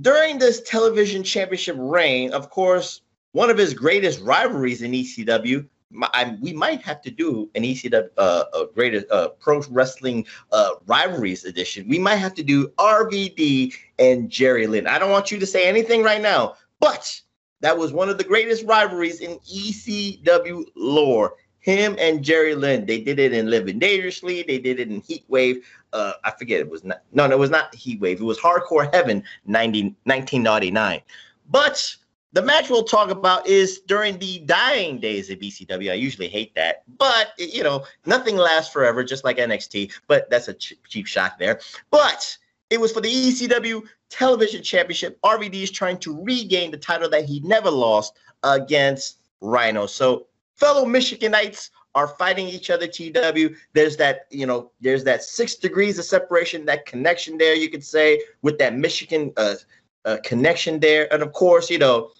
[0.00, 5.66] during this television championship reign, of course, one of his greatest rivalries in ECW.
[6.02, 10.70] I, we might have to do an ECW uh, a greatest uh, pro wrestling uh,
[10.86, 11.88] rivalries edition.
[11.88, 14.86] We might have to do RVD and Jerry Lynn.
[14.86, 17.20] I don't want you to say anything right now, but
[17.60, 21.34] that was one of the greatest rivalries in ECW lore.
[21.58, 22.86] Him and Jerry Lynn.
[22.86, 24.42] They did it in Living Dangerously.
[24.42, 25.66] They did it in Heat Wave.
[25.92, 27.02] Uh, I forget it was not.
[27.12, 28.20] No, no, it was not Heat Wave.
[28.20, 31.02] It was Hardcore Heaven 90, 1999.
[31.50, 31.96] But
[32.32, 35.90] the match we'll talk about is during the dying days of ECW.
[35.90, 39.92] I usually hate that, but you know, nothing lasts forever, just like NXT.
[40.06, 41.60] But that's a ch- cheap shot there.
[41.90, 42.36] But
[42.70, 45.20] it was for the ECW Television Championship.
[45.22, 49.86] RVD is trying to regain the title that he never lost against Rhino.
[49.86, 50.26] So,
[50.56, 52.86] fellow Michiganites are fighting each other.
[52.86, 53.56] TW.
[53.72, 57.54] There's that, you know, there's that six degrees of separation, that connection there.
[57.54, 59.56] You could say with that Michigan uh,
[60.04, 62.10] uh, connection there, and of course, you know.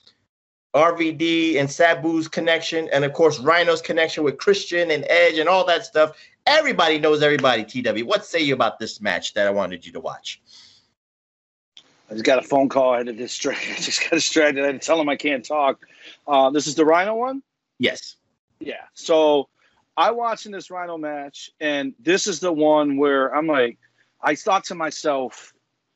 [0.75, 5.65] RVD and Sabu's connection, and of course Rhino's connection with Christian and Edge and all
[5.67, 6.17] that stuff.
[6.47, 7.65] Everybody knows everybody.
[7.65, 10.41] TW, what say you about this match that I wanted you to watch?
[12.09, 12.95] I just got a phone call.
[12.95, 13.67] I had to distract.
[13.71, 14.63] I just got distracted.
[14.63, 15.87] I had to tell him I can't talk.
[16.27, 17.43] Uh, this is the Rhino one.
[17.79, 18.17] Yes.
[18.61, 18.85] Yeah.
[18.95, 19.49] So
[19.97, 23.79] I watching this Rhino match, and this is the one where I'm like,
[24.23, 25.53] I thought to myself,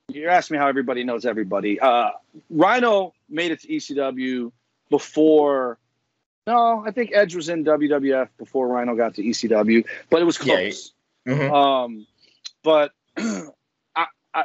[0.08, 1.78] you asked me how everybody knows everybody.
[1.78, 2.10] Uh,
[2.50, 4.52] Rhino made it to ECW
[4.90, 5.78] before.
[6.46, 10.36] No, I think Edge was in WWF before Rhino got to ECW, but it was
[10.38, 10.92] close.
[11.26, 11.34] Yeah.
[11.34, 11.52] Mhm.
[11.52, 12.06] Um,
[12.62, 12.92] but
[13.96, 14.44] I, I,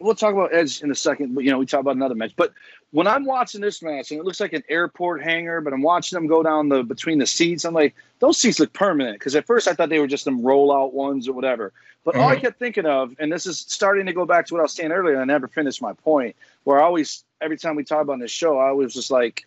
[0.00, 1.34] we'll talk about Edge in a second.
[1.34, 2.32] But you know, we talk about another match.
[2.36, 2.52] But
[2.90, 6.16] when I'm watching this match, and it looks like an airport hangar, but I'm watching
[6.16, 7.64] them go down the between the seats.
[7.64, 9.18] I'm like, those seats look permanent.
[9.18, 11.72] Because at first I thought they were just them rollout ones or whatever.
[12.04, 12.40] But all I Mhm.
[12.40, 14.92] kept thinking of, and this is starting to go back to what I was saying
[14.92, 16.36] earlier, and I never finished my point.
[16.64, 19.44] Where I always, every time we talk about this show, I was just like,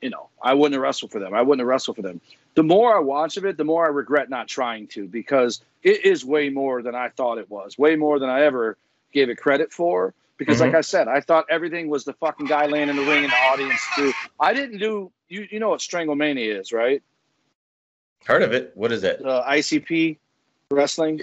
[0.00, 1.34] you know, I wouldn't have wrestled for them.
[1.34, 2.20] I wouldn't have wrestled for them.
[2.54, 6.04] The more I watch of it, the more I regret not trying to because it
[6.04, 7.76] is way more than I thought it was.
[7.78, 8.76] Way more than I ever
[9.12, 10.14] gave it credit for.
[10.38, 10.76] Because, like Mhm.
[10.78, 13.36] I said, I thought everything was the fucking guy laying in the ring and the
[13.36, 14.12] audience too.
[14.38, 15.48] I didn't do you.
[15.50, 17.02] You know what Stranglemania is, right?
[18.26, 18.72] Heard of it?
[18.74, 19.24] What is it?
[19.24, 20.18] Uh, ICP
[20.70, 21.22] wrestling.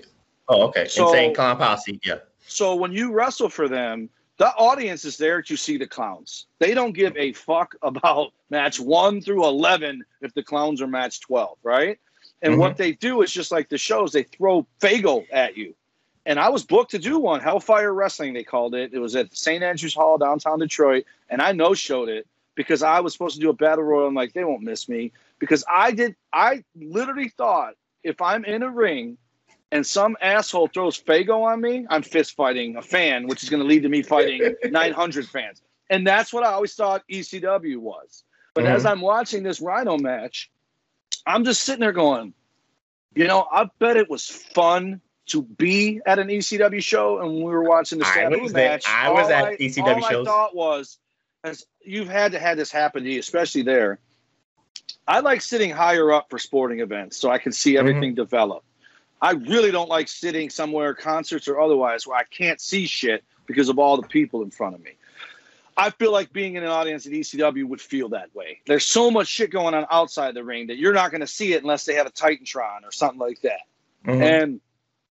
[0.49, 0.88] Oh, okay.
[0.88, 1.99] So- Insane Clown Posse.
[2.03, 2.20] Yeah.
[2.47, 6.47] So when you wrestle for them, the audience is there to see the clowns.
[6.59, 11.21] They don't give a fuck about match one through 11 if the clowns are match
[11.21, 11.99] 12, right?
[12.41, 12.61] And mm-hmm.
[12.61, 15.75] what they do is just like the shows, they throw Faygo at you.
[16.25, 18.93] And I was booked to do one, Hellfire Wrestling, they called it.
[18.93, 19.61] It was at St.
[19.61, 21.05] Andrews Hall, downtown Detroit.
[21.29, 24.07] And I no showed it because I was supposed to do a battle royal.
[24.07, 25.11] I'm like, they won't miss me.
[25.39, 27.73] Because I did, I literally thought
[28.03, 29.17] if I'm in a ring
[29.74, 33.61] and some asshole throws Faygo on me, I'm fist fighting a fan, which is going
[33.61, 35.63] to lead to me fighting 900 fans.
[35.89, 38.24] And that's what I always thought ECW was.
[38.53, 38.76] But mm-hmm.
[38.76, 40.51] as I'm watching this Rhino match,
[41.26, 42.36] I'm just sitting there going,
[43.15, 47.43] you know, I bet it was fun to be at an ECW show and we
[47.45, 48.69] were watching the I Sabu was there.
[48.69, 48.86] match.
[48.88, 50.28] I was all at I- ECW all shows.
[50.28, 50.99] I thought was,
[51.43, 53.97] as you've had to have this happen to you, especially there.
[55.07, 57.88] I like sitting higher up for sporting events so I can see mm-hmm.
[57.88, 58.63] everything develop.
[59.24, 63.69] I really don't like sitting somewhere, concerts or otherwise, where I can't see shit because
[63.69, 64.91] of all the people in front of me.
[65.78, 68.59] I feel like being in an audience at ECW would feel that way.
[68.67, 71.53] There's so much shit going on outside the ring that you're not going to see
[71.53, 73.61] it unless they have a Titantron or something like that.
[74.05, 74.21] Mm-hmm.
[74.21, 74.61] And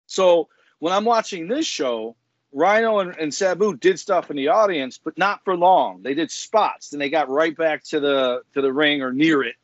[0.07, 0.48] so
[0.80, 2.14] when I'm watching this show,
[2.52, 6.02] Rhino and, and Sabu did stuff in the audience, but not for long.
[6.02, 9.42] They did spots, then they got right back to the to the ring or near
[9.42, 9.57] it.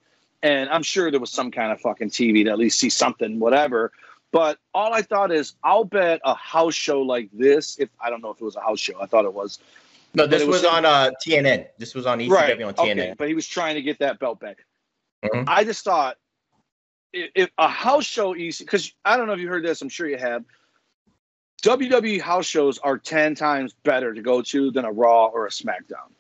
[0.43, 3.39] And I'm sure there was some kind of fucking TV to at least see something,
[3.39, 3.93] whatever.
[4.33, 7.79] But all I thought is, I'll bet a house show like this.
[7.79, 9.59] If I don't know if it was a house show, I thought it was.
[10.15, 11.67] No, this it was, on uh, TNN.
[11.79, 12.63] This was on ECW right.
[12.63, 12.93] on TNN.
[12.93, 14.65] Okay, but he was trying to get that belt back.
[15.25, 15.45] Mhm.
[15.47, 16.17] I just thought
[17.13, 19.89] if, if a house show easy because I don't know if you heard this, I'm
[19.89, 20.45] sure you have.
[21.63, 25.51] WWE house shows are ten times better to go to than a Raw or a
[25.51, 26.11] SmackDown,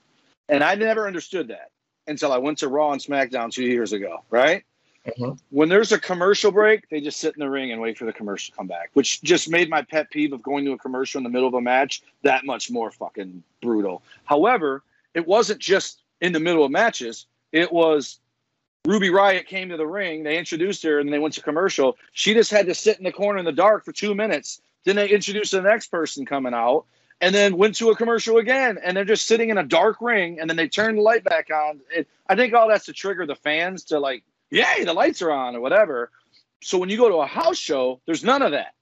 [0.48, 1.70] and I never understood that
[2.06, 4.24] until I went to Raw and SmackDown two years ago.
[4.30, 4.64] Right
[5.07, 5.38] Mhm.
[5.48, 8.12] when there's a commercial break, they just sit in the ring and wait for the
[8.12, 11.18] commercial to come back, which just made my pet peeve of going to a commercial
[11.18, 14.03] in the middle of a match that much more fucking brutal.
[14.24, 14.82] However,
[15.14, 18.20] it wasn't just in the middle of matches, it was
[18.86, 21.98] Ruby Riott came to the ring, they introduced her, and they went to commercial.
[22.12, 24.61] She just had to sit in the corner in the dark for two minutes.
[24.84, 26.86] Then they introduced the next person coming out,
[27.20, 30.40] and then went to a commercial again, and they're just sitting in a dark ring,
[30.40, 31.80] and then they turn the light back on.
[31.94, 35.30] It, I think all that's to trigger the fans to like, yay, the lights are
[35.30, 36.11] on or whatever.
[36.62, 38.74] So when you go to a house show, there's none of that.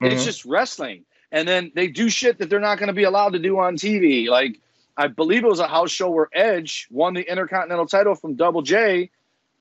[0.00, 0.24] It's Mhm.
[0.26, 3.38] just wrestling, and then they do shit that they're not going to be allowed to
[3.38, 4.28] do on TV.
[4.28, 4.60] Like
[4.96, 8.62] I believe it was a house show where Edge won the Intercontinental title from Double
[8.62, 9.10] J.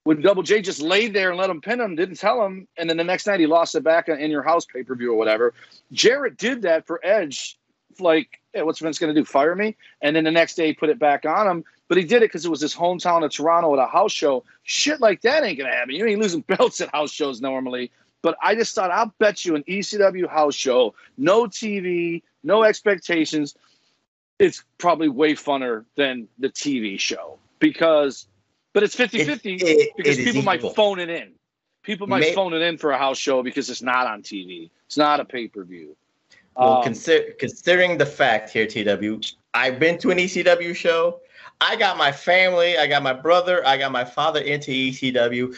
[0.03, 2.89] When Double J just laid there and let him pin him, didn't tell him, and
[2.89, 5.17] then the next night he lost it back in your house pay per view or
[5.17, 5.53] whatever.
[5.93, 7.57] Jarrett did that for Edge,
[7.99, 9.23] like, hey, what's Vince going to do?
[9.23, 9.75] Fire me?
[10.01, 11.63] And then the next day he put it back on him.
[11.89, 14.43] But he did it because it was his hometown of Toronto at a house show.
[14.63, 15.95] Shit like that ain't to happen.
[15.95, 17.91] You ain't losing belts at house shows normally.
[18.21, 23.55] But I just thought, I'll bet you an ECW house show, no TV, no expectations.
[24.39, 28.27] It's probably way funner than the TV show because,
[28.71, 31.33] but it's 50 50 It- because people might phone it in.
[31.83, 34.69] People might May- phone it in for a house show because it's not on TV.
[34.87, 35.95] It's not a pay per view.
[36.55, 39.19] Well, Um, consider, considering the fact here, TW,
[39.53, 41.19] I've been to an ECW show.
[41.61, 45.55] I got my family, I got my brother, I got my father into ECW.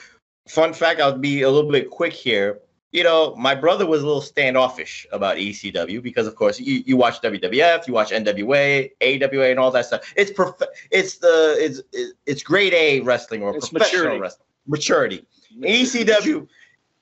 [0.48, 2.60] Fun fact, I'll be a little bit quick here.
[2.92, 6.96] You know, my brother was a little standoffish about ECW because, of course, you, you
[6.96, 10.14] watch WWF, you watch NWA, AWA, and all that stuff.
[10.16, 10.54] It's prof-
[10.92, 11.82] it's the it's
[12.26, 14.22] it's grade A wrestling or It's professional maturity.
[14.22, 14.48] wrestling.
[14.68, 15.26] Maturity.
[15.62, 16.48] ECW,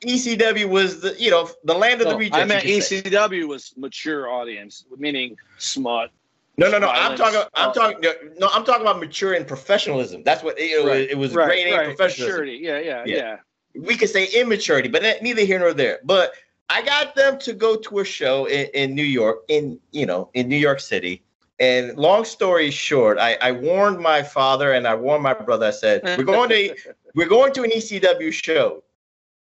[0.04, 2.38] ECW was the you know the land of the No, rejects.
[2.40, 3.02] I meant could say.
[3.04, 6.10] ECW was mature audience, meaning smut,
[6.58, 6.90] No, no, no.
[6.90, 7.40] I'm talking.
[7.56, 7.74] I'm Oh.
[7.74, 8.00] talking.
[8.38, 10.24] No, I'm talking about maturity and professionalism.
[10.24, 11.34] That's what it, Right, it was.
[11.34, 11.86] right, grade A right.
[11.86, 12.42] professionalism.
[12.42, 12.64] Maturity.
[12.64, 13.16] Yeah, yeah, Yeah.
[13.16, 13.38] yeah.
[13.82, 16.00] we could say immaturity, but that- neither here nor there.
[16.04, 16.34] But
[16.70, 20.30] I got them to go to a show in, in New York, in you know,
[20.36, 21.24] in New York City.
[21.60, 25.66] And long story short, I, I warned my father and I warned my brother.
[25.68, 26.76] I said, "We're going to
[27.16, 28.84] we're going to an ECW show."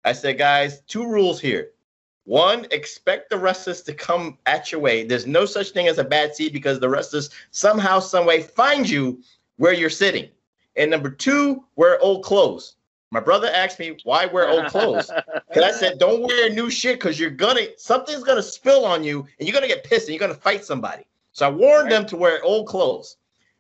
[0.04, 1.72] I said, "Guys, two rules here.
[2.28, 5.06] One, expect the wrestlers to come at your way.
[5.06, 8.88] There's no such thing as a bad seat because the wrestlers somehow, some way find
[8.88, 9.22] you
[9.56, 10.30] where you're sitting.
[10.76, 12.76] And number two, wear old clothes.
[13.12, 15.10] My brother asked me why wear old clothes.
[15.48, 19.26] Because I said, don't wear new shit because you're gonna something's gonna spill on you
[19.40, 21.06] and you're gonna get pissed and you're gonna fight somebody.
[21.32, 23.16] So I warned them to wear old clothes.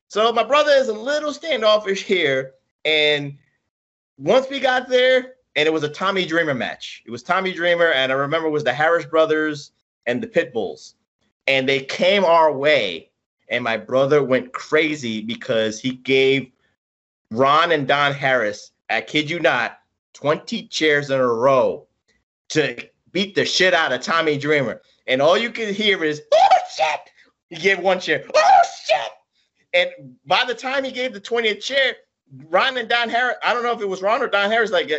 [0.10, 2.52] So my brother is a little standoffish here.
[2.84, 3.38] And
[4.18, 7.02] once we got there, and it was a Tommy Dreamer match.
[7.06, 9.72] It was Tommy Dreamer, and I remember it was the Harris brothers
[10.06, 10.94] and the Pitbulls.
[11.48, 13.10] And they came our way,
[13.50, 16.52] and my brother went crazy because he gave
[17.32, 19.80] Ron and Don Harris, I kid you not,
[20.14, 21.88] 20 chairs in a row
[22.50, 22.78] to
[23.12, 24.82] beat the shit out of Tommy Dreamer.
[25.08, 27.00] And all you can hear is, oh shit!
[27.50, 29.12] He gave one chair, oh shit!
[29.74, 31.96] And by the time he gave the 20th chair,
[32.50, 34.92] Ron and Don Harris, I don't know if it was Ron or Don Harris, like,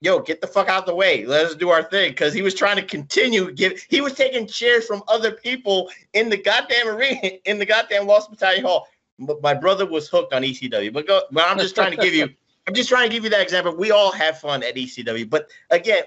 [0.00, 1.24] yo, get the fuck out of the way.
[1.24, 2.14] Let us do our thing.
[2.14, 6.28] Cause he was trying to continue give he was taking chairs from other people in
[6.28, 8.86] the goddamn arena, in the goddamn Lost Battalion Hall.
[9.18, 10.92] But my brother was hooked on ECW.
[10.92, 12.28] But go but I'm just trying to give you
[12.66, 13.76] I'm just trying to give you that example.
[13.76, 15.30] We all have fun at ECW.
[15.30, 16.02] But again,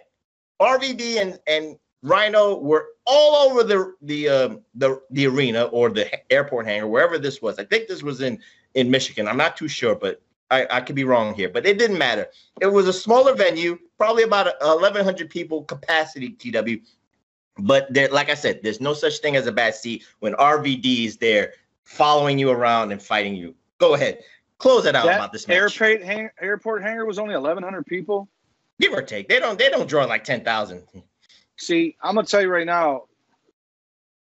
[0.59, 6.31] RVD and, and Rhino were all over the the um, the the arena or the
[6.31, 7.59] airport hangar, wherever this was.
[7.59, 8.39] I think this was in
[8.73, 9.27] in Michigan.
[9.27, 10.21] I'm not too sure, but
[10.51, 11.49] I, I could be wrong here.
[11.49, 12.27] But it didn't matter.
[12.61, 16.29] It was a smaller venue, probably about 1,100 people capacity.
[16.29, 16.81] TW,
[17.59, 21.05] but there, like I said, there's no such thing as a bad seat when RVD
[21.05, 23.55] is there following you around and fighting you.
[23.79, 24.19] Go ahead,
[24.57, 25.57] close it out That about this match.
[25.57, 28.27] airport, hang, airport hangar was only 1,100 people.
[28.79, 30.83] Give or take, they don't they don't draw like 10,000.
[31.57, 33.03] See, I'm gonna tell you right now.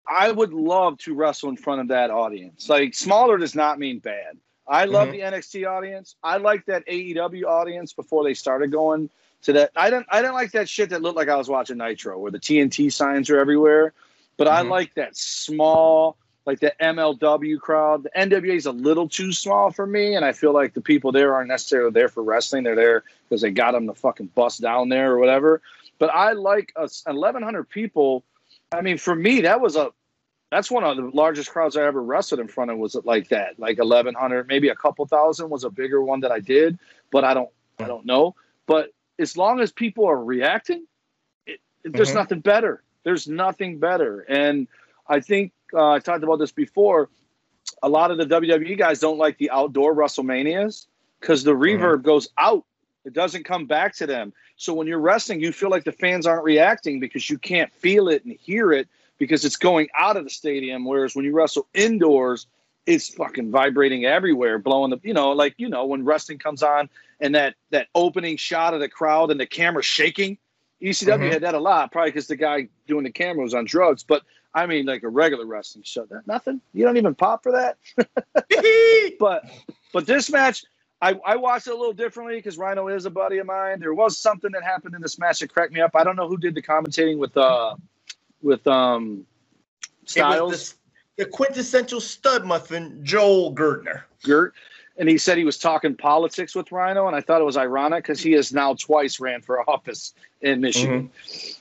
[0.08, 2.68] I would love to wrestle in front of that audience.
[2.68, 4.38] Like smaller does not mean bad.
[4.72, 5.12] I love Mhm.
[5.12, 6.16] the NXT audience.
[6.24, 9.10] I like that AEW audience before they started going
[9.44, 9.72] to that.
[9.76, 10.08] I didn't.
[10.10, 12.90] I didn't like that shit that looked like I was watching Nitro, where the TNT
[12.90, 13.92] signs are everywhere.
[14.38, 14.70] But I Mhm.
[14.70, 16.16] like that small,
[16.46, 18.04] like the MLW crowd.
[18.04, 21.12] The NWA is a little too small for me, and I feel like the people
[21.12, 22.64] there aren't necessarily there for wrestling.
[22.64, 25.62] They're there because they got them to fucking bust down there or whatever.
[26.00, 28.24] But I like us 1,100 people.
[28.72, 29.92] I mean, for me, that was a
[30.52, 33.30] that's one of the largest crowds I ever wrestled in front of was it like
[33.30, 36.78] that, like 1,100, maybe a couple thousand was a bigger one that I did,
[37.12, 37.50] but I don't
[37.80, 38.36] I don't know.
[38.68, 40.86] But as long as people are reacting,
[41.48, 42.84] it, it- there's nothing better.
[43.04, 44.68] There's nothing better, and
[45.08, 47.10] I think uh, I talked about this before.
[47.84, 50.86] A lot of the WWE guys don't like the outdoor WrestleManias
[51.20, 52.66] because the reverb goes out.
[53.06, 54.34] It doesn't come back to them.
[54.58, 58.08] So when you're wrestling, you feel like the fans aren't reacting because you can't feel
[58.10, 58.88] it and hear it
[59.22, 60.84] because it's going out of the stadium.
[60.84, 62.48] Whereas when you wrestle indoors,
[62.88, 66.90] it's fucking vibrating everywhere, blowing the you know, like you know, when wrestling comes on
[67.20, 70.38] and that that opening shot of the crowd and the camera shaking.
[70.82, 71.32] ECW Mhm.
[71.34, 74.04] had that a lot, probably because the guy doing the camera was on drugs.
[74.04, 74.24] But
[74.56, 76.60] I mean, like a regular wrestling show, that nothing.
[76.74, 77.78] You don't even pop for that.
[79.20, 79.44] but
[79.94, 80.64] but this match,
[81.00, 83.80] I, I watched it a little differently because Rhino is a buddy of mine.
[83.80, 85.92] There was something that happened in this match that cracked me up.
[85.96, 87.76] I don't know who did the commentating with uh
[88.42, 89.26] with um
[90.06, 90.76] Styles.
[91.18, 94.04] The, the quintessential stud muffin, Joel Gertner.
[94.24, 94.54] Gert,
[94.98, 98.04] and he said he was talking politics with Rhino, and I thought it was ironic
[98.04, 101.10] because he has now twice ran for office in Michigan,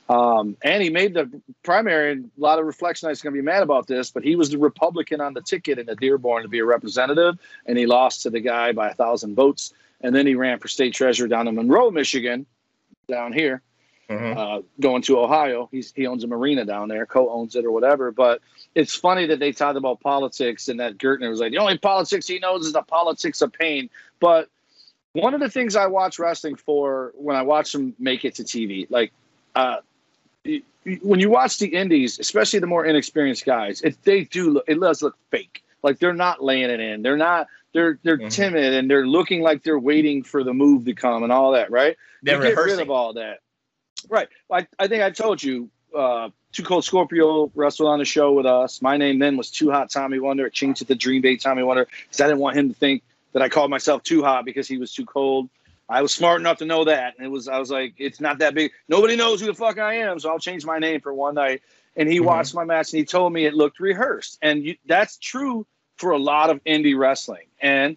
[0.08, 1.30] um, and he made the
[1.62, 2.12] primary.
[2.12, 4.50] And a lot of reflection is going to be mad about this, but he was
[4.50, 8.22] the Republican on the ticket in the Dearborn to be a representative, and he lost
[8.22, 11.48] to the guy by a thousand votes, and then he ran for state treasurer down
[11.48, 12.46] in Monroe, Michigan,
[13.08, 13.62] down here.
[14.10, 18.10] Uh, going to Ohio, he's he owns a marina down there, co-owns it or whatever.
[18.10, 18.40] But
[18.74, 22.26] it's funny that they talked about politics and that Gertner was like, the only politics
[22.26, 23.88] he knows is the politics of pain.
[24.18, 24.48] But
[25.12, 28.42] one of the things I watch wrestling for when I watch them make it to
[28.42, 29.12] TV, like
[29.54, 29.76] uh,
[31.02, 34.80] when you watch the indies, especially the more inexperienced guys, it, they do look, it
[34.80, 35.62] does look fake.
[35.82, 37.02] Like they're not laying it in.
[37.02, 37.46] They're not.
[37.72, 41.32] They're they're timid and they're looking like they're waiting for the move to come and
[41.32, 41.70] all that.
[41.70, 41.96] Right?
[42.22, 43.38] They're You get rid of all that.
[44.08, 44.28] Right.
[44.50, 48.46] I, I think I told you, uh, Too Cold Scorpio wrestled on the show with
[48.46, 48.80] us.
[48.80, 50.46] My name then was Too Hot Tommy Wonder.
[50.46, 53.02] It changed it to Dream Bay Tommy Wonder because I didn't want him to think
[53.32, 55.48] that I called myself Too Hot because he was too cold.
[55.88, 57.14] I was smart enough to know that.
[57.16, 58.70] And it was, I was like, it's not that big.
[58.88, 60.20] Nobody knows who the fuck I am.
[60.20, 61.62] So I'll change my name for one night.
[61.96, 64.38] And he watched my match and he told me it looked rehearsed.
[64.40, 67.96] And you, that's true for a lot of indie wrestling and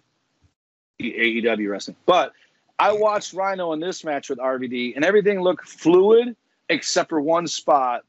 [1.00, 1.96] AEW wrestling.
[2.04, 2.32] But
[2.78, 6.36] I watched Rhino in this match with RVD, and everything looked fluid
[6.68, 8.04] except for one spot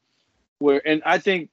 [0.58, 1.50] where, and I think,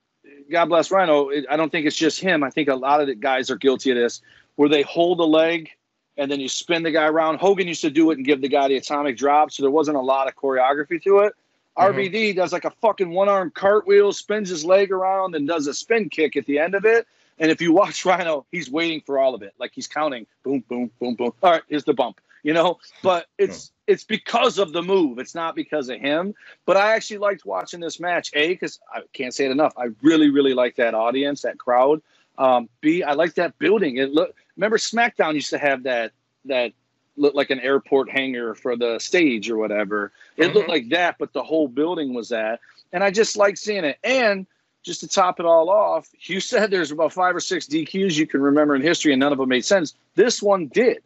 [0.49, 2.43] God bless Rhino, I don't think it's just him.
[2.43, 4.21] I think a lot of the guys are guilty of this,
[4.55, 5.69] where they hold a leg
[6.17, 7.39] and then you spin the guy around.
[7.39, 9.97] Hogan used to do it and give the guy the atomic drop, so there wasn't
[9.97, 11.33] a lot of choreography to it.
[11.77, 11.97] Mm-hmm.
[11.97, 15.73] RVD does like a fucking one arm cartwheel, spins his leg around, and does a
[15.73, 17.07] spin kick at the end of it.
[17.39, 19.53] And if you watch Rhino, he's waiting for all of it.
[19.59, 21.33] Like he's counting boom, boom, boom, boom.
[21.41, 22.79] All right, here's the bump, you know?
[23.01, 25.19] But it's it's because of the move.
[25.19, 26.35] It's not because of him.
[26.65, 28.31] But I actually liked watching this match.
[28.33, 29.73] A, because I can't say it enough.
[29.77, 32.01] I really, really like that audience, that crowd.
[32.37, 33.97] Um, B, I like that building.
[33.97, 36.11] It look remember SmackDown used to have that
[36.45, 36.73] that
[37.15, 40.11] looked like an airport hangar for the stage or whatever.
[40.35, 40.53] It mm-hmm.
[40.55, 42.59] looked like that, but the whole building was that.
[42.91, 43.97] And I just like seeing it.
[44.03, 44.47] And
[44.83, 48.27] just to top it all off, you said there's about five or six DQs you
[48.27, 49.93] can remember in history, and none of them made sense.
[50.15, 51.03] This one did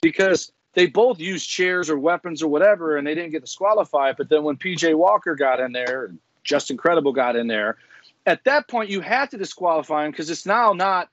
[0.00, 4.16] because they both used chairs or weapons or whatever, and they didn't get disqualified.
[4.16, 7.78] But then when PJ Walker got in there, and Justin Credible got in there,
[8.26, 11.08] at that point you had to disqualify him because it's now not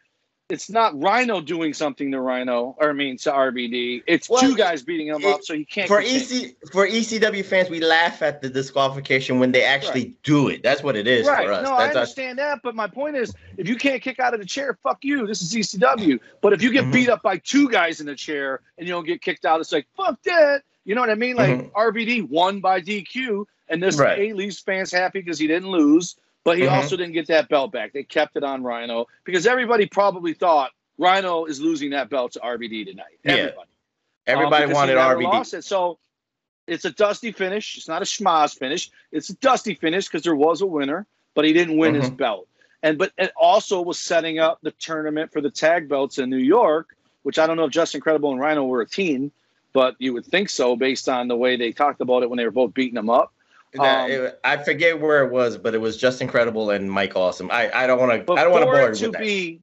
[0.52, 4.04] it's not Rhino doing something to Rhino, or I mean to RVD.
[4.06, 5.88] It's well, two guys beating him it, up, so he can't.
[5.88, 10.24] For EC for ECW fans, we laugh at the disqualification when they actually right.
[10.24, 10.62] do it.
[10.62, 11.48] That's what it is right.
[11.48, 11.64] for us.
[11.64, 12.50] No, That's I understand our...
[12.56, 15.26] that, but my point is, if you can't kick out of the chair, fuck you.
[15.26, 16.20] This is ECW.
[16.42, 16.92] But if you get mm-hmm.
[16.92, 19.72] beat up by two guys in the chair and you don't get kicked out, it's
[19.72, 20.64] like fuck that.
[20.84, 21.38] You know what I mean?
[21.38, 21.78] Like mm-hmm.
[21.78, 24.20] RVD won by DQ, and this right.
[24.20, 26.18] A leaves fans happy because he didn't lose.
[26.44, 26.74] But he mm-hmm.
[26.74, 27.94] also didn't get that belt back.
[27.94, 32.40] They kept it on Rhino because everybody probably thought Rhino is losing that belt to
[32.40, 33.20] RVD tonight.
[33.24, 33.70] Everybody.
[34.28, 34.34] Yeah.
[34.34, 35.54] Everybody um, wanted RVD.
[35.54, 35.64] It.
[35.64, 36.00] So
[36.68, 37.78] it's a dusty finish.
[37.78, 38.90] It's not a schmoz finish.
[39.12, 42.02] It's a dusty finish because there was a winner, but he didn't win mm-hmm.
[42.02, 42.48] his belt.
[42.84, 46.38] And but it also was setting up the tournament for the tag belts in New
[46.38, 49.32] York, which I don't know if Justin Credible and Rhino were a team,
[49.74, 52.46] but you would think so based on the way they talked about it when they
[52.46, 53.34] were both beating them up.
[53.80, 57.50] Um, it, I forget where it was, but it was Justin Credible and Mike Awesome.
[57.52, 58.34] I, I don't want to.
[58.34, 59.62] I don't want to bore you with be,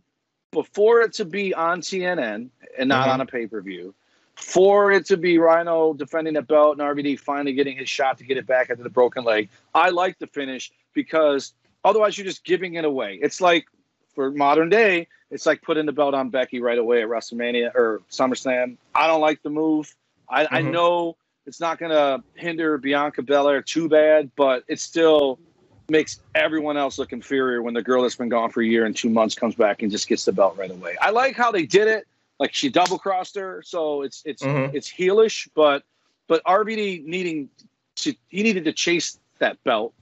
[0.51, 2.49] Before it to be on TNN
[2.79, 3.11] and not mm-hmm.
[3.11, 3.95] on a pay per view,
[4.35, 8.25] for it to be Rhino defending the belt and RVD finally getting his shot to
[8.25, 11.53] get it back after the broken leg, I like the finish because
[11.85, 13.19] otherwise you're just giving it away.
[13.21, 13.67] It's like
[14.15, 18.01] for modern day, it's like putting the belt on Becky right away at WrestleMania or
[18.11, 18.77] SummerSlam.
[18.95, 19.95] I don't like the move.
[20.29, 20.55] I, mm-hmm.
[20.55, 21.17] I know
[21.49, 25.41] it's not going to hinder Bianca Belair too bad, but it still
[25.89, 28.95] makes everyone else look inferior when the girl that's been gone for a year and
[28.95, 30.97] two months comes back and just gets the belt right away.
[31.01, 32.07] I like how they did it.
[32.39, 34.77] Like she double crossed her, so it's it's mm-hmm.
[34.77, 35.83] it's heelish, but
[36.29, 37.49] but RVD needing
[37.97, 39.93] to he needed to chase that belt,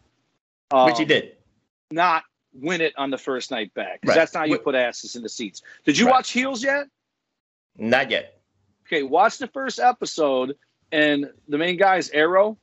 [0.70, 1.36] um, which he did,
[1.90, 4.00] not win it on the first night back.
[4.04, 4.14] Right.
[4.14, 5.62] That's not how you put asses in the seats.
[5.86, 6.16] Did you right.
[6.16, 6.88] watch Heels yet?
[7.78, 8.38] Not yet.
[8.86, 10.56] Okay, watch the first episode
[10.92, 12.58] and the main guy is Arrow.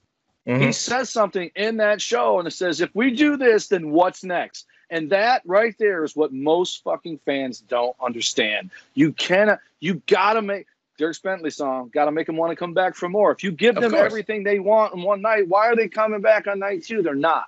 [0.47, 0.61] Mm-hmm.
[0.61, 4.24] He says something in that show, and it says, "If we do this, then what's
[4.24, 8.69] next?" And that right there is what most fucking fans don't understand.
[8.93, 10.67] You cannot, you gotta make
[10.99, 13.32] Dierks Bentley song, gotta make them want to come back for more.
[13.32, 16.47] If you give them everything they want in one night, why are they coming back
[16.47, 17.01] on night two?
[17.01, 17.45] They're not.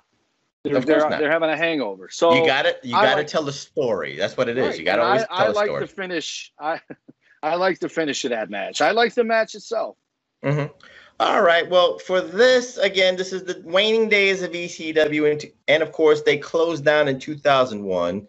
[0.64, 2.08] They're, they're, they're, having a hangover.
[2.10, 2.80] So you got it.
[2.82, 4.16] You got to like, tell the story.
[4.16, 4.70] That's what it is.
[4.70, 4.78] Right.
[4.80, 5.80] You got to always I, tell I like story.
[5.82, 6.52] the finish.
[6.58, 6.80] I
[7.42, 8.80] I like the finish of that match.
[8.80, 9.96] I like the match itself.
[10.44, 10.72] Mm-hmm.
[11.18, 11.68] All right.
[11.68, 15.30] Well, for this, again, this is the waning days of ECW.
[15.30, 18.26] And, and of course, they closed down in 2001.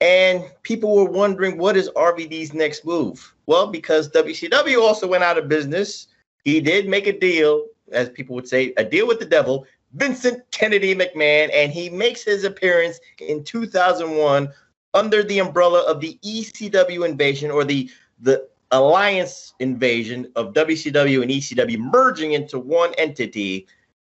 [0.00, 3.34] And people were wondering, what is RVD's next move?
[3.46, 6.06] Well, because WCW also went out of business,
[6.44, 10.48] he did make a deal, as people would say, a deal with the devil, Vincent
[10.52, 14.48] Kennedy McMahon, and he makes his appearance in 2001
[14.94, 17.90] under the umbrella of the ECW invasion or the
[18.20, 23.66] the alliance invasion of WCW and ECW merging into one entity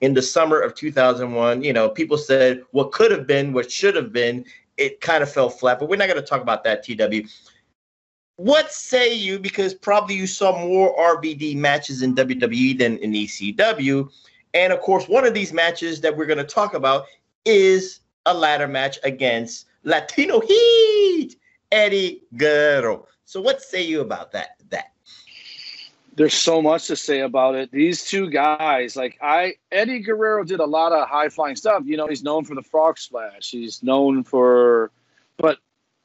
[0.01, 1.63] in the summer of 2001.
[1.63, 4.45] You know, people said what could have been, what should have been.
[4.77, 7.29] It kind of fell flat, but we're not going to talk about that, TW.
[8.37, 9.39] What say you?
[9.39, 14.11] Because probably you saw more RVD matches in WWE than in ECW.
[14.55, 17.05] And of course, one of these matches that we're going to talk about
[17.45, 21.37] is a ladder match against Latino Heat,
[21.71, 23.07] Eddie Guerrero.
[23.33, 24.57] So what say you about that?
[24.69, 24.93] That
[26.17, 27.71] there's so much to say about it.
[27.73, 31.85] These two guys, like I, Eddie Guerrero did a lot of high flying stuff.
[31.87, 33.51] You know, he's known for the frog splash.
[33.51, 34.91] He's known for,
[35.39, 35.57] but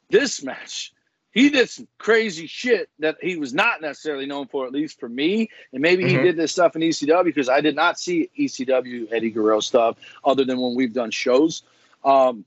[0.10, 0.94] this match,
[1.32, 5.10] he did some crazy shit that he was not necessarily known for, at least for
[5.10, 5.50] me.
[5.74, 6.20] And maybe mm-hmm.
[6.20, 9.98] he did this stuff in ECW because I did not see ECW Eddie Guerrero stuff
[10.24, 11.64] other than when we've done shows.
[12.06, 12.46] Um,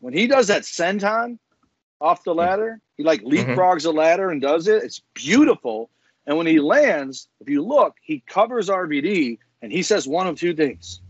[0.00, 1.38] when he does that senton,
[2.00, 2.40] off the mm-hmm.
[2.40, 2.80] ladder.
[2.96, 3.52] He like mm-hmm.
[3.52, 4.82] leapfrogs a ladder and does it.
[4.82, 5.90] It's beautiful.
[6.26, 10.38] And when he lands, if you look, he covers RVD and he says one of
[10.38, 11.00] two things: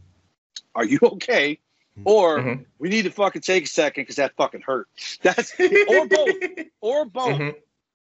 [0.74, 1.58] Are you okay?
[1.98, 2.02] Mm-hmm.
[2.04, 4.88] Or we need to fucking take a second because that fucking hurt.
[5.22, 6.28] That's or both,
[6.80, 7.54] or both,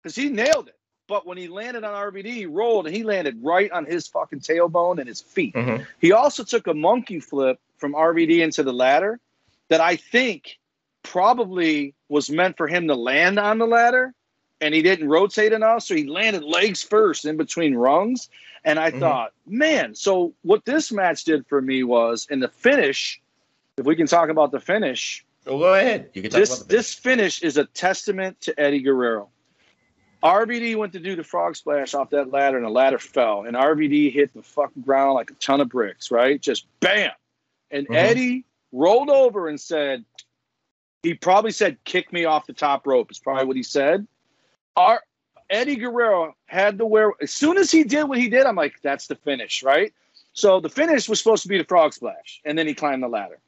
[0.01, 0.75] because he nailed it.
[1.07, 4.41] But when he landed on RVD, he rolled and he landed right on his fucking
[4.41, 5.55] tailbone and his feet.
[5.99, 9.19] He also took a monkey flip from RVD into the ladder
[9.69, 10.58] that I think
[11.03, 14.13] probably was meant for him to land on the ladder
[14.61, 15.83] and he didn't rotate enough.
[15.83, 18.29] So he landed legs first in between rungs.
[18.65, 23.21] And I thought, man, so what this match did for me was in the finish,
[23.77, 26.09] if we can talk about the finish, Well, go ahead.
[26.13, 29.29] You can talk this about the this finish is a testament to Eddie Guerrero.
[30.21, 33.55] RVD went to do the frog splash off that ladder, and the ladder fell, and
[33.55, 36.41] RVD hit the fucking ground like a ton of bricks, right?
[36.41, 37.11] Just bam.
[37.71, 37.95] And Mhm.
[37.95, 40.03] Eddie rolled over and said,
[41.03, 44.07] he probably said, "Kick me off the top rope." Is probably what he said.
[44.75, 45.01] Our
[45.49, 48.81] Eddie Guerrero had to wear As soon as he did what he did, I'm like,
[48.81, 49.93] "That's the finish, right?"
[50.33, 53.07] So the finish was supposed to be the frog splash, and then he climbed the
[53.07, 53.39] ladder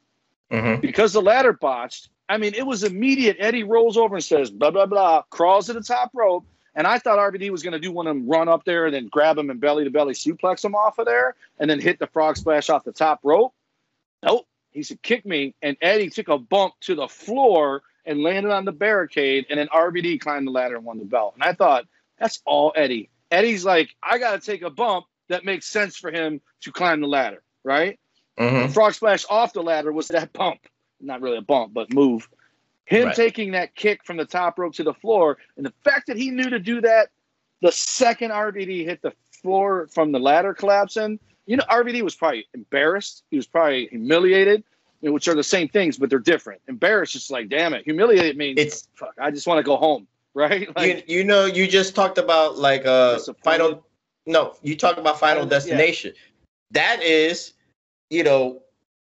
[0.50, 0.80] Mhm.
[0.80, 2.08] because the ladder botched.
[2.28, 3.36] I mean, it was immediate.
[3.38, 6.44] Eddie rolls over and says, blah, blah, blah, crawls to the top rope.
[6.74, 8.94] And I thought RVD was going to do one of them run up there and
[8.94, 11.98] then grab him and belly to belly suplex him off of there and then hit
[11.98, 13.52] the frog splash off the top rope.
[14.22, 14.46] Nope.
[14.72, 15.54] He said, kick me.
[15.62, 19.46] And Eddie took a bump to the floor and landed on the barricade.
[19.50, 21.34] And then RVD climbed the ladder and won the belt.
[21.34, 21.84] And I thought,
[22.18, 23.10] that's all Eddie.
[23.30, 27.00] Eddie's like, I got to take a bump that makes sense for him to climb
[27.00, 27.98] the ladder, right?
[28.38, 28.72] Mhm.
[28.72, 30.60] Frog splash off the ladder was that bump.
[31.00, 32.28] Not really a bump, but move.
[32.84, 33.16] Him Right.
[33.16, 36.30] taking that kick from the top rope to the floor, and the fact that he
[36.30, 37.10] knew to do that
[37.60, 42.46] the second RVD hit the floor from the ladder collapsing, you know, RVD was probably
[42.54, 43.24] embarrassed.
[43.30, 44.62] He was probably humiliated,
[45.00, 46.60] which are the same things, but they're different.
[46.68, 47.84] Embarrassed, just like, damn it.
[47.84, 50.68] Humiliated means, It's fuck, I just want to go home, right?
[50.76, 53.42] Like, you, you know you just talked about like uh Disappointed.
[53.58, 53.86] final
[54.26, 56.14] no you talked about final destination
[56.70, 57.52] that is
[58.08, 58.62] you know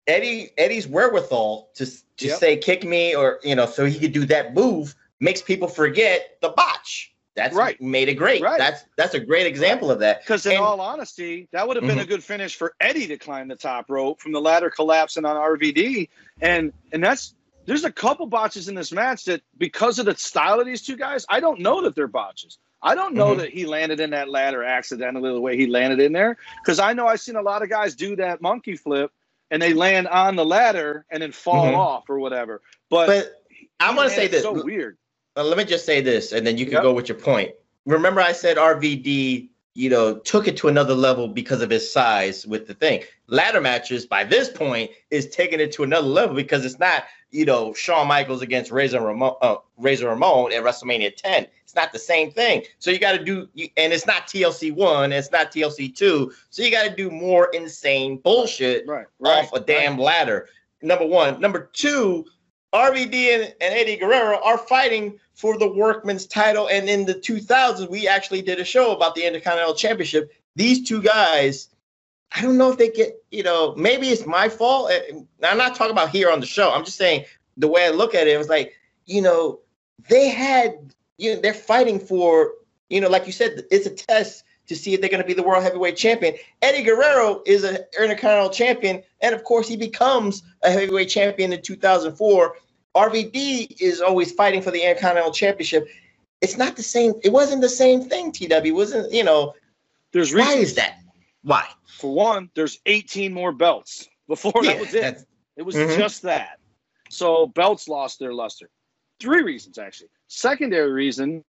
[0.06, 1.86] eddie eddie's wherewithal to
[2.18, 2.38] to Yep.
[2.38, 6.36] say kick me or you know so he could do that move makes people forget
[6.42, 7.80] the botch that's Right.
[7.80, 8.58] made it great Right.
[8.58, 11.86] that's that's a great example of that Because in And- all honesty, that would have
[11.86, 12.02] been Mhm.
[12.02, 15.36] a good finish for Eddie to climb the top rope from the ladder collapsing on
[15.36, 16.08] RVD,
[16.40, 17.34] and and that's
[17.66, 20.96] there's a couple botches in this match that because of the style of these two
[20.96, 22.58] guys, I don't know that they're botches.
[22.82, 23.38] I don't know Mhm.
[23.38, 26.92] that he landed in that ladder accidentally the way he landed in there because I
[26.94, 29.10] know I've seen a lot of guys do that monkey flip
[29.50, 31.76] and they land on the ladder and then fall Mhm.
[31.76, 32.62] off or whatever.
[32.88, 33.34] But, but
[33.80, 34.96] i want to say this so weird.
[35.42, 36.82] Let me just say this, and then you can Yep.
[36.82, 37.52] go with your point.
[37.86, 42.46] Remember, I said RVD, you know, took it to another level because of his size
[42.46, 43.02] with the thing.
[43.28, 47.44] Ladder matches by this point is taking it to another level because it's not, you
[47.44, 51.46] know, Shawn Michaels against Razor Ramon, uh, Razor Ramon at WrestleMania 10.
[51.62, 52.64] It's not the same thing.
[52.80, 56.32] So you got to do, and it's not TLC one, it's not TLC two.
[56.50, 60.48] So you got to do more insane bullshit Right, right, off a damn ladder.
[60.82, 61.40] Number one.
[61.40, 62.24] Number two,
[62.74, 66.68] RVD and, and Eddie Guerrero are fighting for the workman's title.
[66.68, 70.32] And in the 2000s, we actually did a show about the Intercontinental Championship.
[70.56, 71.68] These two guys,
[72.32, 74.92] I don't know if they get, you know, maybe it's my fault.
[75.42, 76.70] I'm not talking about here on the show.
[76.70, 77.24] I'm just saying
[77.56, 78.74] the way I look at it, it was like,
[79.06, 79.60] you know,
[80.08, 82.52] they had, you know, they're fighting for,
[82.90, 85.34] you know, like you said, it's a test to see if they're going to be
[85.34, 86.34] the world heavyweight champion.
[86.62, 91.62] Eddie Guerrero is an Intercontinental champion, and of course, he becomes a heavyweight champion in
[91.62, 92.56] 2004.
[92.94, 95.88] RVD is always fighting for the Intercontinental Championship.
[96.40, 97.14] It's not the same.
[97.24, 98.30] It wasn't the same thing.
[98.32, 99.12] TW wasn't.
[99.12, 99.54] You know,
[100.12, 100.98] There's why is that?
[101.42, 101.66] Why?
[101.98, 105.18] For one, there's 18 more belts before Yeah, that was it.
[105.56, 105.96] It was Mhm.
[105.96, 106.58] just that.
[107.10, 108.70] So belts lost their luster.
[109.20, 110.10] Three reasons actually.
[110.28, 111.44] Secondary reason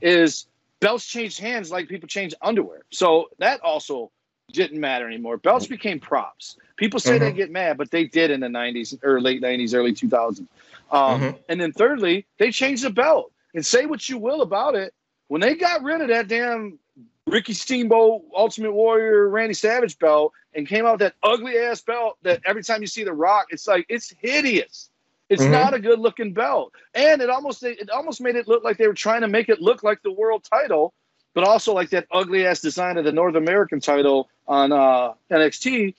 [0.00, 0.46] is
[0.80, 2.82] belts changed hands like people change underwear.
[2.90, 4.10] So that also
[4.52, 5.36] didn't matter anymore.
[5.36, 6.56] Belts became props.
[6.76, 7.36] People say they Mhm.
[7.36, 10.48] get mad, but they did in the 90s or late 90s, early 2000s.
[10.90, 11.38] Um, Mhm.
[11.48, 13.32] And then thirdly, they changed the belt.
[13.54, 14.94] And say what you will about it,
[15.28, 16.78] when they got rid of that damn
[17.26, 22.16] Ricky Steamboat, Ultimate Warrior, Randy Savage belt, and came out with that ugly ass belt
[22.22, 24.90] that every time you see The Rock, it's like it's hideous.
[25.28, 25.50] It's Mhm.
[25.50, 28.86] not a good looking belt, and it almost it almost made it look like they
[28.88, 30.94] were trying to make it look like the world title,
[31.34, 35.94] but also like that ugly ass design of the North American title on uh, NXT.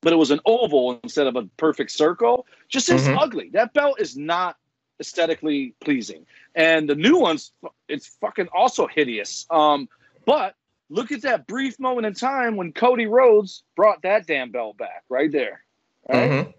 [0.00, 2.46] But it was an oval instead of a perfect circle.
[2.68, 3.18] Just it's Mhm.
[3.20, 3.50] ugly.
[3.50, 4.56] That belt is not
[5.00, 7.52] aesthetically pleasing, and the new ones,
[7.88, 9.46] it's fucking also hideous.
[9.50, 9.88] Um,
[10.24, 10.54] but
[10.88, 15.02] look at that brief moment in time when Cody Rhodes brought that damn belt back
[15.08, 15.64] right there.
[16.08, 16.30] Right?
[16.30, 16.54] Mhm.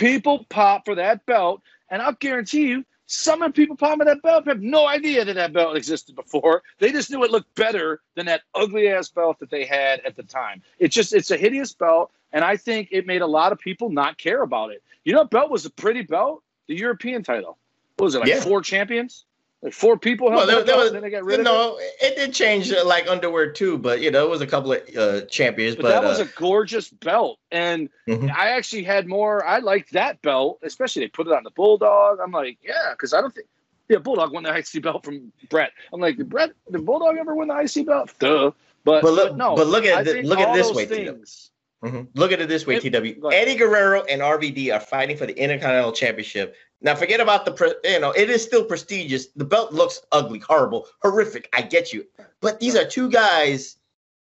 [0.00, 1.60] People pop for that belt,
[1.90, 5.34] and I'll guarantee you, Some of the people palming that belt have no idea that
[5.34, 6.62] that belt existed before.
[6.78, 10.14] They just knew it looked better than that ugly ass belt that they had at
[10.14, 10.62] the time.
[10.78, 13.90] It's just it's a hideous belt, and I think it made a lot of people
[13.90, 14.82] not care about it.
[15.04, 17.58] You know, belt was a pretty belt, the European title.
[17.96, 18.40] What was it like Yeah.
[18.42, 19.24] four champions?
[19.62, 21.44] Like four people held Well, there, that was, and then they got rid of it.
[21.44, 24.72] no, it did change uh, like underwear too, but you know, it was a couple
[24.72, 25.76] of uh, champions.
[25.76, 28.34] But, But, that was uh, a gorgeous belt, and Mhm.
[28.34, 29.44] I actually had more.
[29.44, 32.20] I liked that belt, especially they put it on the Bulldog.
[32.22, 33.48] I'm like, yeah, because I don't think
[33.90, 35.72] yeah, Bulldog won the IC belt from Bret.
[35.92, 38.14] I'm like, did Bret, did Bulldog ever win the IC belt?
[38.18, 38.52] Duh.
[38.84, 39.56] But, But look- but no.
[39.56, 41.50] but look at the- look at this way, things.
[41.84, 42.08] Mhm.
[42.14, 43.30] Look at it this way, It- TW.
[43.32, 46.54] Eddie Guerrero and RVD are fighting for the Intercontinental Championship.
[46.82, 49.26] Now, forget about the, pre- you know, it is still prestigious.
[49.36, 51.48] The belt looks ugly, horrible, horrific.
[51.52, 52.06] I get you.
[52.40, 53.76] But these are two guys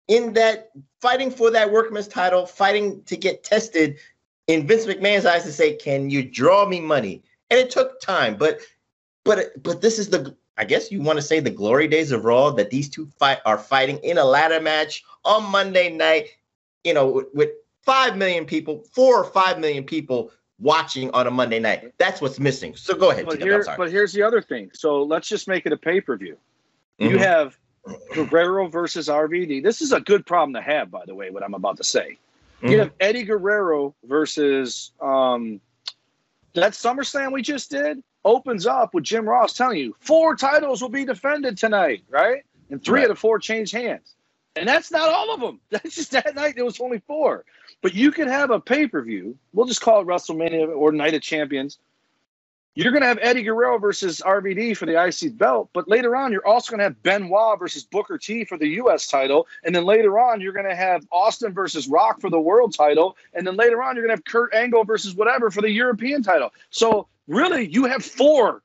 [0.07, 0.71] in that
[1.01, 3.97] fighting for that workman's title, fighting to get tested
[4.47, 7.23] in Vince McMahon's eyes to say, can you draw me money?
[7.49, 8.61] And it took time, but,
[9.25, 12.23] but, but this is the, I guess you want to say the glory days of
[12.23, 16.29] Raw that these two fight are fighting in a ladder match on Monday night
[16.87, 17.49] you know, with, with
[17.83, 21.93] five million people, four or five million people watching on a Monday night.
[21.97, 22.75] That's what's missing.
[22.75, 24.71] So go ahead, But here, but here's the other thing.
[24.73, 26.37] So let's just make it a pay per view.
[26.97, 27.19] You Mhm.
[27.19, 27.57] have
[28.13, 29.59] Guerrero versus RVD.
[29.61, 31.29] This is a good problem to have, by the way.
[31.29, 32.17] What I'm about to say.
[32.61, 32.79] You Mhm.
[32.79, 35.61] have Eddie Guerrero versus um,
[36.55, 40.89] that SummerSlam we just did opens up with Jim Ross telling you four titles will
[40.89, 42.43] be defended tonight, right?
[42.69, 43.09] And three Right.
[43.09, 44.15] of the four change hands.
[44.55, 45.61] And that's not all of them.
[45.69, 47.45] That's just that night there was only four.
[47.81, 49.37] But you could have a pay per view.
[49.53, 51.77] We'll just call it WrestleMania or Night of Champions.
[52.77, 56.31] You're going to have Eddie Guerrero versus RVD for the IC belt, but later on,
[56.31, 59.47] you're also going to have Benoit versus Booker T for the US title.
[59.63, 63.17] And then later on, you're going to have Austin versus Rock for the world title.
[63.33, 66.21] And then later on, you're going to have Kurt Angle versus whatever for the European
[66.21, 66.53] title.
[66.69, 68.61] So, really, you have four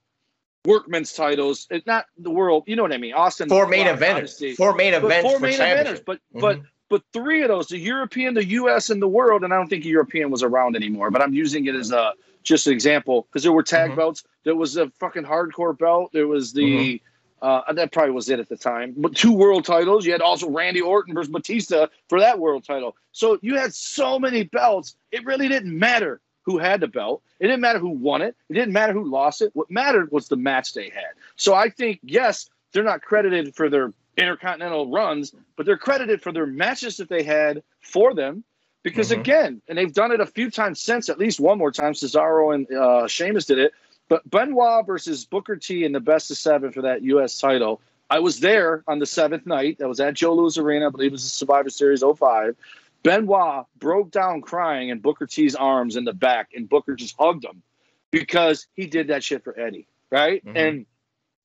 [0.66, 1.66] workman's titles.
[1.70, 3.14] It's not the world, you know what I mean?
[3.14, 4.56] Austin, Four main eventers.
[4.56, 6.05] Four main events four main eventers.
[6.05, 6.40] But, mm-hmm.
[6.40, 6.60] but,
[6.93, 9.86] but three of those, the European, the US, and the world, and I don't think
[9.86, 12.12] European was around anymore, but I'm using it as a
[12.43, 13.97] just an example because there were tag Mhm.
[13.97, 14.24] belts.
[14.44, 16.10] There was a fucking hardcore belt.
[16.12, 17.01] There was the
[17.40, 18.94] uh, that probably was it at the time.
[18.97, 20.05] But two world titles.
[20.05, 22.94] You had also Randy Orton versus Batista for that world title.
[23.12, 24.94] So you had so many belts.
[25.10, 27.23] It really didn't matter who had the belt.
[27.40, 28.36] It didn't matter who won it.
[28.51, 29.51] It didn't matter who lost it.
[29.55, 31.14] What mattered was the match they had.
[31.36, 36.32] So I think yes, they're not credited for their intercontinental runs, but they're credited for
[36.32, 38.44] their matches that they had for them.
[38.82, 39.20] Because Mhm.
[39.20, 41.93] again, and they've done it a few times since, at least one more time.
[41.93, 43.72] Cesaro and uh, Sheamus did it.
[44.09, 47.39] But Benoit versus Booker T in the best of seven for that U.S.
[47.39, 47.80] title.
[48.10, 49.78] I was there on the seventh night.
[49.78, 50.89] That was at Joe Louis Arena.
[50.89, 52.56] I believe it was the Survivor Series 05.
[53.05, 57.44] Benoit broke down crying in Booker T's arms in the back, and Booker just hugged
[57.44, 57.62] him
[58.10, 60.44] because he did that shit for Eddie, right?
[60.44, 60.56] Mhm.
[60.56, 60.86] And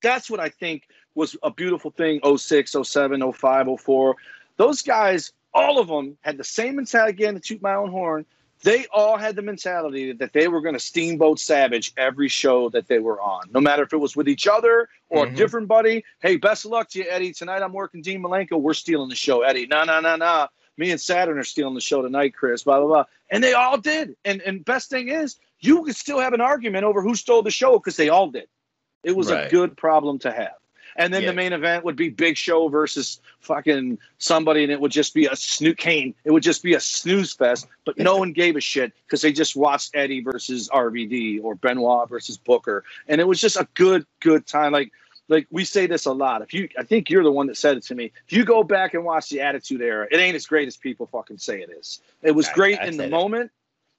[0.02, 0.88] that's what I think
[1.18, 4.16] was a beautiful thing 06, 07, 05, 04.
[4.56, 8.26] Those guys, all of them had the same mentality again to toot my own horn.
[8.64, 12.88] They all had the mentality that they were going to steamboat Savage every show that
[12.88, 15.34] they were on, no matter if it was with each other or Mhm.
[15.34, 16.04] a different buddy.
[16.22, 17.34] Hey, best of luck to you, Eddie.
[17.34, 18.60] Tonight I'm working Dean Malenko.
[18.60, 19.68] We're stealing the show, Eddie.
[19.68, 20.48] No, no, no, no.
[20.76, 22.64] Me and Saturn are stealing the show tonight, Chris.
[22.64, 23.06] Blah blah blah.
[23.30, 24.16] And they all did.
[24.26, 27.52] And and best thing is, you could still have an argument over who stole the
[27.52, 28.48] show because they all did.
[29.04, 30.54] It was a good problem to have.
[30.98, 31.30] And then Yeah.
[31.30, 35.28] the main event would be Big Show versus fucking somebody, and it would just be
[35.28, 36.14] a snoot Kane.
[36.26, 39.32] It would just be a snooze fest, but no one gave a shit because they
[39.32, 44.06] just watched Eddie versus RVD or Benoit versus Booker, and it was just a good,
[44.22, 44.72] good time.
[44.72, 44.92] Like,
[45.30, 46.42] like we say this a lot.
[46.42, 48.12] If you, I think you're the one that said it to me.
[48.26, 51.06] If you go back and watch the Attitude Era, it ain't as great as people
[51.06, 52.02] fucking say it is.
[52.24, 53.12] It was I- great I in the it.
[53.12, 53.52] moment,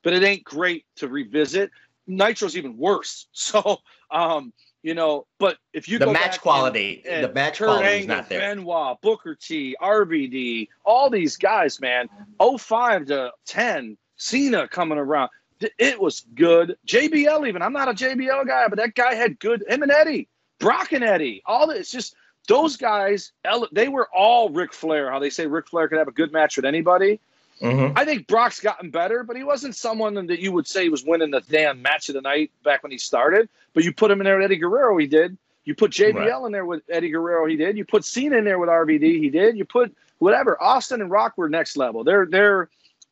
[0.02, 1.70] but it ain't great to revisit.
[2.08, 3.26] Nitro's even worse.
[3.32, 3.78] So,
[4.10, 4.52] um,
[4.82, 8.06] you know, but if you The match and- quality- and the match Kurt quality is
[8.06, 8.40] not there.
[8.40, 12.08] Benoit, Booker T, RVD, all these guys, man.
[12.40, 15.30] 05 to 10, Cena coming around.
[15.78, 16.76] It was good.
[16.86, 17.62] JBL even.
[17.62, 19.64] I'm not a JBL guy, but that guy had good.
[19.68, 20.28] Him and Eddie,
[20.60, 21.42] Brock and Eddie.
[21.46, 21.80] All this.
[21.80, 22.14] It's just
[22.46, 23.32] those guys.
[23.72, 25.10] They were all Ric Flair.
[25.10, 27.20] How they say Ric Flair could have a good match with anybody.
[27.60, 27.92] Mhm.
[27.96, 31.30] I think Brock's gotten better, but he wasn't someone that you would say was winning
[31.30, 33.48] the damn match of the night back when he started.
[33.74, 35.36] But you put him in there with Eddie Guerrero, he did.
[35.64, 37.76] You put JBL in there with Eddie Guerrero, he did.
[37.76, 39.58] You put Cena in there with RVD, he did.
[39.58, 40.60] You put whatever.
[40.62, 42.04] Austin and Rock were next level.
[42.04, 42.68] They're they're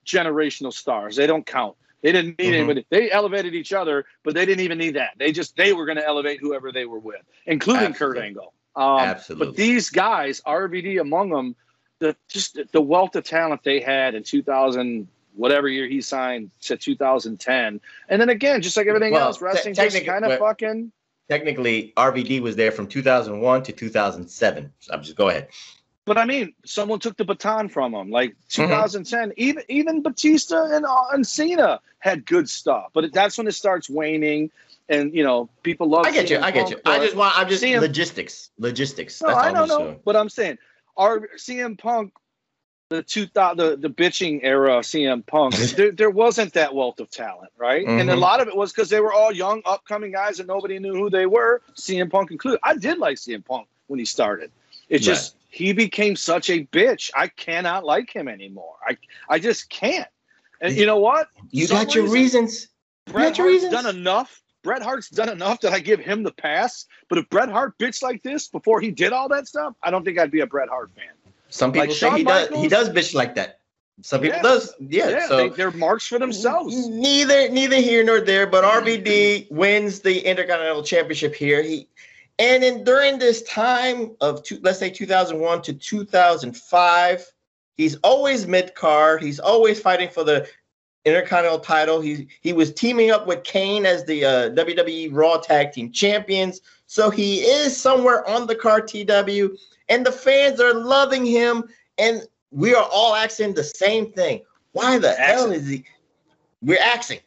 [0.06, 1.16] generational stars.
[1.16, 1.76] They don't count.
[2.02, 2.58] They didn't need Mhm.
[2.58, 2.86] anybody.
[2.88, 5.14] They elevated each other, but they didn't even need that.
[5.18, 8.52] They just they were going to elevate whoever they were with, including Kurt Angle.
[8.76, 9.46] Um, Absolutely.
[9.46, 11.56] But these guys, RVD among them,
[11.98, 16.76] the just the wealth of talent they had in 2000 whatever year he signed to
[16.76, 20.38] 2010 and then again just like everything Well, else wrestling te- just technically- kind of
[20.38, 20.92] fucking
[21.28, 24.72] technically RVD was there from 2001 to 2007.
[24.80, 25.48] So I'm just go ahead.
[26.04, 28.10] But I mean, someone took the baton from him.
[28.10, 33.48] Like 2010, even even Batista and uh, and Cena had good stuff, but that's when
[33.48, 34.52] it starts waning,
[34.88, 36.06] and you know people love.
[36.06, 36.38] I get you.
[36.38, 36.78] I get you.
[36.84, 37.36] I just want.
[37.36, 38.50] I'm just CM logistics.
[38.56, 39.20] Logistics.
[39.20, 40.00] No, That's I all don't I'm know, doing.
[40.04, 40.58] but I'm saying
[40.96, 42.12] our CM Punk,
[42.88, 47.00] the two thou- the the bitching era of CM Punk, there, there wasn't that wealth
[47.00, 47.86] of talent, right?
[47.86, 48.20] And a Mhm.
[48.20, 51.10] lot of it was because they were all young, upcoming guys and nobody knew who
[51.10, 51.62] they were.
[51.74, 52.60] CM Punk included.
[52.62, 54.50] I did like CM Punk when he started.
[54.88, 57.10] It just he became such a bitch.
[57.14, 58.74] I cannot like him anymore.
[58.86, 58.96] I
[59.28, 60.08] I just can't.
[60.60, 61.28] And you know what?
[61.50, 62.68] You Some got your reason- reasons.
[63.08, 63.72] You Bret got your Hart's reasons.
[63.82, 64.42] done enough.
[64.66, 66.86] Bret Hart's done enough that I give him the pass.
[67.08, 70.04] But if Bret Hart bitched like this before he did all that stuff, I don't
[70.04, 71.04] think I'd be a Bret Hart fan.
[71.48, 72.48] Some people Like say Shawn he does.
[72.48, 73.60] He does bitch like that.
[74.02, 74.42] Some people Yeah.
[74.42, 74.74] does.
[74.80, 75.28] Yeah.
[75.28, 76.88] so they, they're marks for themselves.
[76.88, 78.48] neither neither here nor there.
[78.48, 81.62] But RVD wins the Intercontinental Championship here.
[81.62, 81.88] He
[82.40, 87.32] and in during this time of two, let's say 2001 to 2005,
[87.76, 89.22] he's always mid card.
[89.22, 90.48] He's always fighting for the
[91.06, 92.00] Intercontinental title.
[92.00, 96.60] He he was teaming up with Kane as the uh, WWE Raw Tag Team Champions.
[96.88, 99.56] So he is somewhere on the card TW,
[99.88, 101.64] and the fans are loving him.
[101.96, 104.42] And we are all asking the same thing.
[104.72, 105.84] Why the hell is he?
[106.60, 107.20] We're asking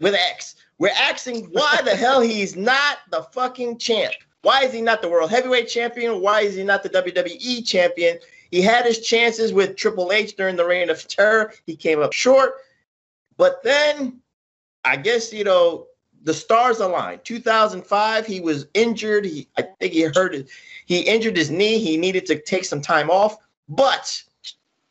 [0.00, 0.56] with X.
[0.78, 4.14] We're asking why the hell he's not the fucking champ.
[4.42, 6.20] Why is he not the world heavyweight champion?
[6.20, 8.18] Why is he not the WWE champion?
[8.50, 11.52] He had his chances with Triple H during the reign of terror.
[11.66, 12.54] He came up short.
[13.40, 14.20] But then
[14.84, 15.86] I guess you know
[16.24, 17.24] the stars aligned.
[17.24, 19.24] 2005, he was injured.
[19.24, 20.50] He I think he hurt it.
[20.84, 21.78] He injured his knee.
[21.78, 23.38] He needed to take some time off.
[23.66, 24.22] But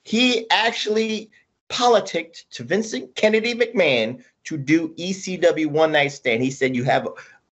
[0.03, 1.29] he actually
[1.67, 6.41] politicked to Vincent Kennedy McMahon to do ECW One Night Stand.
[6.41, 7.07] He said, You have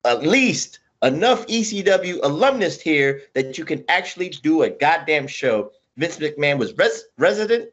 [0.06, 5.72] at least enough ECW alumnus here that you can actually do a goddamn show.
[5.98, 7.70] Vince McMahon was res- resident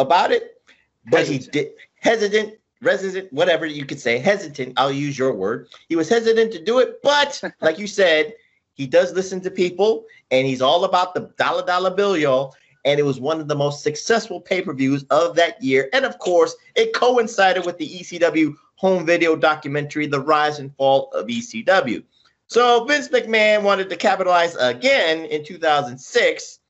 [0.00, 0.60] about it,
[1.08, 4.74] but he did hesitant, resident, whatever you could say, hesitant.
[4.76, 5.68] I'll use your word.
[5.88, 8.34] He was hesitant to do it, but like you said,
[8.74, 12.54] he does listen to people and he's all about the dollar dollar bill, y'all.
[12.84, 15.88] And it was one of the most successful pay-per-views of that year.
[15.92, 21.10] And of course, it coincided with the ECW home video documentary, The Rise and Fall
[21.12, 22.04] of ECW.
[22.46, 26.60] So Vince McMahon wanted to capitalize again in 2006.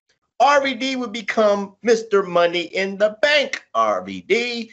[0.40, 2.26] RVD would become Mr.
[2.26, 4.70] Money in the Bank RVD,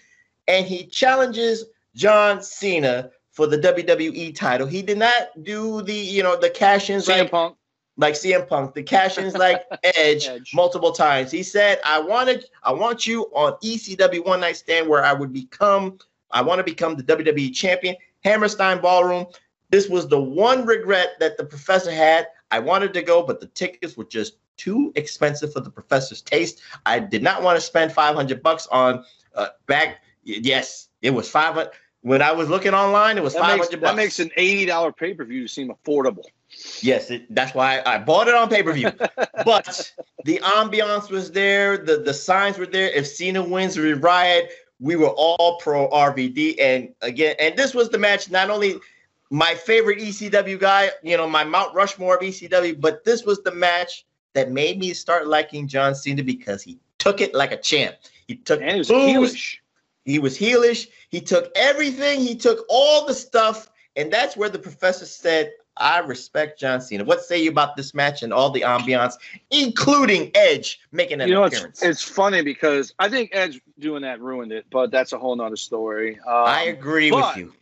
[0.47, 1.65] and he challenges
[1.95, 4.67] John Cena for the WWE title.
[4.67, 7.55] He did not do the, you know, the cash-ins CM like Punk.
[7.97, 11.31] like CM Punk, the cash-ins like Edge, multiple times.
[11.31, 15.33] He said, "I wanted, I want you on ECW One Night Stand where I would
[15.33, 15.97] become,
[16.31, 19.25] I want to become the WWE champion." Hammerstein Ballroom.
[19.69, 22.27] This was the one regret that the professor had.
[22.51, 26.61] I wanted to go, but the tickets were just too expensive for the professor's taste.
[26.85, 29.03] I did not want to spend 500 bucks on
[29.35, 30.02] uh, back.
[30.23, 31.69] Yes, it was five.
[32.01, 35.13] When I was looking online, it was That 500 that makes an eighty dollar pay
[35.13, 36.25] per view seem affordable.
[36.81, 38.91] Yes, it, that's why I bought it on pay per view.
[39.45, 39.91] but
[40.25, 42.89] the ambiance was there, the the signs were there.
[42.89, 44.51] If Cena wins, we riot.
[44.79, 48.29] We were all pro RVD, and again, and this was the match.
[48.29, 48.75] Not only
[49.29, 53.51] my favorite ECW guy, you know, my Mount Rushmore of ECW, but this was the
[53.51, 57.95] match that made me start liking John Cena because he took it like a champ.
[58.27, 59.57] He took And he was booze.
[60.05, 60.87] He was heelish.
[61.09, 62.19] He took everything.
[62.19, 67.03] He took all the stuff, and that's where the professor said, "I respect John Cena."
[67.03, 69.13] What say you about this match and all the ambiance,
[69.49, 71.83] including Edge making an you know, it's, appearance?
[71.83, 75.55] it's funny because I think Edge doing that ruined it, but that's a whole nother
[75.55, 76.19] story.
[76.19, 77.53] Um, I agree but- with you.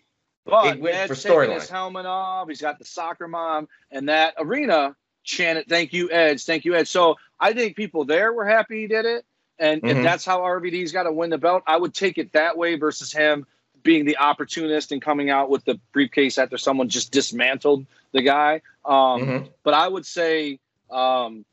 [0.43, 1.59] But It went Edge for taking storyline.
[1.59, 6.43] his helmet off, he's got the soccer mom, and that arena chanted, "Thank you, Edge.
[6.43, 9.23] Thank you, Edge." So I think people there were happy he did it,
[9.61, 10.03] and if Mhm.
[10.03, 13.11] that's how RVD's got to win the belt, I would take it that way versus
[13.13, 13.45] him
[13.83, 18.61] being the opportunist and coming out with the briefcase after someone just dismantled the guy.
[18.85, 19.49] Um, Mhm.
[19.63, 20.59] But I would say
[20.89, 21.45] um,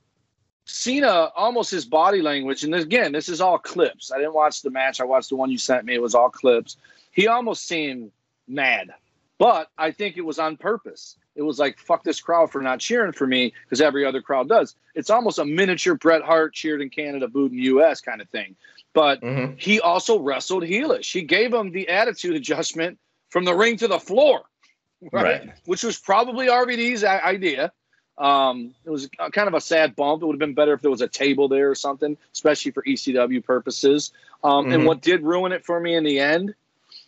[0.64, 4.10] Cena, almost his body language, and again, this is all clips.
[4.12, 5.00] I didn't watch the match.
[5.00, 5.94] I watched the one you sent me.
[5.94, 6.76] It was all clips.
[7.12, 8.10] He almost seemed
[8.48, 8.92] mad,
[9.38, 11.16] but I think it was on purpose.
[11.38, 14.48] It was like, fuck this crowd for not cheering for me because every other crowd
[14.48, 14.74] does.
[14.96, 18.56] It's almost a miniature Bret Hart cheered in Canada, booed in US kind of thing.
[18.92, 19.54] But Mm-hmm.
[19.56, 21.12] he also wrestled heelish.
[21.12, 22.98] He gave him the attitude adjustment
[23.30, 24.42] from the ring to the floor,
[25.12, 25.22] right?
[25.22, 25.50] Right.
[25.64, 27.72] Which was probably RVD's idea.
[28.16, 30.22] Um, it was a- kind of a sad bump.
[30.22, 32.82] It would have been better if there was a table there or something, especially for
[32.82, 34.10] ECW purposes.
[34.42, 34.86] Um, And Mhm.
[34.86, 36.54] what did ruin it for me in the end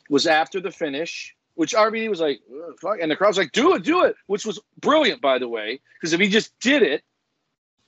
[0.08, 3.74] was after the finish, which RVD was like, uh, fuck, and the crowd's like, do
[3.74, 7.02] it, do it, which was brilliant, by the way, because if he just did it,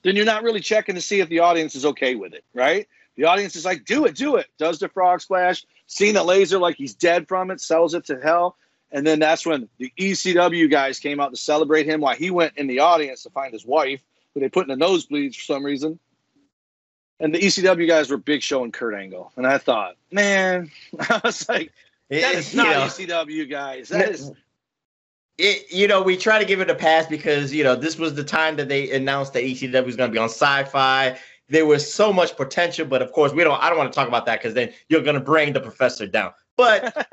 [0.03, 2.87] then you're not really checking to see if the audience is okay with it, right?
[3.15, 4.47] The audience is like, do it, do it.
[4.57, 8.19] Does the frog splash, seeing the laser like he's dead from it, sells it to
[8.19, 8.57] hell.
[8.91, 12.57] And then that's when the ECW guys came out to celebrate him while he went
[12.57, 14.03] in the audience to find his wife,
[14.33, 15.99] who they put in the nosebleeds for some reason.
[17.19, 19.31] And the ECW guys were Big Show and Kurt Angle.
[19.35, 21.71] And I thought, man, I was like,
[22.21, 23.89] that is not know, ECW guys.
[23.89, 24.31] That is
[25.37, 28.13] it, you know, we try to give it a pass because you know this was
[28.13, 31.17] the time that they announced that ECW was going to be on Sci-Fi.
[31.49, 33.61] There was so much potential, but of course, we don't.
[33.61, 36.05] I don't want to talk about that because then you're going to bring the professor
[36.05, 36.31] down.
[36.55, 37.07] But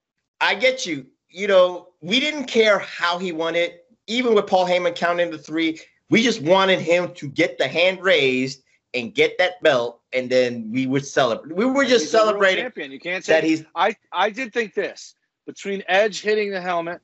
[0.40, 1.06] I get you.
[1.30, 5.38] You know, we didn't care how he won it, even with Paul Heyman counting the
[5.38, 5.80] three.
[6.10, 8.62] We just wanted him to get the hand raised
[8.94, 11.54] and get that belt, and then we would celebrate.
[11.54, 12.64] We were just celebrating.
[12.64, 12.92] Champion.
[12.92, 13.64] You can't say that he's.
[13.74, 15.14] I I did think this
[15.46, 17.00] between Edge hitting the helmet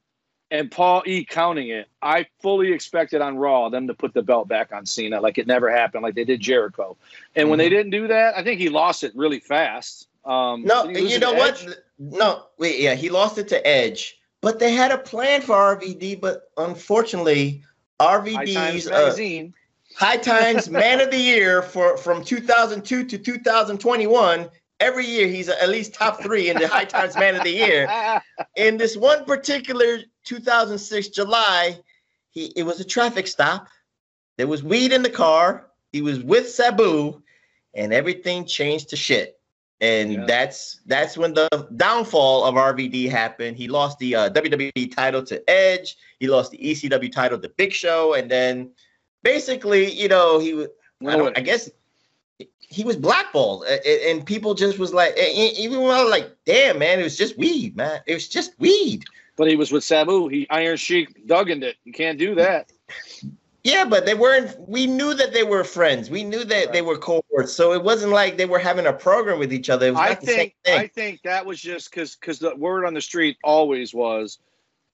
[0.51, 1.89] and Paul E counting it.
[2.01, 5.47] I fully expected on Raw them to put the belt back on Cena, like it
[5.47, 6.97] never happened, like they did Jericho.
[7.35, 7.51] And mm-hmm.
[7.51, 7.77] when they mm-hmm.
[7.77, 10.09] didn't do that, I think he lost it really fast.
[10.25, 11.67] Um, no, you know what?
[11.99, 16.21] No, wait, yeah, he lost it to Edge, but they had a plan for RVD,
[16.21, 17.63] but unfortunately,
[18.01, 19.15] RVD's uh,
[19.97, 24.51] High Times Man of the Year for from 2002 to 2021.
[24.81, 28.21] Every year he's at least top three in the High Times Man of the Year.
[28.57, 31.79] In this one particular 2006 July,
[32.31, 33.69] he it was a traffic stop.
[34.37, 35.71] There was weed in the car.
[35.93, 37.23] He was with Sabu,
[37.75, 39.39] and everything changed to shit.
[39.81, 40.25] And yeah.
[40.27, 43.57] that's that's when the downfall of RVD happened.
[43.57, 45.97] He lost the uh, WWE title to Edge.
[46.19, 48.73] He lost the ECW title to Big Show, and then
[49.25, 50.69] basically, you know, he was.
[51.05, 51.69] I, I, guess
[52.61, 57.01] he was blackballed, and people just was like, even when I was like, "Damn, man,
[57.01, 58.01] it was just weed, man.
[58.07, 59.05] It was just weed."
[59.37, 60.29] But he was with Sabu.
[60.29, 61.77] He Iron Sheik dug in it.
[61.85, 62.71] You can't do that.
[63.65, 64.57] Yeah, but they weren't.
[64.69, 66.11] We knew that they were friends.
[66.11, 66.73] We knew that right.
[66.73, 67.53] they were cohorts.
[67.53, 69.95] So it wasn't like they were having a program with each other.
[69.97, 70.55] I think.
[70.67, 74.39] I think that was just because because the word on the street always was,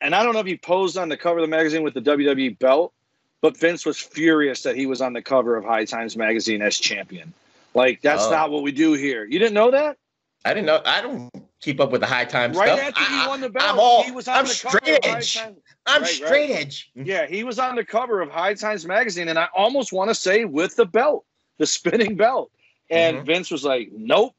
[0.00, 2.00] and I don't know if he posed on the cover of the magazine with the
[2.00, 2.94] WWE belt,
[3.40, 6.78] but Vince was furious that he was on the cover of High Times magazine as
[6.78, 7.32] champion.
[7.74, 8.30] Like that's oh.
[8.30, 9.24] not what we do here.
[9.24, 9.96] You didn't know that?
[10.44, 10.80] I didn't know.
[10.84, 11.30] I don't
[11.60, 12.80] keep up with the high time right stuff.
[12.80, 15.36] after he won the belt, I'm all, he was on I'm the straight cover edge.
[15.36, 15.56] Of
[15.86, 16.60] I'm right, straight right.
[16.60, 16.90] edge.
[16.94, 20.14] Yeah, he was on the cover of High Times magazine, and I almost want to
[20.14, 21.24] say with the belt,
[21.58, 22.50] the spinning belt.
[22.88, 23.26] And mm-hmm.
[23.26, 24.34] Vince was like, "Nope,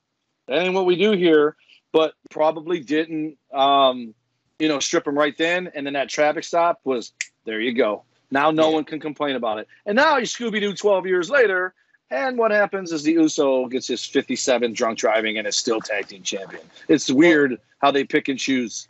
[0.47, 1.55] that ain't what we do here."
[1.93, 4.15] But probably didn't, um,
[4.59, 5.69] you know, strip him right then.
[5.75, 7.11] And then that traffic stop was
[7.45, 7.59] there.
[7.59, 8.03] You go.
[8.31, 8.75] Now no yeah.
[8.75, 9.67] one can complain about it.
[9.85, 11.73] And now you Scooby Doo 12 years later,
[12.09, 16.07] and what happens is the Uso gets his 57 drunk driving and is still tag
[16.07, 16.63] team champion.
[16.87, 18.87] It's weird how they pick and choose.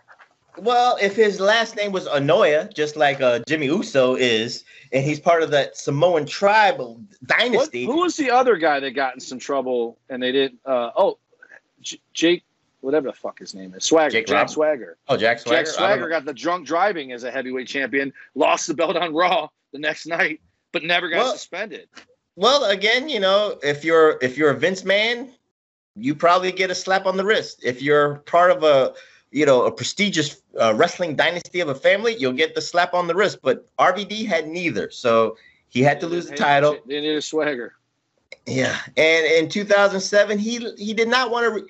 [0.57, 5.19] Well, if his last name was Anoa'i, just like uh, Jimmy Uso is, and he's
[5.19, 7.85] part of that Samoan tribal dynasty.
[7.85, 10.57] What, who was the other guy that got in some trouble and they did?
[10.65, 11.17] Uh, oh,
[11.81, 12.43] J- Jake,
[12.81, 14.97] whatever the fuck his name is, Swagger, Jake Jack Swagger.
[15.07, 15.63] Oh, Jack Swagger.
[15.63, 19.47] Jack Swagger got the drunk driving as a heavyweight champion, lost the belt on Raw
[19.71, 20.41] the next night,
[20.71, 21.87] but never got well, suspended.
[22.35, 25.31] Well, again, you know, if you're if you're a Vince man,
[25.95, 27.61] you probably get a slap on the wrist.
[27.63, 28.93] If you're part of a
[29.31, 33.07] you know a prestigious uh, wrestling dynasty of a family, you'll get the slap on
[33.07, 33.39] the wrist.
[33.41, 35.37] But RVD had neither, so
[35.69, 36.77] he had to lose the title.
[36.87, 37.75] They needed a swagger.
[38.45, 41.49] Yeah, and in 2007, he he did not want to.
[41.51, 41.69] Re-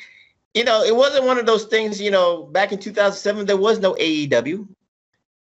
[0.54, 2.02] you know, it wasn't one of those things.
[2.02, 4.68] You know, back in 2007, there was no AEW.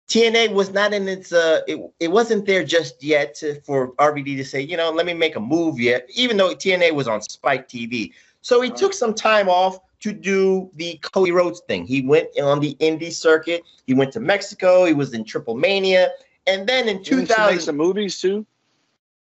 [0.07, 4.35] TNA was not in its uh it, it wasn't there just yet to, for RVD
[4.37, 7.21] to say, you know, let me make a move yet, even though TNA was on
[7.21, 8.11] Spike TV.
[8.41, 11.85] So he took some time off to do the Cody Rhodes thing.
[11.85, 13.63] He went on the indie circuit.
[13.85, 14.83] He went to Mexico.
[14.83, 16.09] He was in Triple Mania,
[16.47, 18.45] and then in 2000, make some movies too.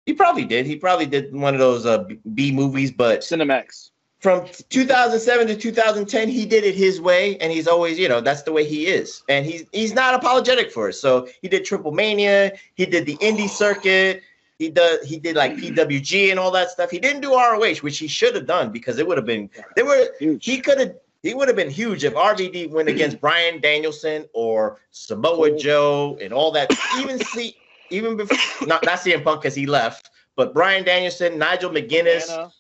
[0.07, 0.65] He probably did.
[0.67, 3.91] He probably did one of those uh, B movies, but Cinemax
[4.21, 8.43] from 2007 to 2010 he did it his way and he's always you know that's
[8.43, 9.23] the way he is.
[9.29, 10.95] And he's he's not apologetic for it.
[10.95, 14.23] So he did triple mania he did the indie circuit
[14.59, 16.91] he does he did like pwg and all that stuff.
[16.91, 19.83] He didn't do roh which he should have done because it would have been they
[19.83, 20.09] were
[20.41, 24.79] he could have he would have been huge if RVD went against Bryan Danielson or
[24.93, 26.71] Samoa Joe and all that.
[26.99, 27.57] Even see,
[27.91, 32.53] even before not not CM Punk because he left, but Bryan Danielson, Nigel McGuinness, Anna.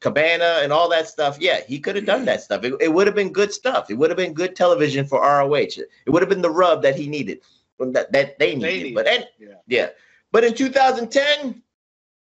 [0.00, 1.36] Cabana and all that stuff.
[1.40, 2.64] Yeah, he could have done that stuff.
[2.64, 3.90] It, it would have been good stuff.
[3.90, 5.56] It would have been good television for ROH.
[5.56, 7.40] It would have been the rub that he needed,
[7.78, 8.62] that, that they needed.
[8.62, 8.94] They need.
[8.94, 9.48] But and, yeah.
[9.66, 9.88] yeah.
[10.32, 11.62] But in 2010,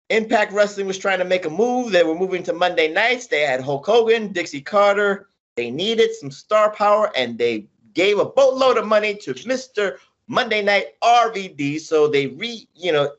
[0.09, 1.91] Impact Wrestling was trying to make a move.
[1.91, 3.27] They were moving to Monday nights.
[3.27, 5.27] They had Hulk Hogan, Dixie Carter.
[5.55, 9.97] They needed some star power, and they gave a boatload of money to Mr.
[10.27, 11.79] Monday Night RVD.
[11.81, 13.11] So they re, you know,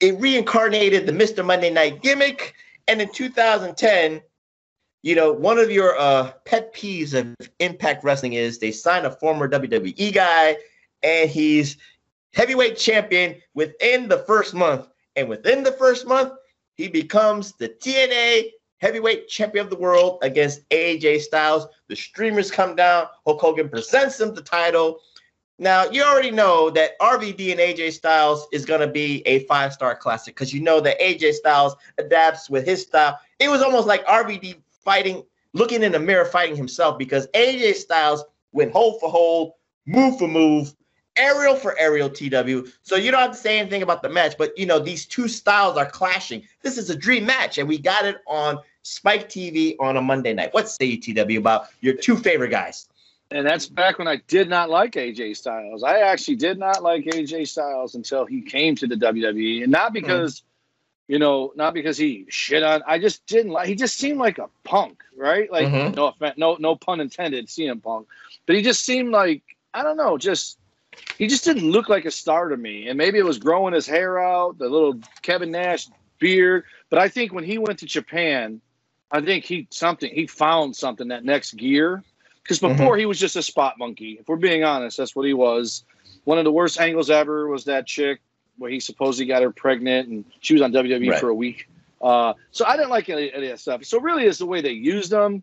[0.00, 1.44] it reincarnated the Mr.
[1.44, 2.54] Monday Night gimmick.
[2.88, 4.20] And in 2010,
[5.02, 9.10] you know, one of your uh, pet peeves of Impact Wrestling is they sign a
[9.10, 10.56] former WWE guy,
[11.02, 11.76] and he's
[12.34, 14.88] heavyweight champion within the first month.
[15.14, 16.32] And within the first month,
[16.74, 21.66] he becomes the TNA heavyweight champion of the world against AJ Styles.
[21.88, 23.06] The streamers come down.
[23.24, 25.00] Hulk Hogan presents him the title.
[25.58, 29.72] Now, you already know that RVD and AJ Styles is going to be a five
[29.72, 33.18] star classic because you know that AJ Styles adapts with his style.
[33.38, 35.24] It was almost like RVD fighting,
[35.54, 38.22] looking in the mirror, fighting himself because AJ Styles
[38.52, 39.52] went hold for hold,
[39.86, 40.74] move for move,
[41.16, 42.68] aerial for aerial TW.
[42.82, 45.26] So you don't have to say anything about the match, but you know, these two
[45.26, 46.42] styles are clashing.
[46.62, 50.34] This is a dream match, and we got it on Spike TV on a Monday
[50.34, 50.52] night.
[50.52, 52.88] What say you, TW, about your two favorite guys?
[53.30, 55.82] And that's back when I did not like AJ Styles.
[55.82, 59.92] I actually did not like AJ Styles until he came to the WWE, and not
[59.92, 60.42] because, mm.
[61.08, 62.82] you know, not because he shit on.
[62.86, 63.66] I just didn't like.
[63.66, 65.50] He just seemed like a punk, right?
[65.50, 65.94] Like mm-hmm.
[65.94, 68.06] no, no, no pun intended, CM Punk,
[68.46, 69.42] but he just seemed like
[69.74, 70.58] I don't know, just
[71.18, 72.88] he just didn't look like a star to me.
[72.88, 75.88] And maybe it was growing his hair out, the little Kevin Nash
[76.18, 76.64] beard.
[76.90, 78.60] But I think when he went to Japan,
[79.10, 82.04] I think he something he found something that next gear
[82.46, 82.76] because mm-hmm.
[82.76, 83.00] before mm-hmm.
[83.00, 84.18] he was just a spot monkey.
[84.20, 85.84] If we're being honest, that's what he was.
[86.24, 88.20] One of the worst angles ever was that chick
[88.58, 91.20] where he supposedly got her pregnant and she was on WWE right.
[91.20, 91.68] for a week.
[92.00, 93.84] Uh, so I didn't like any, any, of that stuff.
[93.84, 95.42] So really, it's the way they used them.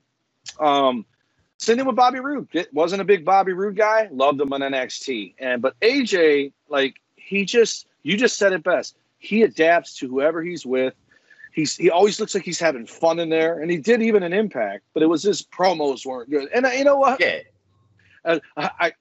[0.59, 1.05] Um,
[1.57, 2.47] same thing with Bobby Roode.
[2.53, 4.09] It wasn't a big Bobby Roode guy.
[4.11, 5.35] Loved him on NXT.
[5.39, 8.95] And but AJ, like he just you just said it best.
[9.19, 10.93] He adapts to whoever he's with.
[11.53, 14.33] He's he always looks like he's having fun in there, and he did even an
[14.33, 16.49] impact, but it was his promos weren't good.
[16.53, 17.19] And I, you know what?
[17.19, 17.39] Yeah.
[18.25, 18.91] Uh, I, I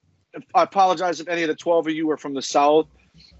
[0.55, 2.87] I apologize if any of the twelve of you are from the South.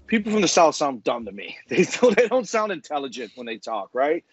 [0.07, 1.57] People from the South sound dumb to me.
[1.67, 4.23] They don't, they don't sound intelligent when they talk, right?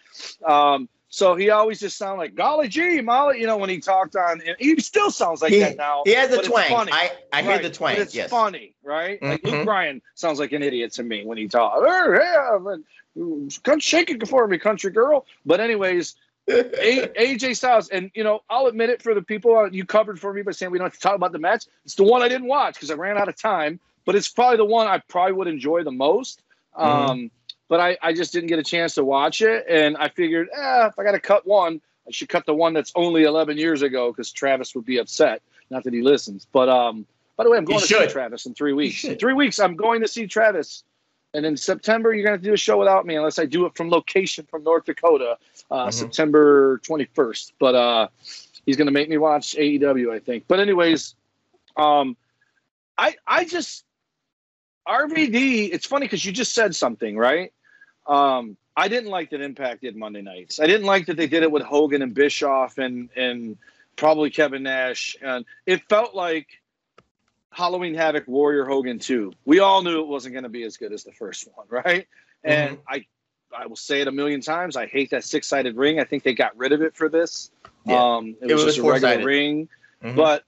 [0.45, 4.15] Um, so he always just sounded like golly gee, Molly, you know, when he talked
[4.15, 6.03] on he still sounds like he, that now.
[6.05, 6.87] He has a twang.
[6.89, 7.97] I, I hear the twang.
[7.97, 8.29] it's yes.
[8.29, 9.19] funny, right?
[9.19, 9.31] Mm-hmm.
[9.31, 11.77] Like Luke Bryan sounds like an idiot to me when he talks.
[11.85, 15.25] Oh, yeah, come shake it for me, country girl.
[15.45, 16.15] But anyways,
[16.47, 20.33] a- AJ Styles, and you know, I'll admit it for the people you covered for
[20.33, 21.65] me by saying we don't have to talk about the match.
[21.83, 24.57] It's the one I didn't watch because I ran out of time, but it's probably
[24.57, 26.41] the one I probably would enjoy the most.
[26.79, 27.11] Mm-hmm.
[27.11, 27.31] Um,
[27.71, 29.65] but I, I just didn't get a chance to watch it.
[29.69, 32.73] And I figured, eh, if I got to cut one, I should cut the one
[32.73, 35.41] that's only 11 years ago because Travis would be upset.
[35.69, 36.45] Not that he listens.
[36.51, 37.05] But um,
[37.37, 39.05] by the way, I'm going to see Travis in three weeks.
[39.05, 40.83] In three weeks, I'm going to see Travis.
[41.33, 43.77] And in September, you're going to do a show without me unless I do it
[43.77, 45.37] from location from North Dakota,
[45.71, 45.91] uh, mm-hmm.
[45.91, 47.53] September 21st.
[47.57, 48.07] But uh,
[48.65, 50.43] he's going to make me watch AEW, I think.
[50.45, 51.15] But anyways,
[51.77, 52.17] um,
[52.97, 53.85] I I just
[54.85, 55.69] RVD.
[55.71, 57.53] It's funny because you just said something, right?
[58.11, 60.59] Um, I didn't like that Impact did Monday nights.
[60.59, 63.57] I didn't like that they did it with Hogan and Bischoff and and
[63.95, 65.15] probably Kevin Nash.
[65.21, 66.47] And it felt like
[67.51, 69.33] Halloween Havoc Warrior Hogan 2.
[69.45, 72.07] We all knew it wasn't going to be as good as the first one, right?
[72.45, 72.49] Mm-hmm.
[72.49, 73.05] And I
[73.55, 74.75] I will say it a million times.
[74.75, 75.99] I hate that six sided ring.
[75.99, 77.49] I think they got rid of it for this.
[77.85, 78.15] Yeah.
[78.15, 79.69] Um, it, it was, was, just a regular ring.
[80.03, 80.15] Mm-hmm.
[80.15, 80.43] But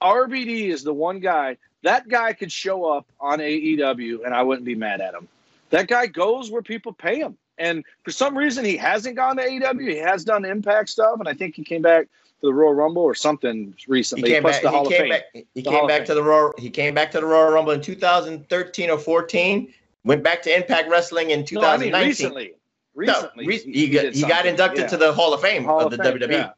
[0.00, 4.64] RVD is the one guy that guy could show up on AEW and I wouldn't
[4.64, 5.28] be mad at him.
[5.74, 7.36] That guy goes where people pay him.
[7.58, 9.88] And for some reason, he hasn't gone to AEW.
[9.88, 13.02] He has done Impact stuff, and I think he came back to the Royal Rumble
[13.02, 14.28] or something recently.
[14.28, 14.62] He came back.
[14.62, 16.54] He came back, he came back to the Royal.
[16.58, 19.74] He came back to the Royal Rumble in 2013 or 14.
[20.04, 21.60] Went back to Impact Wrestling in 2019.
[21.60, 22.54] No, I mean recently.
[22.94, 24.86] Recently, no, re- he, he, got, he got inducted yeah.
[24.88, 26.30] to the Hall of Fame Hall of, of the Fame, WWE.
[26.30, 26.50] Yeah.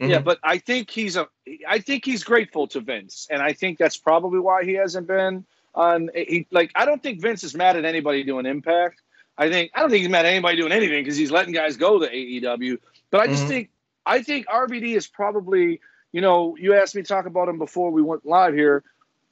[0.00, 0.10] Mm-hmm.
[0.10, 1.28] yeah, but I think he's a.
[1.68, 5.44] I think he's grateful to Vince, and I think that's probably why he hasn't been
[5.76, 6.10] on.
[6.14, 9.00] He like I don't think Vince is mad at anybody doing Impact.
[9.38, 11.76] I think I don't think he's mad at anybody doing anything because he's letting guys
[11.76, 12.78] go to AEW.
[13.10, 13.48] But I just mm-hmm.
[13.48, 13.70] think
[14.04, 15.80] I think RVD is probably
[16.12, 18.82] you know you asked me to talk about him before we went live here.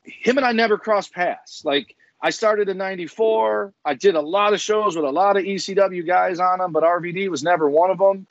[0.02, 1.64] Him and I never crossed paths.
[1.64, 3.72] Like I started in '94.
[3.84, 6.82] I did a lot of shows with a lot of ECW guys on them, but
[6.82, 8.26] RVD was never one of them.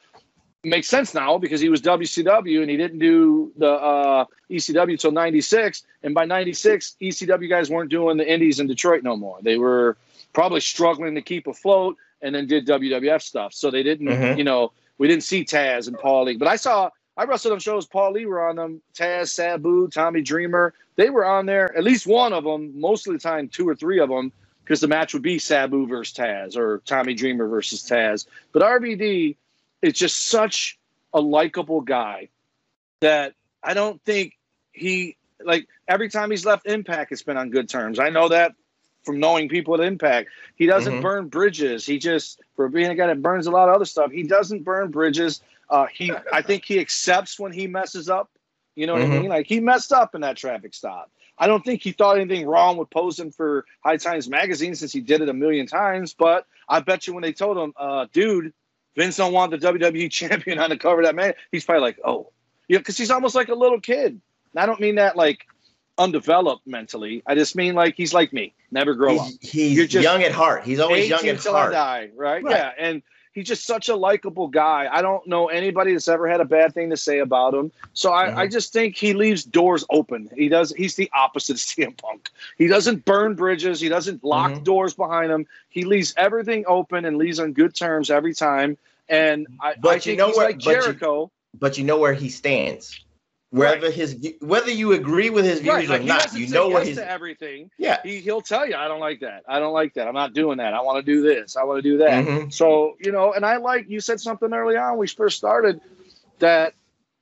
[0.64, 5.12] Makes sense now because he was WCW and he didn't do the uh, ECW until
[5.12, 5.84] '96.
[6.04, 9.40] And by '96, ECW guys weren't doing the Indies in Detroit no more.
[9.42, 9.98] They were
[10.34, 13.54] probably struggling to keep afloat, and then did WWF stuff.
[13.54, 14.38] So they didn't, mm-hmm.
[14.38, 16.38] you know, we didn't see Taz and Paul Lee.
[16.38, 17.86] But I saw I wrestled on shows.
[17.86, 18.82] Paul Lee were on them.
[18.96, 20.74] Taz, Sabu, Tommy Dreamer.
[20.96, 21.76] They were on there.
[21.78, 22.80] At least one of them.
[22.80, 24.32] Most of the time, two or three of them,
[24.64, 28.26] because the match would be Sabu versus Taz or Tommy Dreamer versus Taz.
[28.52, 29.36] But RVD
[29.84, 30.80] is just such
[31.14, 32.30] a likable guy
[33.02, 33.34] that
[33.64, 34.34] I don't think
[34.72, 38.00] he like every time he's left Impact, it's been on good terms.
[38.00, 38.54] I know that
[39.04, 40.30] from knowing people at Impact.
[40.56, 41.02] He doesn't Mhm.
[41.02, 41.86] burn bridges.
[41.86, 44.12] He just for being a guy that burns a lot of other stuff.
[44.12, 45.42] He doesn't burn bridges.
[45.70, 48.30] Uh, he I think he accepts when he messes up.
[48.76, 49.18] You know what Mhm.
[49.18, 49.30] I mean?
[49.30, 51.12] Like he messed up in that traffic stop.
[51.38, 55.02] I don't think he thought anything wrong with posing for High Times magazine since he
[55.02, 56.14] did it a million times.
[56.14, 58.54] But I bet you when they told him, uh, dude,
[58.96, 62.00] Vince don't want the WWE champion on the cover of that man, he's probably like,
[62.04, 62.32] oh,
[62.68, 64.20] yeah, because he's almost like a little kid.
[64.54, 65.48] And I don't mean that like
[65.98, 67.24] undeveloped mentally.
[67.26, 69.28] I just mean like he's like me, never grow up.
[69.42, 70.64] He's, he's You're just young at heart.
[70.64, 72.44] He's always young 18 at till I die, right?
[72.44, 72.56] Right.
[72.56, 73.02] Yeah, and
[73.34, 74.88] he's just such a likable guy.
[74.92, 77.72] I don't know anybody that's ever had a bad thing to say about him.
[77.94, 78.38] So I, Mm-hmm.
[78.40, 80.30] I just think he leaves doors open.
[80.36, 80.72] He does.
[80.76, 82.30] He's the opposite of CM Punk.
[82.58, 83.82] He doesn't burn bridges.
[83.82, 84.64] He doesn't lock Mm-hmm.
[84.64, 85.46] doors behind him.
[85.70, 88.78] He leaves everything open and leaves on good terms every time.
[89.10, 91.32] And I, But I you know he's what- like but you- Jericho.
[91.60, 93.00] But you know where he stands.
[93.60, 96.80] Whether his whether you agree with his views Right, like or not, you know what
[96.80, 97.70] yes his to everything.
[97.78, 98.00] Yeah.
[98.04, 99.44] he he'll tell you, I don't like that.
[99.48, 100.08] I don't like that.
[100.08, 100.74] I'm not doing that.
[100.74, 101.56] I want to do this.
[101.56, 102.26] I want to do that.
[102.26, 102.52] Mhm.
[102.52, 105.80] So you know, and I like you said something early on when we first started
[106.40, 106.74] that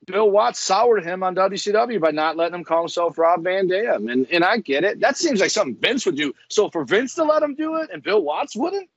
[0.06, 4.08] Bill Watts soured him on WCW by not letting him call himself Rob Van Dam,
[4.08, 5.02] and and I get it.
[5.02, 6.34] That seems like something Vince would do.
[6.48, 8.90] So for Vince to let him do it and Bill Watts wouldn't,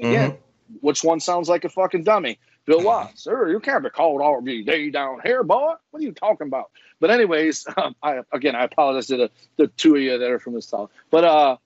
[0.00, 0.76] again, Mm-hmm.
[0.80, 2.38] which one sounds like a fucking dummy?
[2.66, 5.74] Bill Watts, sir, you can't be called RVD down here, boy.
[5.90, 6.70] What are you talking about?
[7.00, 10.38] But anyways, um, I again I apologize to the, the two of you that are
[10.38, 10.90] from the South.
[11.10, 11.56] But uh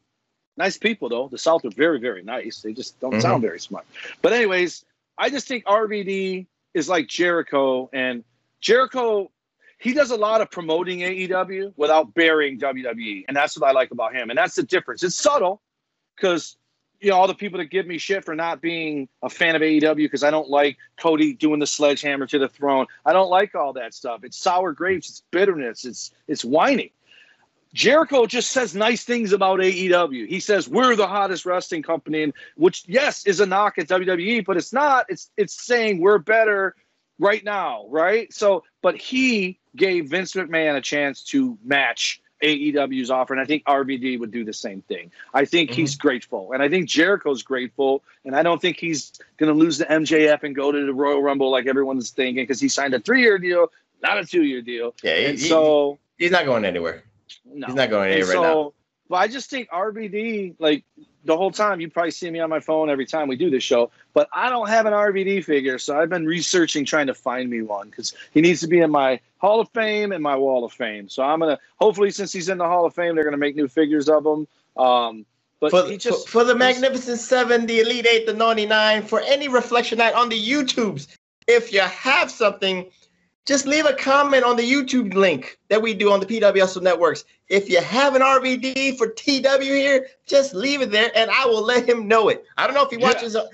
[0.57, 1.29] nice people though.
[1.29, 2.63] The South are very, very nice.
[2.63, 3.23] They just don't Mhm.
[3.23, 3.87] sound very smart.
[4.23, 4.85] But anyways,
[5.17, 8.25] I just think RVD is like Jericho and
[8.61, 9.31] Jericho
[9.81, 13.25] he does a lot of promoting AEW without burying WWE.
[13.29, 14.29] And that's what I like about him.
[14.29, 15.05] And that's the difference.
[15.05, 15.63] It's subtle
[16.17, 16.57] because
[17.01, 19.63] you know, all the people that give me shit for not being a fan of
[19.63, 22.87] AEW because I don't like Cody doing the sledgehammer to the throne.
[23.05, 24.25] I don't like all that stuff.
[24.25, 26.91] It's sour grapes, it's bitterness, it's it's whining.
[27.75, 30.27] Jericho just says nice things about AEW.
[30.27, 34.57] He says we're the hottest wrestling company, which yes is a knock at WWE, but
[34.57, 35.07] it's not.
[35.09, 36.75] It's it's saying we're better
[37.19, 38.33] right now, right?
[38.33, 43.65] So, but he gave Vince McMahon a chance to match AEW's offer, and I think
[43.65, 45.11] RVD would do the same thing.
[45.35, 46.07] I think he's mm-hmm.
[46.07, 49.87] grateful, and I think Jericho's grateful, and I don't think he's going to lose the
[49.87, 53.39] MJF and go to the Royal Rumble like everyone's thinking because he signed a three-year
[53.39, 54.95] deal, not a two-year deal.
[55.03, 57.05] Yeah, he- and so he's not going anywhere.
[57.45, 57.67] no.
[57.67, 58.73] He's not going And anywhere right now.
[59.09, 60.85] But I just think RVD, like
[61.25, 63.63] the whole time, you probably see me on my phone every time we do this
[63.63, 63.91] show.
[64.15, 67.63] But I don't have an RVD figure, so I've been researching trying to find me
[67.63, 70.73] one because he needs to be in my Hall of Fame and my Wall of
[70.73, 71.09] Fame.
[71.09, 73.69] So I'm gonna hopefully, since he's in the Hall of Fame, they're gonna make new
[73.69, 74.47] figures of him.
[74.77, 75.27] Um,
[75.61, 79.21] but for, he just for, for the Magnificent Seven, the Elite Eight, the 99, for
[79.21, 81.09] any Reflectionite on the YouTubes,
[81.47, 82.91] if you have something,
[83.49, 86.83] just leave a comment on the YouTube link that we do on the PW Hustle
[86.83, 87.25] networks.
[87.49, 91.65] If you have an RVD for TW here, just leave it there and I will
[91.65, 92.45] let him know it.
[92.59, 93.47] I don't know if he watches uh,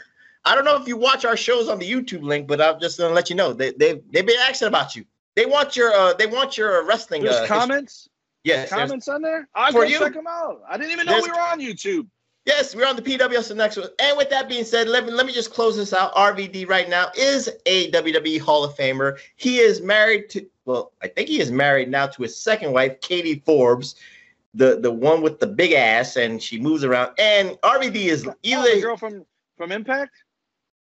[0.44, 2.98] I don't know if you watch our shows on the YouTube link, but I'm just
[2.98, 5.04] gonna let you know they they they've been asking about you.
[5.36, 7.56] They want your uh they want your wrestling there's uh, history.
[7.56, 8.08] comments.
[8.42, 9.48] Yes, comments on there.
[9.54, 10.60] I'll go check them out.
[10.68, 12.08] I didn't even know we were on YouTube.
[12.46, 13.88] Yes, we're on the PWS next one.
[14.00, 16.14] And with that being said, let me let me just close this out.
[16.14, 19.18] RVD right now is a WWE Hall of Famer.
[19.36, 23.00] He is married to well, I think he is married now to his second wife,
[23.00, 23.94] Katie Forbes,
[24.52, 27.12] the the one with the big ass, and she moves around.
[27.18, 29.24] And RVD is Oh, either the girl from
[29.56, 30.12] from Impact.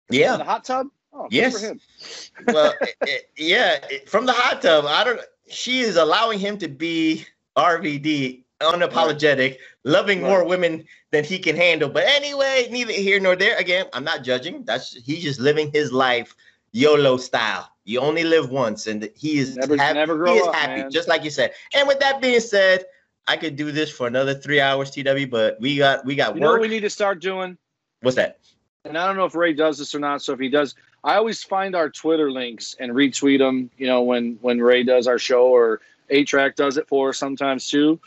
[0.09, 0.87] yeah, the hot tub.
[1.13, 1.65] Oh, Yes.
[2.47, 4.85] well, it- it- yeah, it- from the hot tub.
[4.87, 5.21] I don't.
[5.49, 11.89] She is allowing him to be RVD, unapologetic, loving more women than he can handle.
[11.89, 13.57] But anyway, neither here nor there.
[13.59, 14.65] Again, I'm not judging.
[14.65, 16.35] That's he's just living his life
[16.73, 17.71] YOLO style.
[17.85, 20.83] You only live once, and he is Never- hap- never grow he is up, happy,
[20.83, 20.91] man.
[20.91, 21.53] just like you said.
[21.75, 22.85] And with that being said,
[23.27, 25.27] I could do this for another three hours, TW.
[25.29, 26.63] But we got we got You know what work.
[26.63, 27.57] we need to start doing?
[28.03, 28.39] What's that?
[28.87, 30.23] and I don't know if Ray does this or not.
[30.23, 30.75] So if he does,
[31.05, 33.71] I always find our Twitter links and retweet them.
[33.77, 35.81] You know, when when Ray does our show or
[36.11, 37.99] A Track does it for us sometimes too.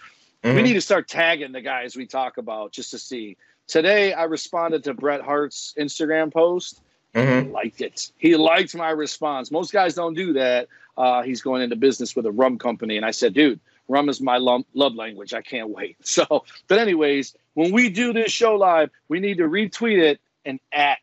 [0.44, 0.64] We Mhm.
[0.64, 3.38] need to start tagging the guys we talk about just to see.
[3.68, 6.82] Today I responded to Bret Hart's Instagram post.
[7.15, 7.45] Mhm.
[7.45, 8.11] He liked it.
[8.18, 9.52] He liked my response.
[9.52, 10.68] Most guys don't do that.
[10.98, 13.60] Uh, he's going into business with a rum company, and I said, dude.
[13.90, 14.64] Rum is my love
[14.95, 15.34] language.
[15.34, 15.98] I can't wait.
[16.06, 20.57] So, but anyways, when we do this show live, we need to retweet it and
[20.72, 20.99] at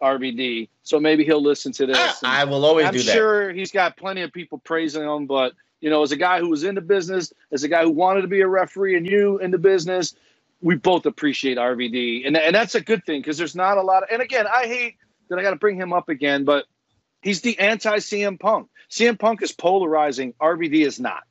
[0.00, 0.68] RVD.
[0.84, 2.22] So maybe he'll listen to this.
[2.22, 3.12] And I will always I'm do that.
[3.12, 6.48] sure he's got plenty of people praising him, but you know, as a guy who
[6.48, 9.38] was in the business, as a guy who wanted to be a referee, and you
[9.38, 10.14] in the business,
[10.62, 14.04] we both appreciate RVD, and and that's a good thing because there's not a lot.
[14.04, 14.96] Of, and again, I hate
[15.30, 16.66] that I got to bring him up again, but
[17.22, 18.68] he's the anti CM Punk.
[18.90, 20.34] CM Punk is polarizing.
[20.40, 21.22] RVD is not.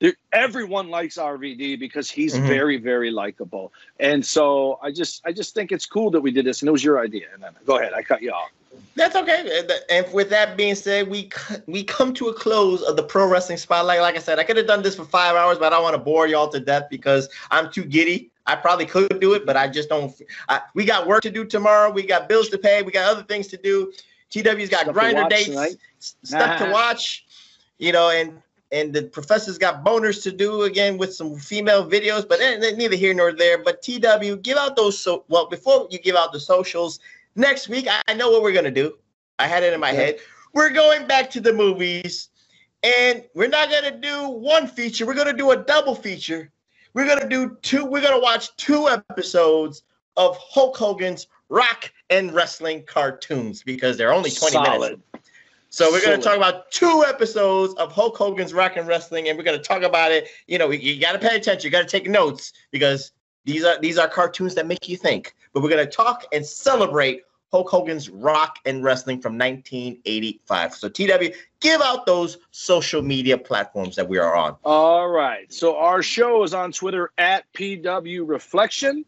[0.00, 2.46] there, everyone likes RVD because he's Mhm.
[2.46, 3.72] very, very likable.
[3.98, 6.72] And so I just, I just think it's cool that we did this, and it
[6.72, 7.26] was your idea.
[7.34, 8.50] And then go ahead, I cut you off.
[8.96, 9.58] That's okay.
[9.60, 11.30] And- And with that being said, we
[11.66, 14.00] we come to a close of the pro wrestling spotlight.
[14.00, 15.94] Like I said, I could have done this for five hours, but I don't want
[15.94, 18.30] to bore y'all to death because I'm too giddy.
[18.46, 20.14] I probably could do it, but I just don't.
[20.48, 21.90] I, we got work to do tomorrow.
[21.90, 22.82] We got bills to pay.
[22.82, 23.92] We got other things to do.
[24.30, 25.76] TW's got Stuff grinder watch dates, tonight.
[25.98, 27.24] s- stuff to watch.
[27.78, 28.40] You know, and
[28.70, 32.96] and the professor's got boners to do again with some female videos, but eh, neither
[32.96, 33.58] here nor there.
[33.58, 37.00] But TW, give out those so well before you give out the socials
[37.36, 37.88] next week.
[38.06, 38.98] I, know what we're gonna do.
[39.38, 40.00] I had it in my Yeah.
[40.00, 40.18] head.
[40.52, 42.28] We're going back to the movies,
[42.82, 45.06] and we're not gonna do one feature.
[45.06, 46.50] We're gonna do a double feature.
[46.94, 47.84] We're gonna do two.
[47.84, 49.82] We're gonna watch two episodes
[50.16, 54.74] of Hulk Hogan's Rock and Wrestling cartoons because they're only twenty minutes.
[54.74, 55.02] Solid.
[55.74, 59.36] So we're going to talk about two episodes of Hulk Hogan's Rock and Wrestling, and
[59.36, 60.28] we're going to talk about it.
[60.46, 61.66] You know, you got to pay attention.
[61.66, 63.10] You got to take notes because
[63.44, 65.34] these are these are cartoons that make you think.
[65.54, 67.22] But we're going to talk and celebrate
[67.54, 70.74] Hulk Hogan's Rock and Wrestling from 1985.
[70.74, 74.56] So TW, give out those social media platforms that we are on.
[74.64, 75.50] All right.
[75.52, 79.04] So our show is on Twitter at PW Reflection.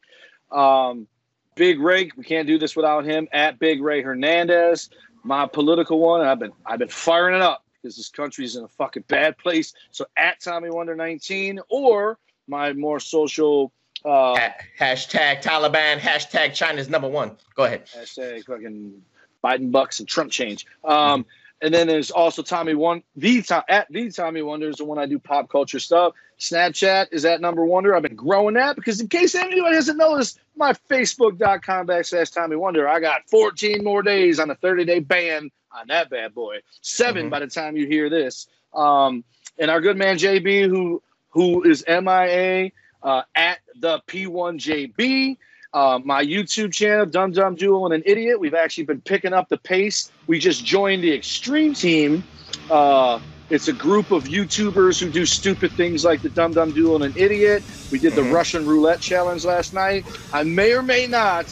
[0.53, 1.09] Um,
[1.57, 4.91] Big Ray, we can't do this without him at Big Ray Hernandez.
[5.25, 8.69] My political one, I've been I've been firing it up because this country's in a
[8.69, 9.75] fucking bad place.
[9.91, 12.17] So at Tommy Wonder 19 or
[12.47, 13.73] my more social
[14.07, 14.37] uh
[14.79, 17.37] hashtag Taliban, hashtag China's number one.
[17.57, 17.87] Go ahead.
[17.87, 19.03] hashtag fucking
[19.45, 20.67] Biden bucks and Trump change.
[20.85, 21.27] Um,
[21.63, 25.07] and then there's also Tommy One the at the Tommy Wonder is the one I
[25.07, 26.15] do pop culture stuff.
[26.39, 27.95] Snapchat is at number wonder.
[27.97, 32.87] I've been growing that because in case anyone hasn't noticed, my Facebook.com backslash Tommy Wonder.
[32.87, 36.59] I got 14 more days on a 30 day ban on that bad boy.
[36.83, 37.31] 7 Mhm.
[37.31, 38.47] by the time you hear this.
[38.75, 39.25] Um,
[39.59, 42.71] and our good man JB, who who is MIA
[43.07, 45.39] uh, at the P1JB.
[45.73, 48.41] Uh, my YouTube channel, Dumb Dum Duel and an Idiot.
[48.41, 50.11] We've actually been picking up the pace.
[50.27, 52.25] We just joined the Extreme Team.
[52.71, 53.21] Uh,
[53.51, 57.05] it's a group of YouTubers who do stupid things like the Dumb Dum Duel and
[57.05, 57.63] an Idiot.
[57.93, 58.33] We did the Mhm.
[58.33, 60.05] Russian Roulette Challenge last night.
[60.33, 61.47] I may or may not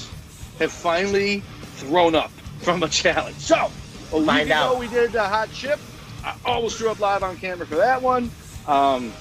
[0.59, 1.43] have finally
[1.76, 2.32] thrown up
[2.62, 3.36] from a challenge.
[3.36, 3.70] So,
[4.12, 4.78] a week Find ago, out.
[4.81, 5.78] we did the hot chip.
[6.24, 8.31] I almost threw up live on camera for that one.
[8.66, 9.12] Um,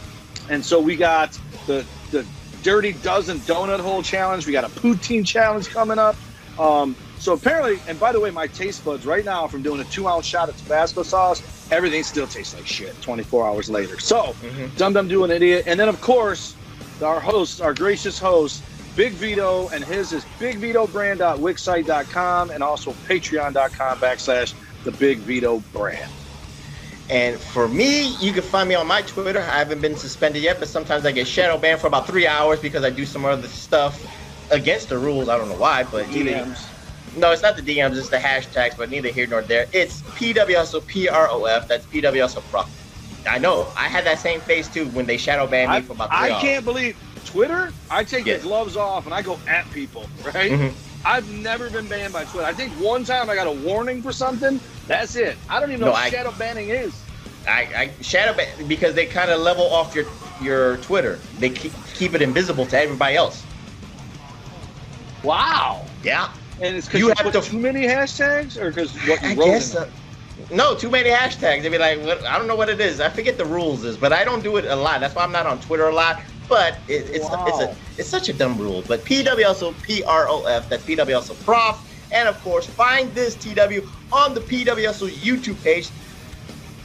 [0.49, 1.37] and so we got
[1.67, 1.85] the
[2.63, 4.45] Dirty Dozen Donut Hole Challenge.
[4.47, 6.15] We got a poutine challenge coming up.
[6.57, 9.85] Um, so apparently, and by the way, my taste buds right now from doing a
[9.85, 11.41] two ounce shot of Tabasco sauce,
[11.71, 13.99] everything still tastes like shit 24 hours later.
[13.99, 14.75] So, Mhm.
[14.77, 15.63] Dum Dum Do an Idiot.
[15.67, 16.55] And then, of course,
[17.01, 18.61] our host, our gracious host,
[18.95, 24.53] Big Vito, and his is bigvitobrand.wixsite.com and also patreon.com backslash
[24.83, 26.11] the Big Vito brand.
[27.09, 29.39] And for me, you can find me on my Twitter.
[29.41, 32.59] I haven't been suspended yet, but sometimes I get shadow banned for about three hours
[32.59, 33.99] because I do some other stuff
[34.51, 35.29] against the rules.
[35.29, 36.71] I don't know why, but either DMs.
[37.15, 39.67] no, it's not the DMs, it's the hashtags, but neither here nor there.
[39.73, 41.67] It's PW Hustle PROF.
[41.67, 42.67] That's PW Hustle Prof.
[43.29, 43.71] I know.
[43.77, 46.29] I had that same face too when they shadow banned me I, for about three
[46.29, 46.41] I hours.
[46.41, 47.73] can't believe Twitter.
[47.89, 48.35] I take Yeah.
[48.35, 50.09] the gloves off and I go at people.
[50.23, 50.51] Right?
[50.51, 50.75] Mhm.
[51.05, 52.45] I've never been banned by Twitter.
[52.47, 54.59] I think one time I got a warning for something.
[54.87, 55.37] That's it.
[55.49, 56.99] I don't even know No, what I- shadow banning is.
[57.45, 57.67] I,
[57.99, 60.05] I shadow ban because they kind of level off your
[60.41, 61.19] your Twitter.
[61.39, 63.43] They keep, keep it invisible to everybody else.
[65.23, 65.85] Wow.
[66.03, 66.29] Yeah.
[66.61, 69.35] And it's because You you, have to- too many hashtags, or because what you I
[69.35, 69.45] wrote.
[69.45, 69.75] guess.
[69.75, 69.89] Uh,
[70.51, 71.63] no, too many hashtags.
[71.63, 72.99] They'd be like, what, I don't know what it is.
[72.99, 74.99] I forget the rules is, but I don't do it a lot.
[75.01, 76.21] That's why I'm not on Twitter a lot.
[76.53, 77.45] But it, it's it's Wow.
[77.61, 78.83] a it's such a dumb rule.
[78.87, 80.69] But PW Hustle PROF.
[80.69, 81.77] That's PW Hustle Prof.
[82.11, 83.81] And of course, find this TW
[84.11, 85.91] on the PW Hustle YouTube page,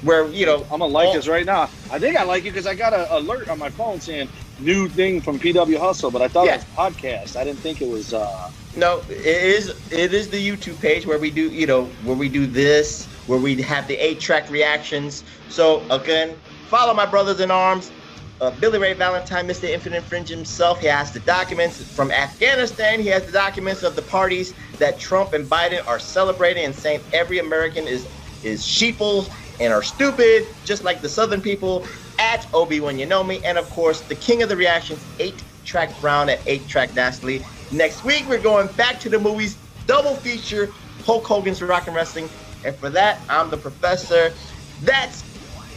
[0.00, 1.72] where you know I'm gonna like all- this right now.
[1.90, 4.88] I think I like it because I got an alert on my phone saying new
[4.88, 6.54] thing from PW Hustle, but I thought Yeah.
[6.56, 7.36] it was podcast.
[7.36, 8.12] I didn't think it was.
[8.12, 8.26] uh
[8.74, 12.28] No, it is it is the YouTube page where we do you know where we
[12.30, 15.24] do this, where we have the eight track reactions.
[15.48, 17.92] So again, follow my brothers in arms.
[18.40, 19.64] Uh, Billy Ray Valentine, Mr.
[19.68, 20.80] Infinite Fringe himself.
[20.80, 23.00] He has the documents from Afghanistan.
[23.00, 27.02] He has the documents of the parties that Trump and Biden are celebrating and saying
[27.12, 28.08] every American is
[28.42, 31.86] is sheeple and are stupid, just like the Southern people.
[32.20, 35.44] At Obi Wan, you know me, and of course the king of the reactions, eight
[35.64, 37.46] track Brown at eight track Nastily.
[37.70, 42.30] Next week we're going back to the movies, double feature Hulk Hogan's Rock and Wrestling,
[42.64, 44.36] and for that I'm the professor.
[44.78, 45.24] That's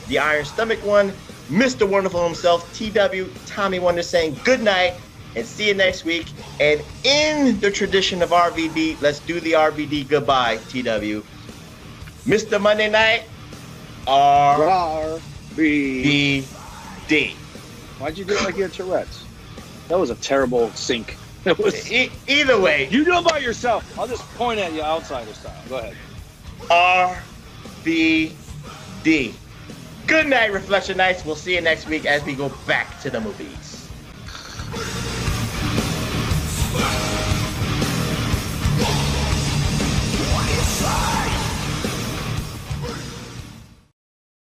[0.06, 1.20] the Iron Stomach one,
[1.52, 1.88] Mr.
[1.88, 4.94] Wonderful himself, TW Tommy Wonder, saying good night
[5.36, 6.28] and see you next week.
[6.62, 11.26] And in the tradition of RVD, let's do the RVD goodbye, TW.
[12.26, 12.62] Mr.
[12.62, 13.26] Monday Night,
[14.08, 15.20] RVD.
[18.00, 19.26] Why'd you do it like you had Tourette's?
[19.90, 21.18] That was a terrible sync.
[21.44, 21.92] It was...
[21.92, 22.88] E- either way.
[22.90, 24.00] You do it by yourself.
[24.00, 25.62] I'll just point at you outsider style.
[25.68, 25.98] Go ahead.
[29.04, 29.34] RVD.
[30.12, 31.26] Good night, Reflectionites.
[31.26, 33.88] We'll see you next week as we go back to the movies.